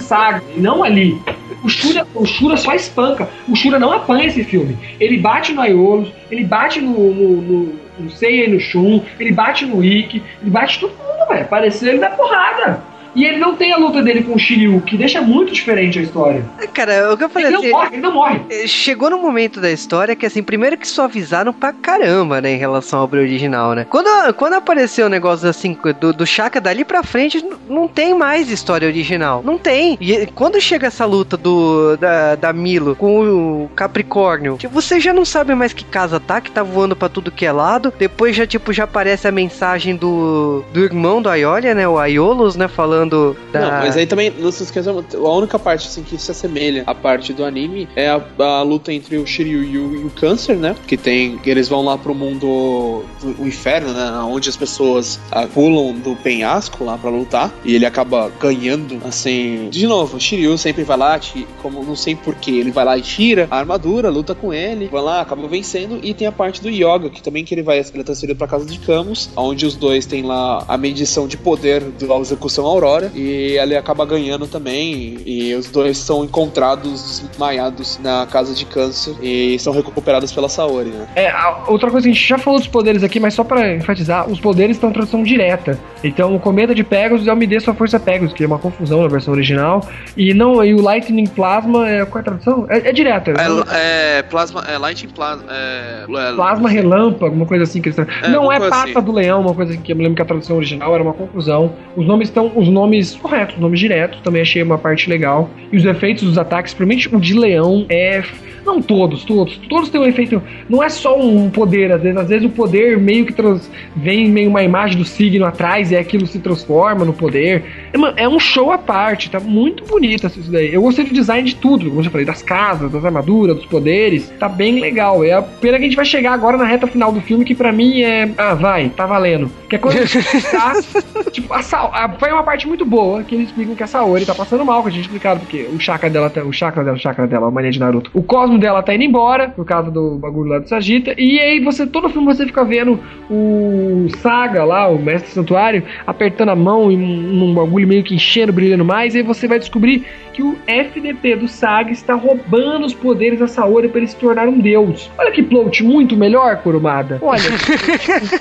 [0.00, 1.20] Saga, e não ali.
[1.62, 3.28] O Shura, o Shura só espanca.
[3.48, 4.76] O Shura não apanha esse filme.
[5.00, 9.32] Ele bate no Aiolos, ele bate no, no, no, no Seiya e no Shun, ele
[9.32, 11.46] bate no Ikki, ele bate todo mundo, velho.
[11.46, 12.82] Pareceu ele dar porrada.
[13.14, 16.02] E ele não tem a luta dele com o Shiryu, que deixa muito diferente a
[16.02, 16.44] história.
[16.72, 17.70] Cara, o que eu falei Ele assim.
[17.70, 18.40] não morre, ele não morre.
[18.50, 22.58] eh, Chegou no momento da história que, assim, primeiro que suavizaram pra caramba, né, em
[22.58, 23.86] relação ao original, né?
[23.88, 28.50] Quando, quando apareceu o negócio, assim, do, do Shaka dali pra frente, não tem mais
[28.50, 29.42] história original.
[29.44, 29.96] Não tem.
[30.00, 33.20] E eh, quando chega essa luta do, da, da Milo com
[33.64, 37.08] o Capricórnio, tipo, você já não sabe mais que casa tá, que tá voando pra
[37.08, 37.92] tudo que é lado.
[37.96, 42.56] Depois já, tipo, já aparece a mensagem do, do irmão do Aiolia, né, o Aiolos,
[42.56, 43.16] né, falando da...
[43.16, 46.94] Não, mas aí também, não se esqueça, a única parte assim, que se assemelha à
[46.94, 50.56] parte do anime é a, a luta entre o Shiryu e o, e o Câncer,
[50.56, 50.74] né?
[50.86, 51.40] Que tem.
[51.44, 53.04] Eles vão lá pro mundo.
[53.20, 54.10] do o inferno, né?
[54.26, 57.52] Onde as pessoas ah, pulam do penhasco lá pra lutar.
[57.64, 59.68] E ele acaba ganhando, assim.
[59.70, 61.20] De novo, o Shiryu sempre vai lá,
[61.62, 65.02] como não sei porquê, ele vai lá e tira a armadura, luta com ele, vai
[65.02, 66.00] lá, acaba vencendo.
[66.02, 67.78] E tem a parte do Yoga, que também que ele vai.
[67.78, 71.36] Ele é transferido pra casa de Camus, onde os dois têm lá a medição de
[71.36, 72.93] poder da execução Aurora.
[73.14, 75.18] E ele acaba ganhando também.
[75.26, 80.90] E os dois são encontrados desmaiados na casa de câncer e são recuperados pela Saori,
[80.90, 81.06] né?
[81.16, 83.74] É, a- outra coisa que a gente já falou dos poderes aqui, mas só pra
[83.74, 85.78] enfatizar, os poderes estão em tradução direta.
[86.02, 88.58] Então, o Cometa de Pegasus é o Me Dê Sua Força Pegasus, que é uma
[88.58, 89.86] confusão na versão original.
[90.16, 92.66] E não, e o Lightning Plasma é qual é a tradução?
[92.68, 93.32] É, é direta.
[93.72, 95.44] É, plasma, é Lightning Plasma.
[95.50, 96.04] É,
[96.34, 99.00] Plasma relâmpago, alguma coisa assim que eles tra- É, Não é pata assim.
[99.00, 101.72] do leão, uma coisa que eu me lembro que a tradução original era uma confusão.
[101.96, 102.52] Os nomes estão.
[102.54, 104.20] Os nomes nomes corretos, nomes diretos.
[104.20, 105.50] Também achei uma parte legal.
[105.72, 108.22] E os efeitos dos ataques, principalmente o de leão, é
[108.64, 109.58] não todos, todos.
[109.68, 110.42] Todos têm um efeito.
[110.68, 112.16] Não é só um poder, às vezes.
[112.18, 115.96] Às vezes o poder meio que trans, vem meio uma imagem do signo atrás e
[115.96, 117.62] aquilo se transforma no poder.
[117.94, 120.74] É, é um show à parte, tá muito bonito isso daí.
[120.74, 123.66] Eu gostei do design de tudo, como eu já falei, das casas, das armaduras, dos
[123.66, 124.28] poderes.
[124.38, 125.24] Tá bem legal.
[125.24, 127.54] É a pena que a gente vai chegar agora na reta final do filme, que
[127.54, 128.30] pra mim é.
[128.36, 129.50] Ah, vai, tá valendo.
[129.68, 129.94] Que é quando
[130.50, 134.26] tá, tipo, a, a, foi uma parte muito boa que eles explicam que a Saori
[134.26, 136.96] tá passando mal, que a gente explicado, porque o chakra dela, tá, o chakra dela,
[136.96, 138.10] o chakra dela, a mania de Naruto.
[138.12, 141.14] O Cosmo dela tá indo embora, por causa do bagulho lá do Sagita.
[141.16, 142.98] E aí você, todo filme você fica vendo
[143.30, 147.54] o Saga lá, o mestre do santuário, apertando a mão e um, um
[147.86, 149.14] meio que enchendo, brilhando mais.
[149.14, 153.46] E aí você vai descobrir que o FDP do Saga está roubando os poderes da
[153.46, 155.10] Saori para ele se tornar um deus.
[155.16, 157.18] Olha que plot muito melhor, Kurumada.
[157.22, 157.42] Olha,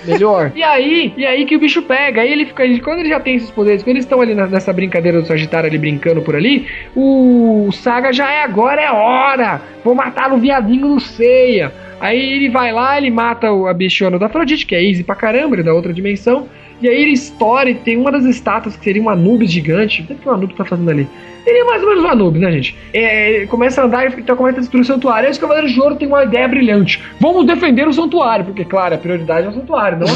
[0.06, 0.52] melhor.
[0.56, 2.22] E aí, e aí que o bicho pega.
[2.22, 5.22] Aí ele fica, quando ele já tem esses poderes, quando eles estão ali nessa brincadeira
[5.22, 9.62] do Sagitário ali brincando por ali, o Saga já é agora é hora.
[9.84, 11.72] Vou matar o viadinho no ceia.
[12.00, 15.56] Aí ele vai lá, ele mata a bichona da Afrodite, que é easy pra caramba,
[15.56, 16.50] ele é da outra dimensão.
[16.84, 20.02] E aí ele estoura e tem uma das estátuas que seria um Anubis gigante.
[20.02, 21.08] O que o Anubis tá fazendo ali?
[21.46, 22.78] Ele é mais ou menos um Anubis, né, gente?
[22.94, 25.28] É, começa a andar e então começa a destruir o santuário.
[25.28, 27.02] Aí os Cavaleiros de Ouro têm uma ideia brilhante.
[27.22, 30.08] Vamos defender o santuário, porque, claro, a prioridade é o santuário, não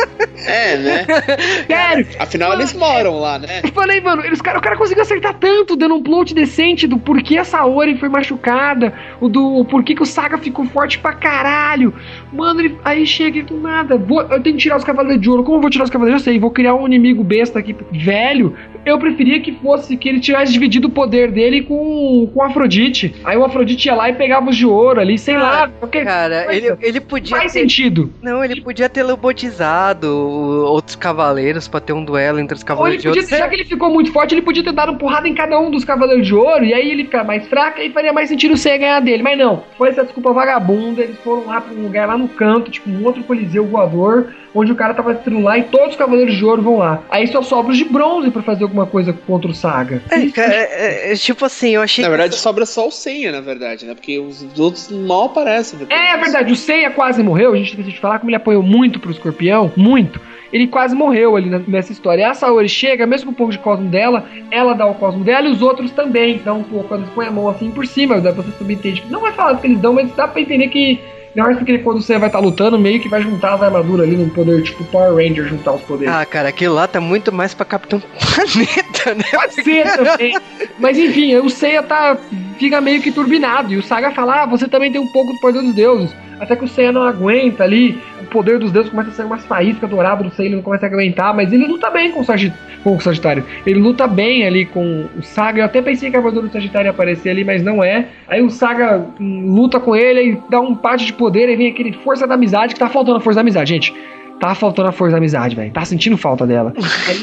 [0.46, 1.06] É, né?
[1.66, 2.06] Sério.
[2.18, 3.60] Afinal, eles moram lá, né?
[3.64, 6.98] Eu falei, mano, eles, cara, o cara conseguiu acertar tanto, dando um plot decente do
[6.98, 11.12] porquê a Saori foi machucada, o do o porquê que o Saga ficou forte pra
[11.12, 11.94] caralho.
[12.32, 13.96] Mano, ele, aí chega do nada.
[13.96, 15.42] Vou, eu tenho que tirar os Cavaleiros de Ouro.
[15.42, 16.22] Como eu vou tirar os Cavaleiros?
[16.22, 18.56] Eu sei, vou criar um inimigo besta aqui, velho.
[18.84, 23.14] Eu preferia que fosse que ele tivesse dividido o poder dele com, com o Afrodite.
[23.24, 25.68] Aí o Afrodite ia lá e pegava os de ouro ali, sei lá.
[25.68, 27.36] Porque, cara, ele, ele podia.
[27.36, 28.12] Faz ter, sentido.
[28.22, 33.08] Não, ele podia ter lobotizado outros cavaleiros pra ter um duelo entre os cavaleiros de
[33.08, 33.26] ouro.
[33.26, 35.84] Já que ele ficou muito forte, ele podia ter dado porrada em cada um dos
[35.84, 36.64] cavaleiros de ouro.
[36.64, 39.22] E aí ele ficar mais fraco e faria mais sentido você ganhar dele.
[39.22, 41.02] Mas não, foi essa desculpa vagabunda.
[41.02, 44.72] Eles foram lá pra um lugar lá no canto, tipo um outro coliseu voador onde
[44.72, 47.02] o cara tava destruindo lá e todos os Cavaleiros de Ouro vão lá.
[47.10, 50.02] Aí só sobra os de bronze para fazer alguma coisa contra o Saga.
[50.10, 52.02] É, cara, é, é, tipo assim, eu achei.
[52.02, 52.40] Na verdade, que...
[52.40, 53.94] sobra só o Seiya, na verdade, né?
[53.94, 55.80] Porque os outros mal aparecem.
[55.88, 57.52] É, é verdade, o Seiya quase morreu.
[57.52, 60.19] A gente tem que falar como ele apoiou muito pro escorpião, muito
[60.52, 62.22] ele quase morreu ali nessa história.
[62.22, 65.24] E a Saori chega, mesmo com um pouco de cosmo dela, ela dá o cosmo
[65.24, 66.36] dela e os outros também.
[66.36, 69.02] Então, pô, quando eles põem a mão assim por cima, dá pra você subentender.
[69.08, 71.00] Não vai falar que eles dão, mas dá pra entender que
[71.34, 74.06] não é porque quando você vai estar tá lutando, meio que vai juntar as armaduras
[74.06, 76.12] ali no poder, tipo Power Ranger, juntar os poderes.
[76.12, 78.02] Ah, cara, aquilo lá tá muito mais pra Capitão
[78.34, 79.24] Planeta, né?
[79.32, 80.36] Pode ser também.
[80.78, 82.16] Mas enfim, o Seiya tá,
[82.58, 83.72] fica meio que turbinado.
[83.72, 86.12] E o Saga fala: ah, você também tem um pouco do poder dos deuses.
[86.40, 88.00] Até que o Seiya não aguenta ali,
[88.30, 90.88] poder dos deuses começa a sair umas faíscas douradas do Seiya, ele não começa a
[90.88, 93.44] aguentar, mas ele luta bem com o, Sagit com o Sagitário.
[93.66, 95.60] Ele luta bem ali com o Saga.
[95.60, 98.08] Eu até pensei que a armadura do Sagitário ia aparecer ali, mas não é.
[98.28, 101.70] Aí o Saga hum, luta com ele e dá um parte de poder, e vem
[101.70, 103.94] aquele força da amizade, que tá faltando a força da amizade, gente.
[104.38, 105.70] Tá faltando a força da amizade, velho.
[105.70, 106.72] Tá sentindo falta dela.
[107.06, 107.16] Aí,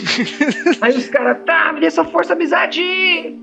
[0.81, 2.79] aí os caras, tá, me dê essa força da amizade!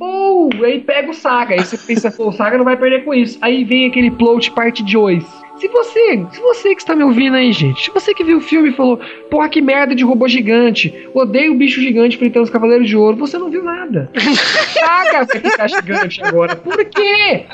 [0.01, 0.49] Uh!
[0.65, 1.55] Aí pega o Saga.
[1.55, 3.37] Aí você pensa, o Saga não vai perder com isso.
[3.41, 7.51] Aí vem aquele plot parte 2 se você, se você que está me ouvindo aí,
[7.51, 9.01] gente, se você que viu o filme e falou,
[9.31, 13.17] porra, que merda de robô gigante, odeio o bicho gigante enfrentando os Cavaleiros de Ouro,
[13.17, 14.11] você não viu nada.
[14.79, 16.57] Caga você ficar gigante agora.
[16.57, 17.47] Por quê?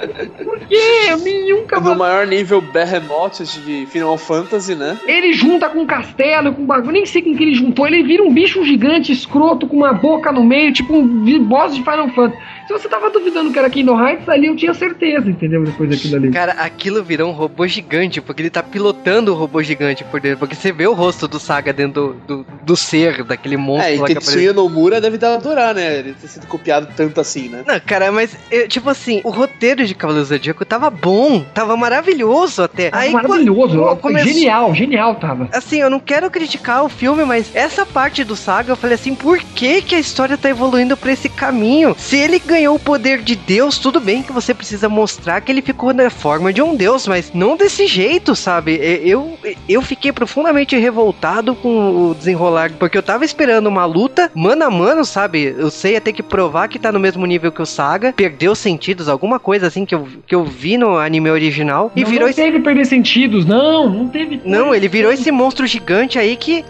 [0.43, 1.17] Por quê?
[1.23, 1.99] Nenhum cavaleiro.
[1.99, 4.99] No maior nível Behemoth de Final Fantasy, né?
[5.07, 8.03] Ele junta com um castelo, com um bagulho, nem sei com que ele juntou, ele
[8.03, 12.09] vira um bicho gigante escroto com uma boca no meio, tipo um boss de Final
[12.09, 12.43] Fantasy.
[12.71, 15.65] Se você tava duvidando que era Kingdom Hearts, ali eu tinha certeza, entendeu?
[15.65, 16.31] Depois daquilo ali.
[16.31, 20.39] Cara, aquilo virou um robô gigante, porque ele tá pilotando o robô gigante por dentro.
[20.39, 23.97] Porque você vê o rosto do Saga dentro do, do, do ser, daquele monstro é,
[23.97, 24.55] e lá que apareceu.
[24.55, 25.99] Nomura deve dar adorar, né?
[25.99, 27.65] Ele ter sido copiado tanto assim, né?
[27.67, 32.63] Não, cara, mas, eu, tipo assim, o roteiro de Cavaleiro Zodíaco tava bom, tava maravilhoso
[32.63, 32.91] até.
[32.91, 34.23] Tava Aí, maravilhoso, come...
[34.23, 35.49] genial, genial tava.
[35.53, 39.15] Assim, eu não quero criticar o filme, mas essa parte do Saga, eu falei assim,
[39.15, 41.95] por que que a história tá evoluindo pra esse caminho?
[41.99, 45.63] Se ele ganhou o poder de Deus, tudo bem que você precisa mostrar que ele
[45.63, 48.79] ficou na forma de um Deus, mas não desse jeito, sabe?
[48.83, 49.39] Eu,
[49.69, 54.71] eu fiquei profundamente revoltado com o desenrolar, porque eu tava esperando uma luta mano a
[54.71, 55.55] mano, sabe?
[55.57, 59.09] Eu sei ter que provar que tá no mesmo nível que o Saga, perdeu sentidos,
[59.09, 62.27] alguma coisa assim que eu, que eu vi no anime original e não, virou.
[62.29, 62.65] Não teve esse...
[62.65, 64.41] perder sentidos, não, não teve.
[64.45, 66.65] Não, ele virou esse monstro gigante aí que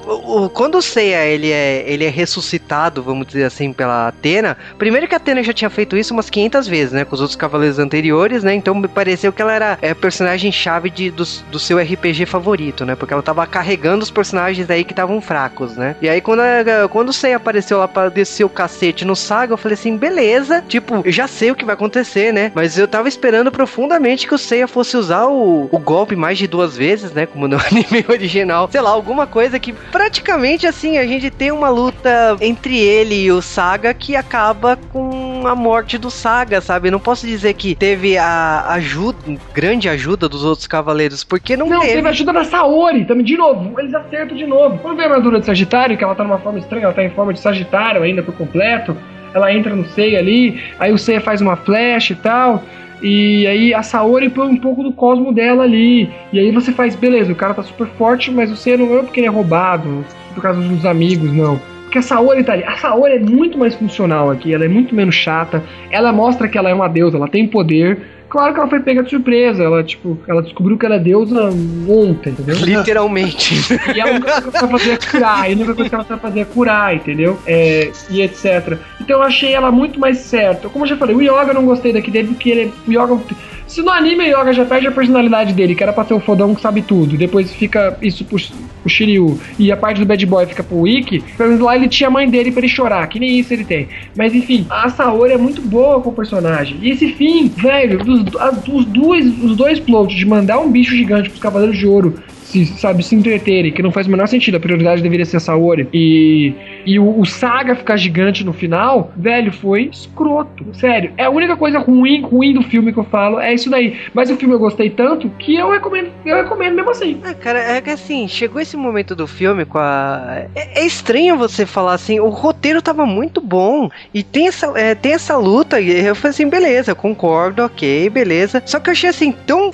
[0.52, 4.56] quando o Seiya ele é, ele é ressuscitado, vamos dizer assim, pela Atena.
[4.78, 7.04] Primeiro que a Atena já tinha feito isso umas 500 vezes, né?
[7.04, 8.54] Com os outros cavaleiros anteriores, né?
[8.54, 12.84] Então me pareceu que ela era é, personagem chave de, do, do seu RPG favorito,
[12.84, 12.96] né?
[12.96, 15.94] Porque ela tava carregando os personagens aí que estavam fracos, né?
[16.02, 19.52] E aí quando, a, quando o Sei apareceu lá pra descer o cacete no Saga,
[19.52, 22.50] eu falei assim, beleza, tipo, eu já sei o que vai acontecer, né?
[22.54, 26.46] Mas eu tava esperando profundamente que o Seiya fosse usar o, o golpe mais de
[26.46, 27.26] duas vezes, né?
[27.26, 28.68] Como no anime original.
[28.70, 33.30] Sei lá, alguma coisa que praticamente assim, a gente tem uma luta entre ele e
[33.30, 36.90] o Saga que acaba com a morte do Saga, sabe?
[36.90, 39.18] Não posso dizer que teve a ajuda,
[39.54, 40.89] grande ajuda dos outros cavaleiros,
[41.24, 41.94] porque não, Não, teve.
[41.94, 44.78] teve a ajuda da Saori, também, de novo, eles acertam de novo.
[44.78, 47.10] Quando vem a armadura de Sagitário, que ela tá numa forma estranha, ela tá em
[47.10, 48.96] forma de Sagitário ainda por completo,
[49.34, 52.62] ela entra no Seiya ali, aí o Seiya faz uma flash e tal,
[53.02, 56.94] e aí a Saori põe um pouco do cosmo dela ali, e aí você faz,
[56.96, 60.04] beleza, o cara tá super forte, mas o Seiya não é porque ele é roubado,
[60.34, 61.60] por causa dos amigos, não.
[61.90, 62.62] Porque a Saori tá ali.
[62.62, 65.60] A Saori é muito mais funcional aqui, ela é muito menos chata.
[65.90, 67.98] Ela mostra que ela é uma deusa, ela tem poder.
[68.28, 71.50] Claro que ela foi pega de surpresa, ela, tipo, ela descobriu que ela é deusa
[71.88, 72.54] ontem, entendeu?
[72.64, 73.56] Literalmente.
[73.92, 76.04] E a única coisa que ela fazer é curar, e a única coisa que ela
[76.04, 77.38] sabe fazer é curar, entendeu?
[77.44, 78.78] É, e etc.
[79.00, 80.68] Então eu achei ela muito mais certa.
[80.68, 83.20] Como eu já falei, o Yoga eu não gostei daqui dele, porque ele, o Yoga.
[83.70, 86.18] Se no anime o Yoga já perde a personalidade dele, que era pra ser o
[86.18, 90.26] fodão que sabe tudo, depois fica isso pro, pro Shiryu, e a parte do Bad
[90.26, 93.06] Boy fica pro Ikki, pelo menos lá ele tinha a mãe dele pra ele chorar,
[93.06, 93.86] que nem isso ele tem.
[94.16, 96.78] Mas enfim, a Saori é muito boa com o personagem.
[96.82, 100.96] E esse fim, velho, dos, a- os, dois, os dois plots de mandar um bicho
[100.96, 102.14] gigante pros Cavaleiros de Ouro
[102.50, 105.40] se, sabe, se entreterem, que não faz o menor sentido, a prioridade deveria ser a
[105.40, 105.88] Saori.
[105.92, 106.52] E,
[106.84, 110.66] e o, o Saga ficar gigante no final, velho, foi escroto.
[110.74, 113.96] Sério, é a única coisa ruim, ruim do filme que eu falo, é isso daí.
[114.12, 117.20] Mas o filme eu gostei tanto que eu recomendo, eu recomendo mesmo assim.
[117.24, 120.44] Ah, cara, é que assim, chegou esse momento do filme com a.
[120.54, 123.88] É, é estranho você falar assim, o roteiro tava muito bom.
[124.12, 128.62] E tem essa, é, tem essa luta, e eu falei assim, beleza, concordo, ok, beleza.
[128.66, 129.70] Só que eu achei assim, tão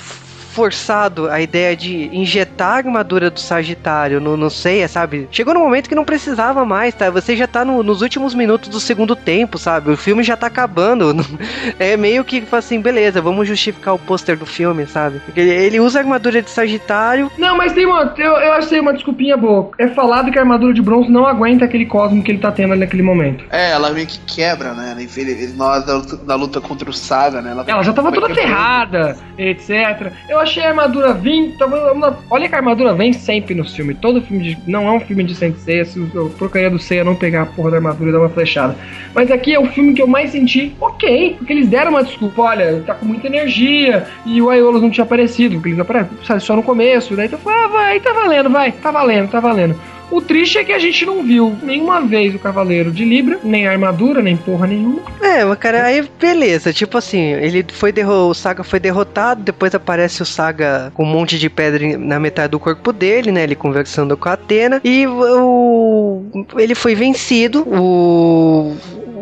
[0.56, 5.28] forçado a ideia de injetar a armadura do Sagitário no, no Seiya, sabe?
[5.30, 7.10] Chegou no momento que não precisava mais, tá?
[7.10, 9.90] Você já tá no- nos últimos minutos do segundo tempo, sabe?
[9.90, 11.14] O filme já tá acabando.
[11.78, 15.18] É meio que assim, beleza, vamos justificar o pôster do filme, sabe?
[15.20, 17.30] Porque ele, ele usa a armadura de Sagitário.
[17.36, 18.14] Não, mas tem uma.
[18.16, 19.70] Eu, eu achei uma desculpinha boa.
[19.78, 22.72] É falado que a armadura de bronze não aguenta aquele cosmo que ele tá tendo
[22.72, 23.44] ali naquele momento.
[23.50, 24.94] É, ela meio que quebra, né?
[24.96, 27.54] Ele, ele, ele- na hora da luta, da luta contra o Saga, né?
[27.66, 30.12] Ela já tava toda ferrada, etc.
[30.28, 31.54] Eu achei a armadura vir.
[31.94, 33.94] uma- Olha que a armadura vem sempre no filme.
[33.94, 34.58] Todo filme de.
[34.66, 37.70] Não é um filme de Sensei, se o porcaria do Seiya não pegar a porra
[37.72, 38.74] da armadura e dar uma flechada.
[39.14, 42.42] Mas aqui é o filme que eu mais senti, ok, porque eles deram uma desculpa.
[42.42, 46.56] Olha, tá com muita energia e o Aiolos não tinha aparecido, porque eles aparecem só
[46.56, 47.14] no começo.
[47.16, 49.76] Daí tu fala, ah, vai, tá valendo, vai, tá valendo, tá valendo.
[50.10, 53.66] O triste é que a gente não viu nenhuma vez o Cavaleiro de Libra, nem
[53.66, 55.02] armadura, nem porra nenhuma.
[55.20, 56.72] É, mas cara, aí beleza.
[56.72, 61.06] Tipo assim, ele foi derro o Saga foi derrotado, depois aparece o Saga com um
[61.06, 63.42] monte de pedra na metade do corpo dele, né?
[63.42, 64.80] Ele conversando com a Atena.
[64.84, 66.22] E o.
[66.56, 67.62] Ele foi vencido.
[67.62, 68.76] O.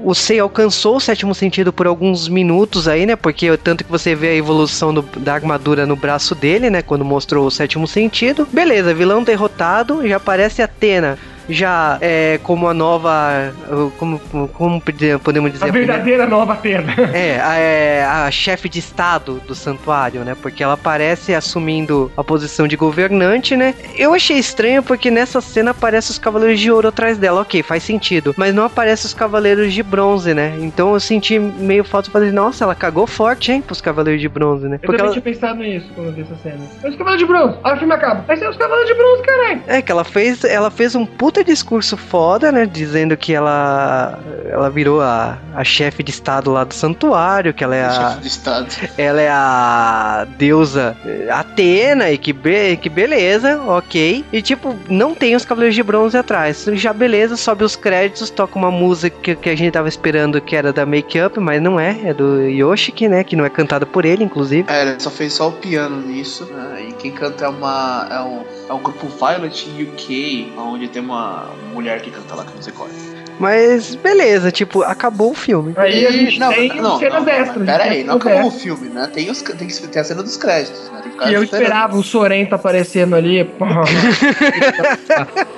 [0.06, 3.16] O Sei alcançou o sétimo sentido por alguns minutos aí, né?
[3.16, 6.82] Porque tanto que você vê a evolução do- da armadura no braço dele, né?
[6.82, 8.46] Quando mostrou o sétimo sentido.
[8.52, 10.06] Beleza, vilão derrotado.
[10.06, 11.18] Já aparece Atena.
[11.48, 13.52] Já é como a nova.
[13.98, 14.18] Como,
[14.48, 14.82] como
[15.22, 15.68] podemos dizer?
[15.68, 16.94] A verdadeira nova Atena.
[17.14, 20.34] É, a, é, a chefe de estado do santuário, né?
[20.40, 23.74] Porque ela aparece assumindo a posição de governante, né?
[23.96, 27.42] Eu achei estranho porque nessa cena aparece os cavaleiros de ouro atrás dela.
[27.42, 28.34] Ok, faz sentido.
[28.36, 30.56] Mas não aparece os cavaleiros de bronze, né?
[30.60, 34.66] Então eu senti meio falta fazer, nossa, ela cagou forte, hein, pros cavaleiros de bronze,
[34.66, 34.76] né?
[34.76, 36.58] Eu Porque também ela, tinha pensado nisso quando eu vi essa cena.
[36.84, 37.58] Os cavalos de bronze.
[37.62, 38.24] Aí o filme acaba.
[38.28, 39.62] Aí são os cavalos de bronze, caralho.
[39.66, 42.64] é que ela fez, ela fez um puta discurso foda, né?
[42.64, 47.74] Dizendo que ela, ela virou a, a chefe de estado lá do santuário, que ela
[47.74, 48.68] é a, Chefe de Estado.
[48.96, 54.24] ela é a deusa eh, Atena e que, be que beleza, ok.
[54.32, 56.66] E tipo, não tem os Cavaleiros de Bronze atrás.
[56.74, 60.54] Já beleza, sobe os créditos, toca uma música que, que a gente tava esperando que
[60.54, 63.24] era da Make Up, mas não é, é do Yoshiki, né?
[63.24, 64.72] Que não é cantada por ele, inclusive.
[64.72, 66.86] É, ele só fez só o piano nisso, né?
[66.90, 68.06] E quem canta é uma.
[68.08, 71.23] é um, é um grupo Violet UK, onde tem uma
[71.72, 73.14] mulher que canta lá, que eu não sei qual é.
[73.38, 75.74] Mas beleza, tipo, acabou o filme.
[75.76, 77.66] Aí a gente não, tem não, cenas não, extras.
[77.66, 79.10] Pera gente aí, não tem acabou o cenas filme, né?
[79.12, 81.00] Tem, os, tem que ter a cena dos créditos, né?
[81.02, 83.38] Tem que ficar E eu esperava o Sorento aparecendo ali.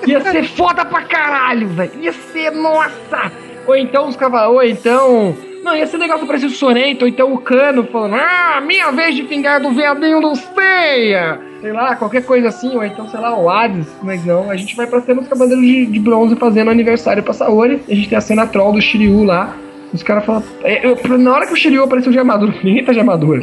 [0.06, 1.93] Ia ser foda pra caralho, velho.
[2.01, 3.30] Ia ser, nossa!
[3.66, 4.56] Ou então os cavalos.
[4.56, 5.36] Ou então.
[5.66, 8.93] Não, ia ser legal se aparecesse o Sorento, ou então o Cano falando: Ah, minha
[8.93, 11.40] vez de vingar do veadinho do Ceia!
[11.60, 13.88] Sei lá, qualquer coisa assim, ou então, sei lá, o Hades.
[14.01, 17.32] Mas não, a gente vai pra cena dos Cavaleiros de, de Bronze fazendo aniversário pra
[17.32, 17.82] Saori.
[17.88, 19.56] A gente tem a cena troll do Shiryu lá.
[19.93, 20.44] Os caras falam.
[20.62, 20.82] é,
[21.18, 23.40] na hora que o Shiryu apareceu de armadura, ninguém tá de armadura.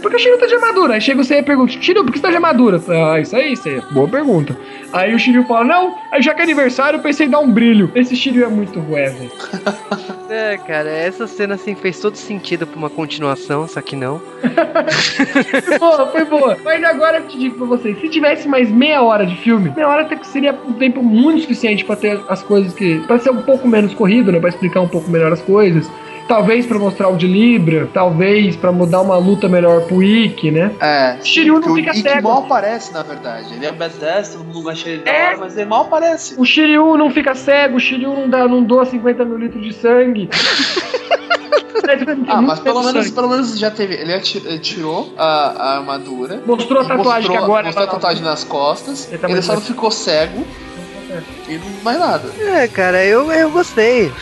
[0.00, 0.94] Por que o Shiryu tá de armadura?
[0.94, 2.80] Aí chega o Seiya e pergunta: Shiryu, por que você tá de armadura?
[2.88, 3.82] Ah, isso aí, Seiya.
[3.90, 4.56] Boa pergunta.
[4.92, 7.50] Aí o Shiryu fala: Não, aí já que é aniversário, eu pensei em dar um
[7.50, 7.90] brilho.
[7.94, 9.32] Esse Shiryu é muito rué, velho.
[10.28, 14.20] É, cara, essa cena assim fez todo sentido pra uma continuação, só que não.
[15.64, 16.56] Foi boa, foi boa.
[16.62, 19.88] Mas agora eu te digo pra vocês: se tivesse mais meia hora de filme, meia
[19.88, 22.98] hora até que seria um tempo muito suficiente pra ter as coisas que.
[23.06, 24.38] pra ser um pouco menos corrido, né?
[24.38, 25.90] Pra explicar um pouco melhor as coisas.
[26.28, 30.70] Talvez pra mostrar o de Libra, talvez pra mudar uma luta melhor pro Ikki, né?
[30.78, 31.16] É.
[31.24, 32.28] Shiryu não fica o Ikki cego.
[32.28, 33.54] mal aparece, na verdade.
[33.54, 35.26] Ele é badass, todo mundo acha ele da É.
[35.28, 36.34] hora, mas ele mal aparece.
[36.38, 39.72] O Shiryu não fica cego, o Shiryu não, dá, não doa 50 mil litros de
[39.72, 40.28] sangue.
[42.28, 43.94] Ah, mas pelo menos, pelo menos já teve.
[43.94, 44.18] Ele
[44.58, 46.42] tirou a, a armadura.
[46.44, 49.08] Mostrou a tatuagem mostrou, que agora mostrou a tá- tatuagem nas costas.
[49.08, 50.44] Ele tá Ele, só não ficou cego.
[51.48, 52.28] E não mais nada.
[52.40, 54.12] É, cara, eu, eu gostei.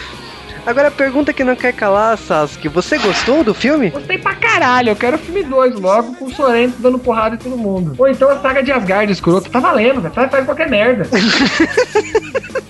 [0.67, 3.91] Agora a pergunta que não quer calar, Sasuke, você gostou do filme?
[3.91, 7.39] Gostei pra caralho, eu quero o filme 2 logo com o Sorento dando porrada em
[7.39, 7.95] todo mundo.
[7.97, 9.49] Ou então a saga de Asgard, escroto.
[9.49, 10.13] Tá valendo, velho.
[10.13, 11.09] Faz, faz qualquer merda.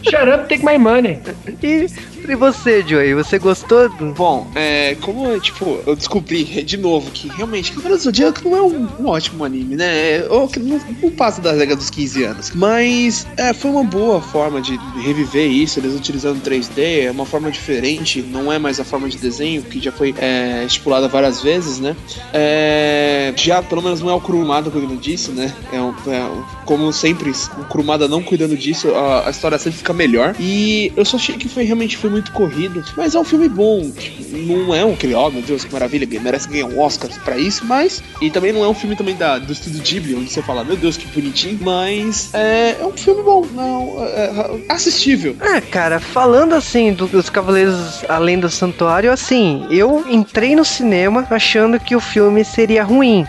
[0.09, 1.19] Shut up, take my money.
[1.63, 1.87] E,
[2.29, 4.13] e você, Joey, você gostou do...
[4.13, 8.63] Bom, é, como tipo, eu descobri de novo que realmente Cavaleiro do Zodíaco não é
[8.63, 10.19] um, um ótimo anime, né?
[10.19, 12.53] É, Ou que não, não passa da regra dos 15 anos.
[12.55, 17.51] Mas é, foi uma boa forma de reviver isso, eles utilizando 3D, é uma forma
[17.51, 17.86] diferente,
[18.33, 21.95] não é mais a forma de desenho, que já foi é, estipulada várias vezes, né?
[22.33, 25.53] É, já pelo menos não é o Kurumada cuidando disso, né?
[25.73, 26.31] É, um- é
[26.65, 30.35] como sempre, o Kurumada não cuidando disso, a, a história sempre fica melhor.
[30.41, 33.91] E eu só achei que foi realmente foi muito corrido, mas é um filme bom.
[34.31, 37.65] Não é um aquele, ó, meu Deus, que maravilha, merece ganhar um Oscar pra isso,
[37.65, 38.03] mas.
[38.21, 40.77] E também não é um filme também da, do estúdio Ghibli, onde você fala, meu
[40.77, 45.37] Deus, que bonitinho, mas é, é um filme bom, não, é, é assistível.
[45.41, 47.76] Ah, cara, falando assim do- dos Cavaleiros
[48.09, 53.27] Além do Santuário, assim, eu entrei no cinema achando que o filme seria ruim.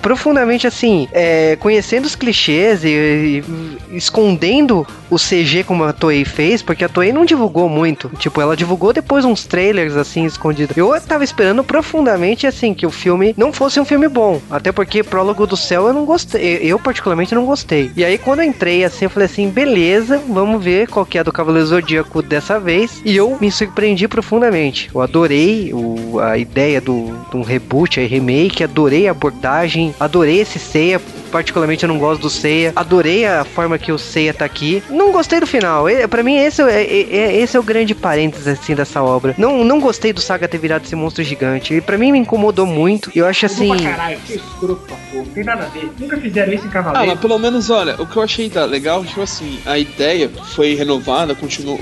[0.00, 6.62] Profundamente assim, é, conhecendo os clichês e, e escondendo o CG como a Toei fez,
[6.62, 8.10] porque a Toei não divulgou muito.
[8.18, 10.76] Tipo, ela divulgou depois uns trailers assim escondidos.
[10.76, 15.02] Eu tava esperando profundamente assim que o filme não fosse um filme bom, até porque
[15.02, 17.90] Prólogo do Céu eu não gostei, eu particularmente não gostei.
[17.96, 21.24] E aí quando eu entrei assim, eu falei assim, beleza, vamos ver qual que é
[21.24, 23.00] do Cavaleiro Zodíaco dessa vez.
[23.04, 24.90] E eu me surpreendi profundamente.
[24.94, 30.40] Eu adorei o- a ideia do, de um reboot, aí, remake, adorei a abordagem, adorei
[30.40, 31.00] esse Seiya.
[31.30, 32.72] Particularmente eu não gosto do Seiya.
[32.76, 34.80] Adorei a forma que o Seiya tá aqui.
[34.88, 35.86] Não gostei do final.
[36.08, 39.34] Pra mim, esse é, é- é- esse é o grande parênteses assim dessa obra.
[39.36, 41.74] Não, não gostei do Saga ter virado esse monstro gigante.
[41.74, 43.10] E pra mim me incomodou muito.
[43.14, 43.66] E eu acho assim.
[43.68, 45.24] Pra caralho, que escroto pra porra.
[45.24, 45.90] Não tem nada a ver.
[45.98, 47.08] Nunca fizeram isso em Ah, Cavaleiro.
[47.08, 50.74] mas pelo menos, olha, o que eu achei tá legal, tipo assim, a ideia foi
[50.74, 51.80] renovada, continuou.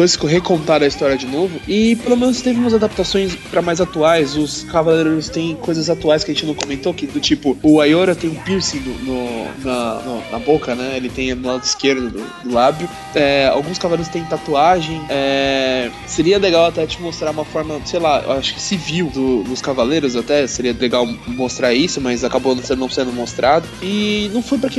[0.00, 1.60] Foi se recontar a história de novo.
[1.68, 4.34] E pelo menos teve umas adaptações pra mais atuais.
[4.34, 8.14] Os Cavaleiros têm coisas atuais que a gente não comentou, que do tipo, o Ayora
[8.14, 10.94] tem um piercing no, no- na, no- na boca, né?
[10.96, 12.88] Ele tem no lado esquerdo do, do lábio.
[13.14, 15.02] É, alguns Cavaleiros têm tatuagem.
[15.10, 19.60] É, seria legal até te mostrar uma forma, sei lá, acho que civil do- dos
[19.60, 20.46] Cavaleiros até.
[20.46, 23.68] Seria legal mostrar isso, mas acabou não sendo, não sendo mostrado.
[23.82, 24.70] E não foi para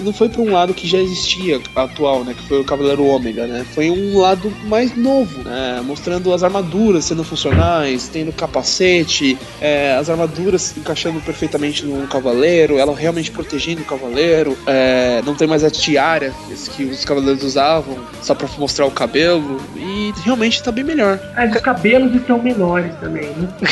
[0.00, 2.34] não foi para um lado que já existia atual, né?
[2.34, 3.64] Que foi o Cavaleiro Ômega, né?
[3.74, 5.80] Foi um lado mais novo, né?
[5.84, 12.94] Mostrando as armaduras sendo funcionais, tendo capacete, é, as armaduras encaixando perfeitamente no cavaleiro, ela
[12.94, 14.56] realmente protegendo o cavaleiro.
[14.66, 16.32] é, não tem mais a tiara
[16.76, 19.60] que os cavaleiros usavam só para mostrar o cabelo.
[19.76, 21.18] E realmente tá bem melhor.
[21.36, 23.48] Mas os cabelos estão menores também, né?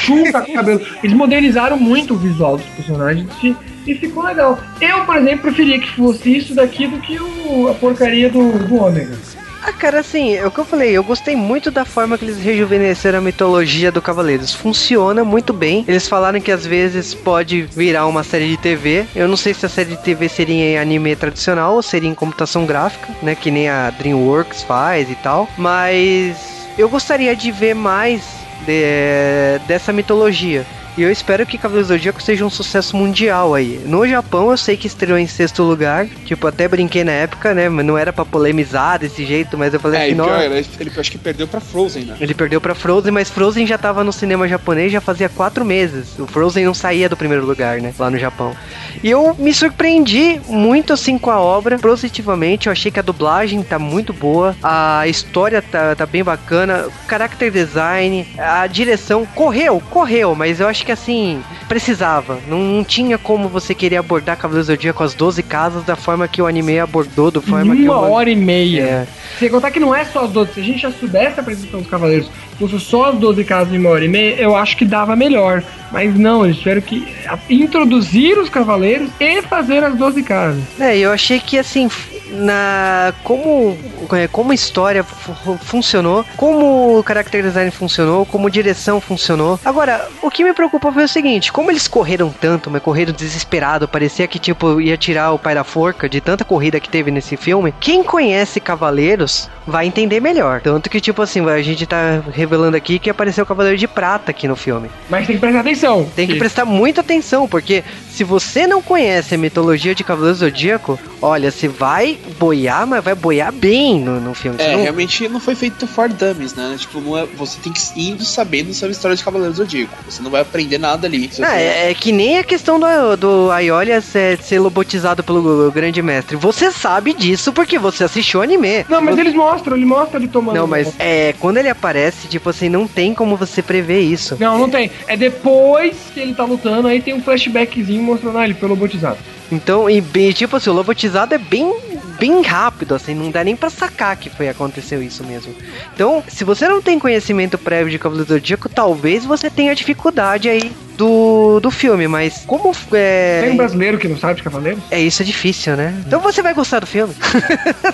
[0.00, 0.80] Chupa o cabelo.
[1.02, 3.54] Eles modernizaram muito o visual dos personagens e,
[3.86, 4.58] e ficou legal.
[4.80, 8.76] Eu, por exemplo, preferia que fosse isso daqui do que o- a porcaria do, do
[8.76, 9.16] Ômega.
[9.62, 12.38] Ah, cara, assim, é o que eu falei, eu gostei muito da forma que eles
[12.38, 14.54] rejuvenesceram a mitologia do Cavaleiros.
[14.54, 15.84] Funciona muito bem.
[15.86, 19.04] Eles falaram que às vezes pode virar uma série de TV.
[19.14, 22.14] Eu não sei se a série de TV seria em anime tradicional ou seria em
[22.14, 23.34] computação gráfica, né?
[23.34, 25.46] Que nem a DreamWorks faz e tal.
[25.58, 26.36] Mas
[26.78, 28.22] eu gostaria de ver mais
[28.66, 30.64] de- dessa mitologia.
[31.00, 33.80] E eu espero que Cavaleiros do Zodíaco seja um sucesso mundial aí.
[33.86, 36.06] No Japão eu sei que estreou em sexto lugar.
[36.26, 37.70] Tipo, até brinquei na época, né?
[37.70, 40.90] Mas não era pra polemizar desse jeito, mas eu falei É, assim, "Nossa, ele, ele
[40.98, 42.16] acho que perdeu pra Frozen, né?
[42.20, 46.18] ele perdeu pra Frozen, mas Frozen já tava no cinema japonês já fazia quatro meses.
[46.18, 47.94] O Frozen não saía do primeiro lugar, né?
[47.98, 48.54] Lá no Japão.
[49.02, 52.66] E eu me surpreendi muito assim com a obra, positivamente.
[52.66, 57.08] Eu achei que a dublagem tá muito boa, a história tá, tá bem bacana, o
[57.08, 62.40] character design, a direção correu, correu, mas eu acho que que assim, precisava.
[62.48, 66.26] Não, não tinha como você querer abordar Cavaleiros do Zodíaco as 12 casas da forma
[66.26, 68.82] que o anime abordou, da forma Uma que o hora e meia.
[68.82, 69.06] É.
[69.38, 70.54] Sem contar que não é só as 12.
[70.54, 73.78] Se a gente já soubesse a apresentação dos Cavaleiros, fosse só as 12 casas em
[73.78, 75.62] uma hora e meia, eu acho que dava melhor.
[75.92, 77.06] Mas não, eles tiveram que
[77.48, 80.62] introduzir os Cavaleiros e fazer as 12 casas.
[80.80, 81.88] É, eu achei que assim,
[82.30, 83.76] na como
[84.12, 89.58] é, como a história fu- funcionou, como o character design funcionou, como direção funcionou.
[89.64, 93.88] Agora, o que me preocupou foi o seguinte, como eles correram tanto, mas correram desesperado,
[93.88, 97.36] parecia que tipo ia tirar o pai da forca de tanta corrida que teve nesse
[97.36, 97.74] filme.
[97.80, 100.60] Quem conhece Cavaleiros vai entender melhor.
[100.60, 104.30] Tanto que tipo assim, a gente tá revelando aqui que apareceu o Cavaleiro de Prata
[104.30, 104.90] aqui no filme.
[105.08, 106.10] Mas tem que prestar atenção.
[106.16, 110.98] Tem que prestar muita atenção, porque se você não conhece a mitologia de Cavaleiro Zodíaco,
[111.22, 114.56] olha, você vai boiar, mas vai boiar bem no, no filme.
[114.60, 116.76] É, não- realmente não foi feito for dummies, né?
[116.78, 119.64] Tipo, não é, você tem que ir indo sabendo sobre a história de Cavaleiros do
[119.64, 119.94] Zodíaco.
[120.08, 121.28] Você não vai aprender nada ali.
[121.32, 125.70] Se Ah, é, é que nem a questão do, do Aiolia ser, ser lobotizado pelo
[125.70, 126.36] grande mestre.
[126.36, 128.84] Você sabe disso porque você assistiu o anime.
[128.88, 130.56] Não, mas Você- eles mostram, ele mostra ele tomando.
[130.56, 134.36] Não, mas é, quando ele aparece, tipo assim, não tem como você prever isso.
[134.40, 134.90] Não, não tem.
[135.06, 139.18] É depois que ele tá lutando, aí tem um flashbackzinho mostrando ah, ele foi lobotizado.
[139.52, 141.74] Então, e bem, tipo assim, o lobotizado é bem,
[142.20, 145.54] bem rápido, assim, não dá nem pra sacar que foi aconteceu isso mesmo.
[145.94, 150.46] Então, se você não tem conhecimento prévio de Cavaleiro do Zodíaco, talvez você tenha dificuldade
[150.46, 150.70] aí
[151.00, 154.82] do, do filme, mas como é, Tem um brasileiro que não sabe de Cavaleiros?
[154.90, 155.94] é isso é difícil, né?
[156.06, 157.14] Então você vai gostar do filme.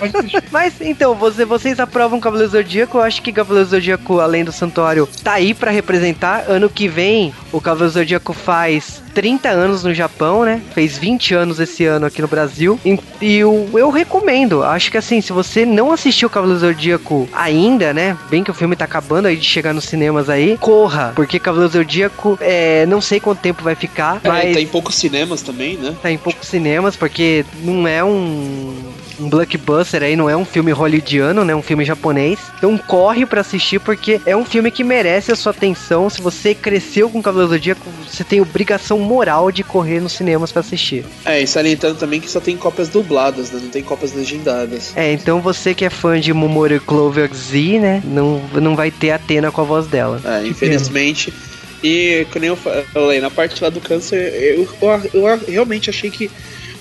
[0.51, 2.97] Mas então, você, vocês aprovam Cavaleiro do Zodíaco?
[2.97, 6.45] Eu acho que Cavaleiro do Zodíaco, além do Santuário, tá aí pra representar.
[6.47, 10.61] Ano que vem, o Cavaleiro do Zodíaco faz 30 anos no Japão, né?
[10.73, 12.79] Fez 20 anos esse ano aqui no Brasil.
[12.85, 14.63] E, e eu, eu recomendo.
[14.63, 18.15] Acho que assim, se você não assistiu Cavaleiro do Zodíaco ainda, né?
[18.29, 21.13] Bem que o filme tá acabando aí de chegar nos cinemas aí, corra.
[21.15, 24.67] Porque Cavaleiro do Zodíaco, é, não sei quanto tempo vai ficar, É, mas tá em
[24.67, 25.95] poucos cinemas também, né?
[26.01, 28.73] tá em poucos cinemas, porque não é um,
[29.19, 31.55] um blockbuster aí, não é um filme hollywoodiano, né?
[31.55, 32.39] Um filme japonês.
[32.57, 36.09] Então corre pra assistir, porque é um filme que merece a sua atenção.
[36.09, 40.51] Se você cresceu com Cavaleiro do Zodíaco, você tem obrigação moral de correr nos cinemas
[40.51, 41.05] pra assistir.
[41.25, 43.59] É, e salientando também que só tem cópias dubladas, né?
[43.61, 44.91] Não tem cópias legendadas.
[44.95, 48.01] É, então você que é fã de Momori Clover Z, né?
[48.05, 50.21] Não, não vai ter a Atena com a voz dela.
[50.23, 51.33] É, infelizmente.
[51.83, 56.29] E, como eu falei, na parte lá do câncer, eu, eu, eu realmente achei que,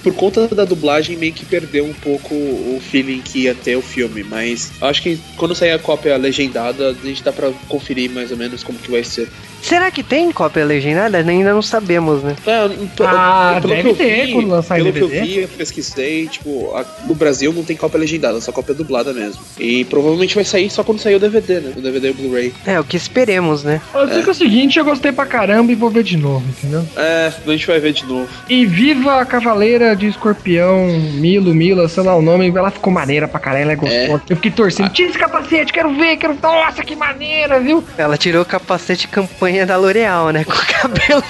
[0.03, 3.83] por conta da dublagem, meio que perdeu um pouco o feeling que ia ter o
[3.83, 4.23] filme.
[4.23, 8.37] Mas acho que quando sair a cópia legendada, a gente dá pra conferir mais ou
[8.37, 9.29] menos como que vai ser.
[9.63, 11.19] Será que tem cópia legendada?
[11.19, 12.37] Ainda não sabemos, né?
[12.47, 12.71] É,
[13.05, 15.27] Ah, pelo deve que eu ter vi- quando lançar Pelo que eu DVD.
[15.27, 19.41] vi, eu pesquisei, tipo, a- no Brasil não tem cópia legendada, só cópia dublada mesmo.
[19.59, 21.73] E provavelmente vai sair só quando sair o DVD, né?
[21.77, 22.53] O DVD e o Blu-ray.
[22.65, 23.81] É, o que esperemos, né?
[23.95, 26.45] Eu sei que é o seguinte, eu gostei pra caramba e vou ver de novo,
[26.49, 26.87] entendeu?
[26.97, 28.29] É, a gente vai ver de novo.
[28.49, 33.27] E viva a Cavaleira de Escorpião, Milo, Mila, sei lá o nome, ela ficou maneira
[33.27, 34.23] pra caralho, ela é gostosa.
[34.31, 36.37] Eu fiquei torcendo, tira esse capacete, quero ver, quero.
[36.43, 37.83] Nossa, que maneira, viu?
[37.99, 40.45] Ela tirou o capacete campanha da L'Oreal, né?
[40.47, 41.23] Com o cabelo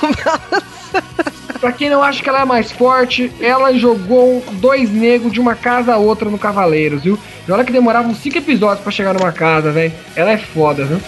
[1.60, 5.54] Pra quem não acha que ela é mais forte, ela jogou dois negros de uma
[5.54, 7.18] casa a outra no Cavaleiros, viu?
[7.46, 9.92] E olha que demorava uns cinco episódios pra chegar numa casa, velho.
[10.14, 11.00] Ela é foda, viu?